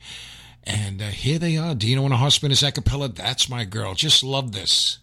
And 0.64 1.00
uh, 1.00 1.06
here 1.06 1.38
they 1.38 1.56
are, 1.56 1.74
Dino 1.74 2.04
and 2.04 2.12
a 2.12 2.18
Husband 2.18 2.52
is 2.52 2.62
a 2.62 2.70
cappella. 2.72 3.08
That's 3.08 3.48
my 3.48 3.64
girl. 3.64 3.94
Just 3.94 4.22
love 4.22 4.52
this. 4.52 4.98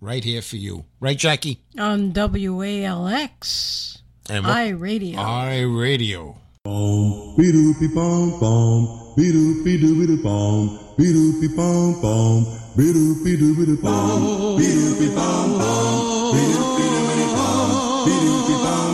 Right 0.00 0.24
here 0.24 0.42
for 0.42 0.56
you. 0.56 0.84
Right, 0.98 1.16
Jackie? 1.16 1.60
On 1.78 2.12
WALX. 2.12 3.98
And 4.28 4.44
what- 4.44 4.56
I 4.56 4.68
Radio. 4.70 5.20
I 5.20 5.60
Radio. 5.62 6.38
Bom, 6.64 7.34
bidoopy 7.36 7.92
bom 7.92 8.38
bom, 8.38 9.14
bidoopy 9.18 9.78
doobie 9.82 10.22
bom, 10.22 10.78
bidoopy 10.96 11.48
bom 11.56 12.00
bom, 12.00 12.44
bidoopy 12.76 13.34
doobie 13.36 13.82
bom, 13.82 14.56
bidoopy 14.56 15.08
bom 15.12 15.58
bom, 15.58 16.32
bidoopy 16.32 16.86
doobie 16.86 17.26
bom, 17.34 18.06
bidoopy 18.06 18.56
bom 18.62 18.62
bom, 18.62 18.91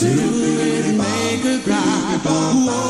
do 0.00 0.08
it 0.08 0.96
make 0.96 1.44
her 1.44 1.60
cry. 1.62 2.18
Whoa, 2.24 2.89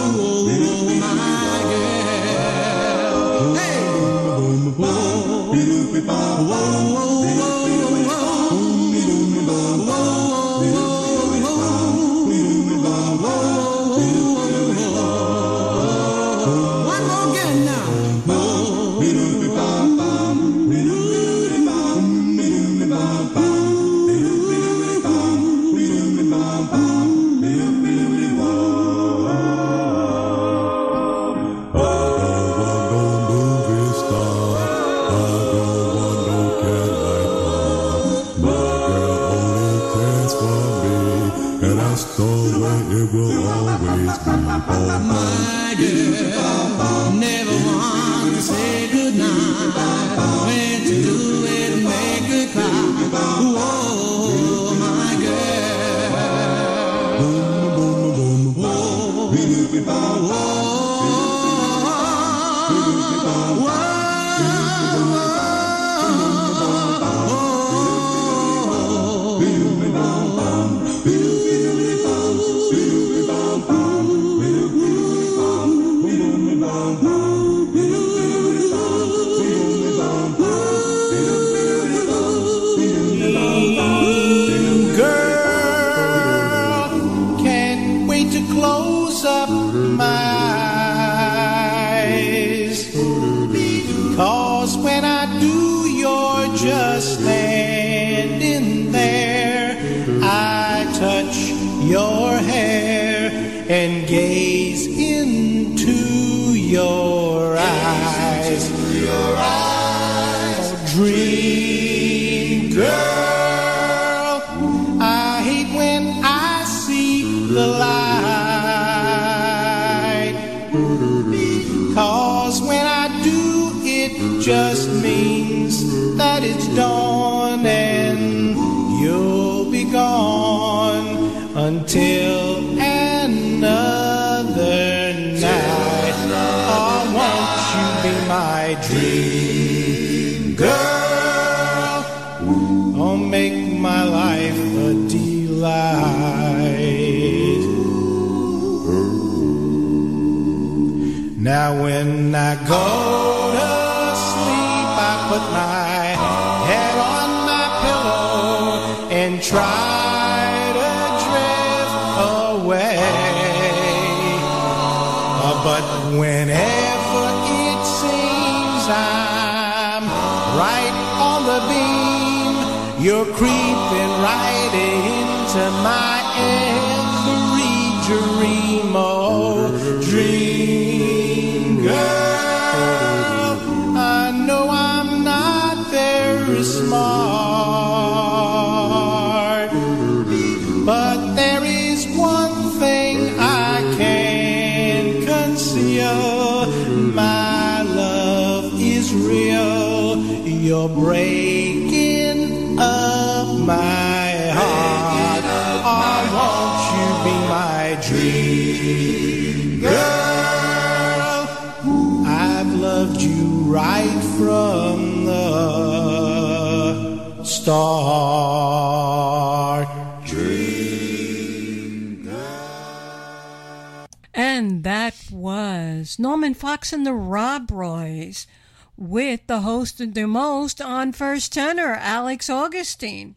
posted 229.80 230.12
the 230.12 230.26
most 230.26 230.82
on 230.82 231.10
first 231.10 231.54
tenor, 231.54 231.94
Alex 231.94 232.50
Augustine. 232.50 233.34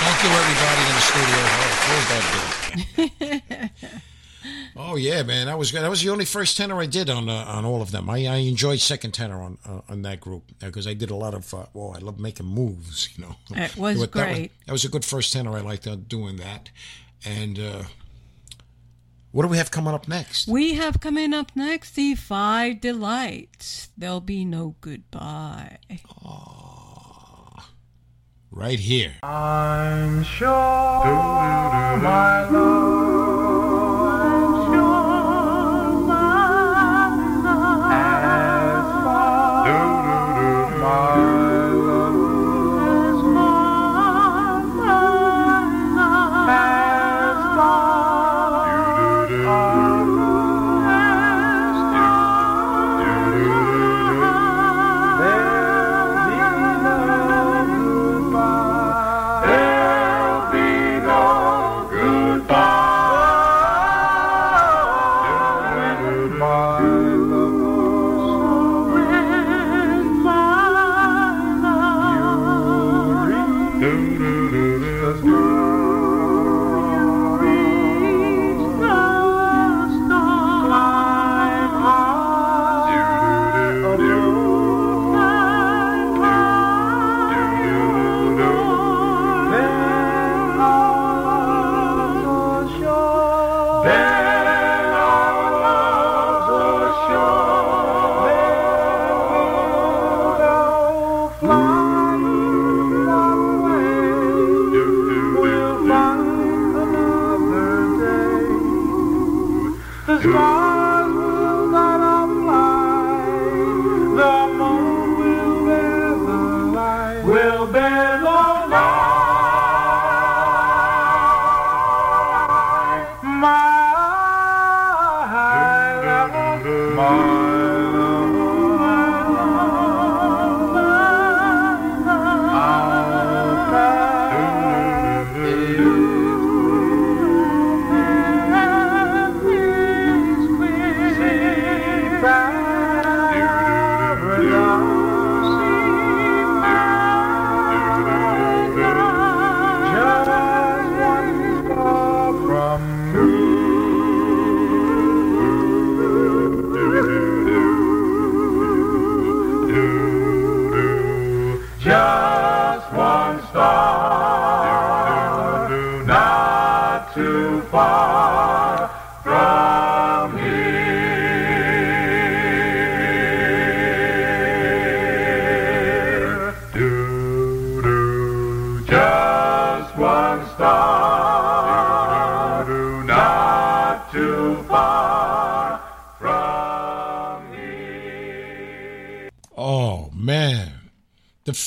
Thank 0.00 0.22
you, 0.24 0.30
everybody 0.30 0.82
in 0.88 0.94
the 0.94 1.04
studio. 1.10 1.36
Oh, 1.90 2.04
that 2.08 2.24
good. 2.96 3.70
oh 4.78 4.96
yeah, 4.96 5.22
man, 5.24 5.46
that 5.48 5.58
was 5.58 5.70
good. 5.70 5.82
That 5.82 5.90
was 5.90 6.00
the 6.00 6.08
only 6.08 6.24
first 6.24 6.56
tenor 6.56 6.80
I 6.80 6.86
did 6.86 7.10
on 7.10 7.28
uh, 7.28 7.44
on 7.46 7.66
all 7.66 7.82
of 7.82 7.90
them. 7.90 8.08
I, 8.08 8.26
I 8.28 8.36
enjoyed 8.36 8.80
second 8.80 9.12
tenor 9.12 9.42
on 9.42 9.58
uh, 9.66 9.82
on 9.90 10.00
that 10.02 10.20
group 10.20 10.44
uh, 10.62 10.66
because 10.66 10.86
I 10.86 10.94
did 10.94 11.10
a 11.10 11.16
lot 11.16 11.34
of. 11.34 11.52
Uh, 11.52 11.66
oh, 11.74 11.92
I 11.92 11.98
love 11.98 12.18
making 12.18 12.46
moves. 12.46 13.10
You 13.14 13.26
know, 13.26 13.36
it 13.50 13.76
was 13.76 14.06
great. 14.06 14.40
Was, 14.40 14.48
that 14.64 14.72
was, 14.72 14.84
a 14.86 14.88
good 14.88 15.04
first 15.04 15.34
tenor. 15.34 15.54
I 15.54 15.60
liked 15.60 15.86
uh, 15.86 15.96
doing 15.96 16.36
that, 16.36 16.70
and 17.26 17.58
uh, 17.58 17.82
what 19.30 19.42
do 19.42 19.48
we 19.48 19.58
have 19.58 19.70
coming 19.70 19.92
up 19.92 20.08
next? 20.08 20.48
We 20.48 20.74
have 20.74 21.00
coming 21.00 21.34
up 21.34 21.52
next 21.54 21.94
the 21.94 22.14
five 22.14 22.80
delights. 22.80 23.88
There'll 23.96 24.20
be 24.20 24.44
no 24.44 24.76
goodbye. 24.80 25.78
Oh, 26.24 27.68
right 28.50 28.80
here. 28.80 29.16
I'm 29.22 30.22
sure 30.22 30.48
my 30.48 32.48
love. 32.48 33.17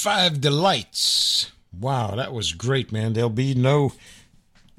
Five 0.02 0.42
Delights. 0.42 1.52
Wow, 1.80 2.16
that 2.16 2.34
was 2.34 2.54
great, 2.54 2.92
man. 2.92 3.14
There'll 3.14 3.30
be 3.30 3.54
no 3.54 3.94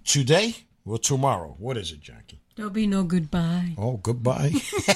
today 0.05 0.57
or 0.85 0.99
tomorrow. 0.99 1.55
What 1.61 1.77
is 1.77 1.93
it, 1.93 2.01
Jackie? 2.01 2.41
There'll 2.57 2.73
be 2.73 2.89
no 2.89 3.05
goodbye. 3.05 3.75
Oh, 3.79 3.99
goodbye. 3.99 4.51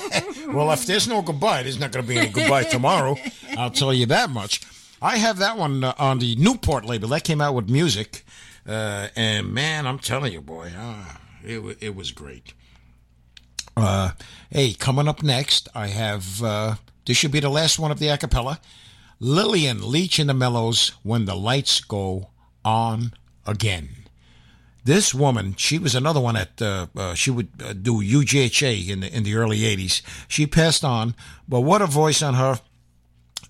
well, 0.48 0.72
if 0.72 0.84
there's 0.84 1.06
no 1.06 1.22
goodbye, 1.22 1.62
there's 1.62 1.78
not 1.78 1.92
going 1.92 2.04
to 2.04 2.08
be 2.08 2.18
any 2.18 2.30
goodbye 2.30 2.64
tomorrow. 2.64 3.16
I'll 3.56 3.70
tell 3.70 3.94
you 3.94 4.06
that 4.06 4.28
much. 4.28 4.62
I 5.00 5.18
have 5.18 5.38
that 5.38 5.56
one 5.56 5.84
uh, 5.84 5.94
on 5.96 6.18
the 6.18 6.34
Newport 6.34 6.84
label. 6.84 7.10
That 7.10 7.22
came 7.22 7.40
out 7.40 7.54
with 7.54 7.70
music. 7.70 8.24
Uh, 8.66 9.06
and 9.14 9.54
man, 9.54 9.86
I'm 9.86 10.00
telling 10.00 10.32
you, 10.32 10.40
boy, 10.40 10.72
ah, 10.76 11.20
it, 11.44 11.78
it 11.80 11.94
was 11.94 12.10
great. 12.10 12.52
Uh, 13.76 14.10
hey, 14.50 14.72
coming 14.72 15.06
up 15.06 15.22
next, 15.22 15.68
I 15.72 15.86
have 15.86 16.42
uh, 16.42 16.74
this 17.04 17.16
should 17.16 17.30
be 17.30 17.38
the 17.38 17.48
last 17.48 17.78
one 17.78 17.92
of 17.92 18.00
the 18.00 18.06
acapella. 18.06 18.58
Lillian 19.18 19.90
Leach 19.90 20.18
in 20.18 20.26
the 20.26 20.34
Mellows 20.34 20.92
when 21.02 21.24
the 21.24 21.34
lights 21.34 21.80
go 21.80 22.28
on 22.64 23.12
again. 23.46 23.88
This 24.84 25.14
woman, 25.14 25.54
she 25.56 25.78
was 25.78 25.94
another 25.94 26.20
one 26.20 26.36
at 26.36 26.62
uh, 26.62 26.86
uh, 26.96 27.14
she 27.14 27.30
would 27.30 27.48
uh, 27.64 27.72
do 27.72 27.94
UGHA 27.94 28.88
in 28.88 29.00
the 29.00 29.12
in 29.12 29.24
the 29.24 29.34
early 29.34 29.60
'80s. 29.60 30.00
She 30.28 30.46
passed 30.46 30.84
on, 30.84 31.14
but 31.48 31.62
what 31.62 31.82
a 31.82 31.86
voice 31.86 32.22
on 32.22 32.34
her! 32.34 32.60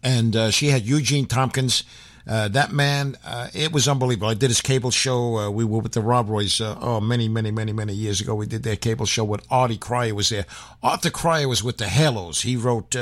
And 0.03 0.35
uh, 0.35 0.51
she 0.51 0.69
had 0.69 0.87
Eugene 0.87 1.27
Tompkins. 1.27 1.85
Uh, 2.27 2.49
that 2.49 2.73
man, 2.73 3.17
uh, 3.25 3.49
it 3.55 3.71
was 3.71 3.87
unbelievable. 3.87 4.29
I 4.29 4.35
did 4.35 4.51
his 4.51 4.61
cable 4.61 4.91
show. 4.91 5.49
We 5.51 5.65
were 5.65 5.81
with 5.81 5.93
the 5.93 6.01
Rob 6.01 6.29
Roys, 6.29 6.61
oh, 6.61 7.01
many, 7.01 7.29
many, 7.29 7.53
many, 7.53 7.73
many 7.73 7.93
years 7.93 8.21
ago. 8.21 8.35
We 8.35 8.47
did 8.47 8.65
their 8.65 8.75
cable 8.75 9.07
show 9.07 9.23
with 9.23 9.47
Artie 9.49 9.77
Crier 9.77 10.13
was 10.13 10.31
there. 10.31 10.45
Arthur 10.83 11.11
Crier 11.11 11.47
was 11.47 11.63
with 11.63 11.77
the 11.77 11.87
Halos. 11.87 12.43
He 12.43 12.57
wrote, 12.57 12.97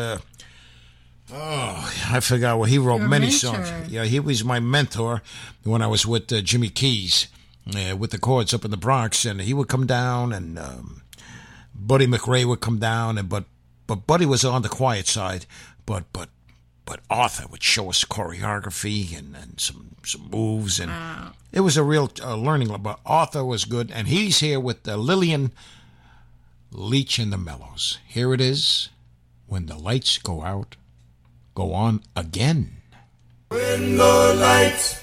oh, 1.32 1.92
I 2.10 2.20
forgot 2.20 2.58
what 2.58 2.68
he 2.68 2.78
wrote. 2.78 3.00
Your 3.00 3.08
many 3.08 3.26
mentor. 3.26 3.64
songs. 3.64 3.72
Yeah, 3.88 4.04
he 4.04 4.20
was 4.20 4.44
my 4.44 4.60
mentor 4.60 5.22
when 5.62 5.82
I 5.82 5.86
was 5.86 6.06
with 6.06 6.32
uh, 6.32 6.40
Jimmy 6.40 6.68
Keyes, 6.68 7.28
uh, 7.74 7.96
with 7.96 8.10
the 8.10 8.18
chords 8.18 8.52
up 8.52 8.64
in 8.64 8.70
the 8.70 8.76
Bronx, 8.76 9.24
and 9.24 9.40
he 9.40 9.54
would 9.54 9.68
come 9.68 9.86
down, 9.86 10.32
and 10.32 10.58
um, 10.58 11.02
Buddy 11.74 12.06
McRae 12.06 12.44
would 12.44 12.60
come 12.60 12.78
down, 12.78 13.18
and 13.18 13.28
but 13.28 13.44
but 13.86 14.06
Buddy 14.06 14.26
was 14.26 14.44
on 14.44 14.62
the 14.62 14.68
quiet 14.68 15.06
side, 15.06 15.46
but 15.86 16.04
but 16.12 16.28
but 16.86 17.00
Arthur 17.08 17.46
would 17.48 17.62
show 17.62 17.88
us 17.88 18.04
choreography 18.04 19.16
and, 19.16 19.34
and 19.34 19.58
some 19.60 19.96
some 20.04 20.28
moves, 20.30 20.78
and 20.78 20.92
it 21.52 21.60
was 21.60 21.76
a 21.76 21.82
real 21.82 22.10
uh, 22.22 22.36
learning. 22.36 22.74
But 22.80 23.00
Arthur 23.06 23.44
was 23.44 23.64
good, 23.64 23.90
and 23.90 24.08
he's 24.08 24.40
here 24.40 24.60
with 24.60 24.86
uh, 24.86 24.96
Lillian 24.96 25.52
Leach 26.70 27.18
and 27.18 27.32
the 27.32 27.38
Mellows. 27.38 27.98
Here 28.06 28.34
it 28.34 28.40
is, 28.40 28.90
when 29.46 29.66
the 29.66 29.76
lights 29.76 30.18
go 30.18 30.42
out, 30.42 30.76
go 31.54 31.72
on 31.72 32.00
again. 32.16 32.82
When 33.48 33.96
the 33.96 34.34
lights 34.38 35.00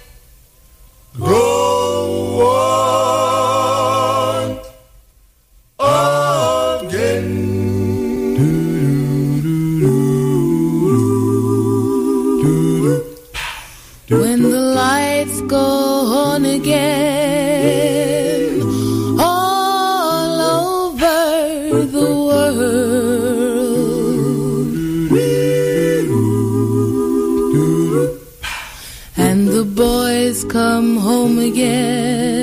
come 30.52 30.98
home 30.98 31.40
again, 31.40 32.36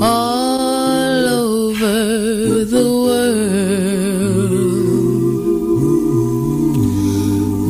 all 0.00 1.26
over 1.26 2.64
the 2.64 2.88
world. 3.06 4.52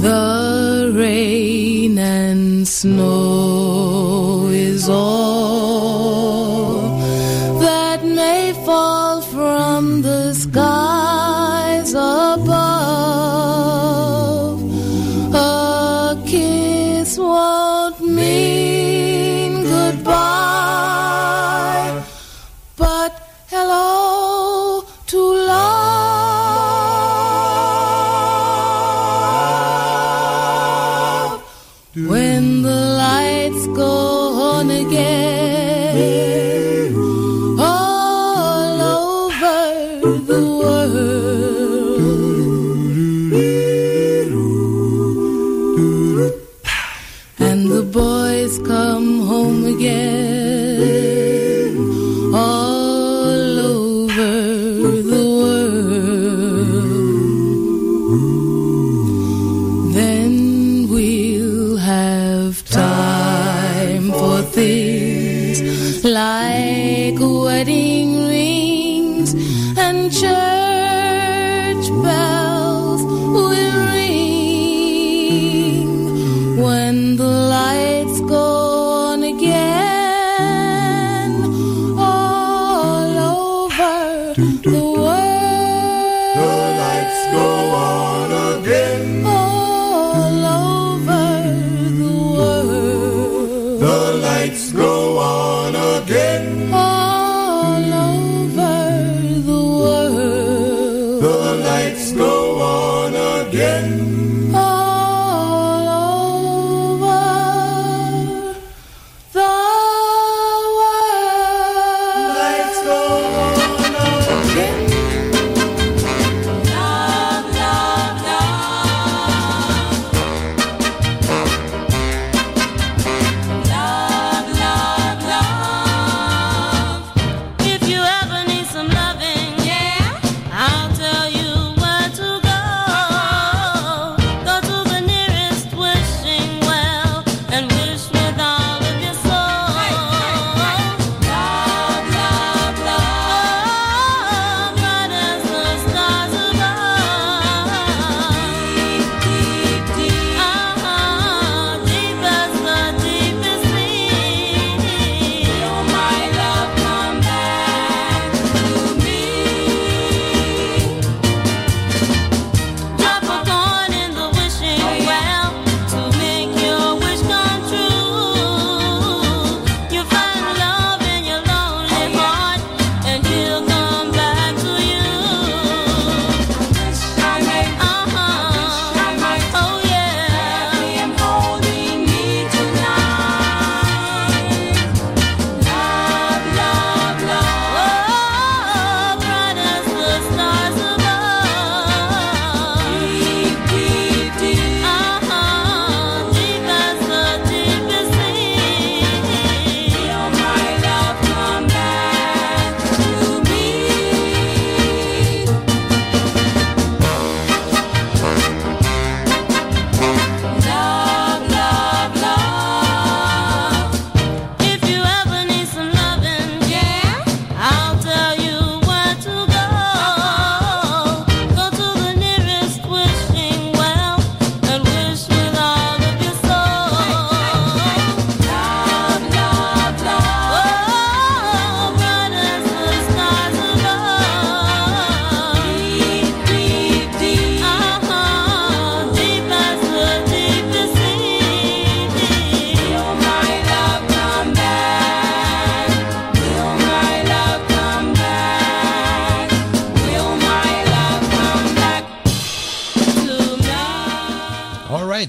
The 0.02 0.92
rain 0.94 1.96
and 1.98 2.68
snow 2.68 3.47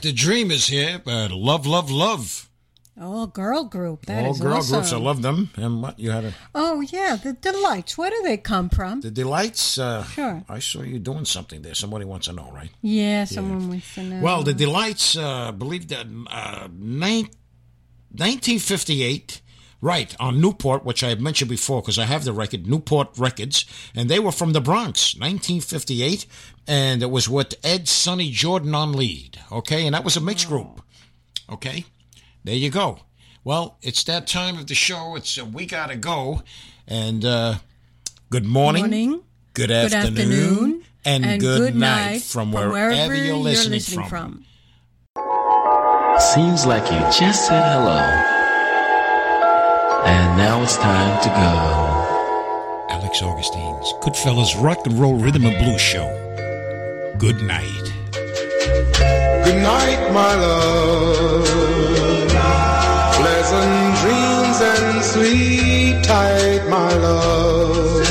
the 0.09 0.15
dream 0.15 0.49
is 0.51 0.65
here. 0.67 1.01
Uh, 1.05 1.27
love, 1.31 1.65
love, 1.67 1.91
love. 1.91 2.49
Oh, 3.01 3.27
girl 3.27 3.63
group. 3.63 4.05
That 4.07 4.25
All 4.25 4.33
girl 4.37 4.57
awesome. 4.57 4.79
groups. 4.79 4.91
I 4.91 4.97
love 4.97 5.21
them. 5.21 5.49
And 5.55 5.81
what 5.83 5.99
you 5.99 6.11
had 6.11 6.25
a, 6.25 6.33
Oh 6.53 6.81
yeah, 6.81 7.15
the 7.15 7.33
delights. 7.33 7.97
Where 7.97 8.09
do 8.09 8.21
they 8.23 8.37
come 8.37 8.69
from? 8.69 9.01
the 9.01 9.11
delights. 9.11 9.77
Uh, 9.77 10.03
Sure. 10.03 10.43
I 10.49 10.59
saw 10.59 10.81
you 10.81 10.99
doing 10.99 11.25
something 11.25 11.61
there. 11.61 11.75
Somebody 11.75 12.05
wants 12.05 12.25
to 12.27 12.33
know, 12.33 12.49
right? 12.51 12.71
Yeah, 12.81 13.25
someone 13.25 13.69
wants 13.69 13.93
to 13.95 14.03
know. 14.03 14.21
Well, 14.21 14.41
the 14.43 14.53
delights. 14.53 15.15
Uh, 15.15 15.51
believe 15.53 15.87
that 15.89 16.07
uh, 16.41 16.67
nine, 16.73 17.29
1958. 18.11 19.41
Right 19.81 20.13
on 20.19 20.41
Newport, 20.41 20.83
which 20.83 21.03
I 21.05 21.09
have 21.09 21.21
mentioned 21.21 21.49
before 21.49 21.81
because 21.81 21.97
I 21.97 22.03
have 22.03 22.25
the 22.25 22.33
record, 22.33 22.67
Newport 22.67 23.17
Records, 23.17 23.63
and 23.95 24.09
they 24.09 24.19
were 24.19 24.33
from 24.33 24.51
the 24.51 24.59
Bronx, 24.59 25.15
1958, 25.15 26.25
and 26.67 27.01
it 27.01 27.09
was 27.09 27.29
with 27.29 27.55
Ed 27.63 27.87
Sonny 27.87 28.29
Jordan 28.29 28.75
on 28.75 28.91
lead. 28.91 29.39
Okay, 29.51 29.85
and 29.85 29.95
that 29.95 30.03
was 30.03 30.17
a 30.17 30.21
mixed 30.21 30.49
group. 30.49 30.81
Okay, 31.49 31.85
there 32.43 32.55
you 32.55 32.69
go. 32.69 32.99
Well, 33.45 33.77
it's 33.81 34.03
that 34.03 34.27
time 34.27 34.57
of 34.57 34.67
the 34.67 34.75
show. 34.75 35.15
It's 35.15 35.39
uh, 35.39 35.45
we 35.45 35.65
gotta 35.65 35.95
go, 35.95 36.43
and 36.85 37.23
uh, 37.23 37.55
good 38.29 38.45
morning, 38.45 38.81
Morning. 38.81 39.11
good, 39.53 39.69
Good 39.69 39.71
afternoon, 39.71 40.07
afternoon, 40.07 40.83
and, 41.05 41.25
and 41.25 41.39
good, 41.41 41.59
good 41.59 41.75
night, 41.75 42.05
night 42.11 42.21
from 42.21 42.51
from 42.51 42.51
wherever, 42.51 42.71
wherever 42.73 43.15
you're 43.15 43.27
you're 43.27 43.35
listening, 43.37 43.75
listening 43.77 44.07
from. 44.09 44.43
Seems 46.19 46.65
like 46.65 46.83
you 46.91 46.99
just 47.17 47.47
said 47.47 47.63
hello. 47.71 48.38
And 50.05 50.37
now 50.37 50.61
it's 50.63 50.77
time 50.77 51.21
to 51.23 51.29
go. 51.29 52.95
Alex 52.95 53.21
Augustine's 53.21 53.93
Goodfellas 54.01 54.61
Rock 54.63 54.85
and 54.85 54.99
Roll 54.99 55.15
Rhythm 55.15 55.45
and 55.45 55.57
Blues 55.63 55.81
Show. 55.81 56.07
Good 57.17 57.41
night. 57.43 57.85
Good 58.13 59.61
night, 59.63 60.11
my 60.13 60.35
love. 60.35 61.45
Pleasant 63.19 63.97
dreams 64.01 64.61
and 64.61 65.03
sleep 65.03 66.03
tight, 66.03 66.67
my 66.69 66.93
love. 66.93 68.07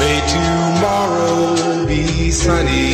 May 0.00 0.20
tomorrow 0.34 1.86
be 1.86 2.30
sunny. 2.30 2.87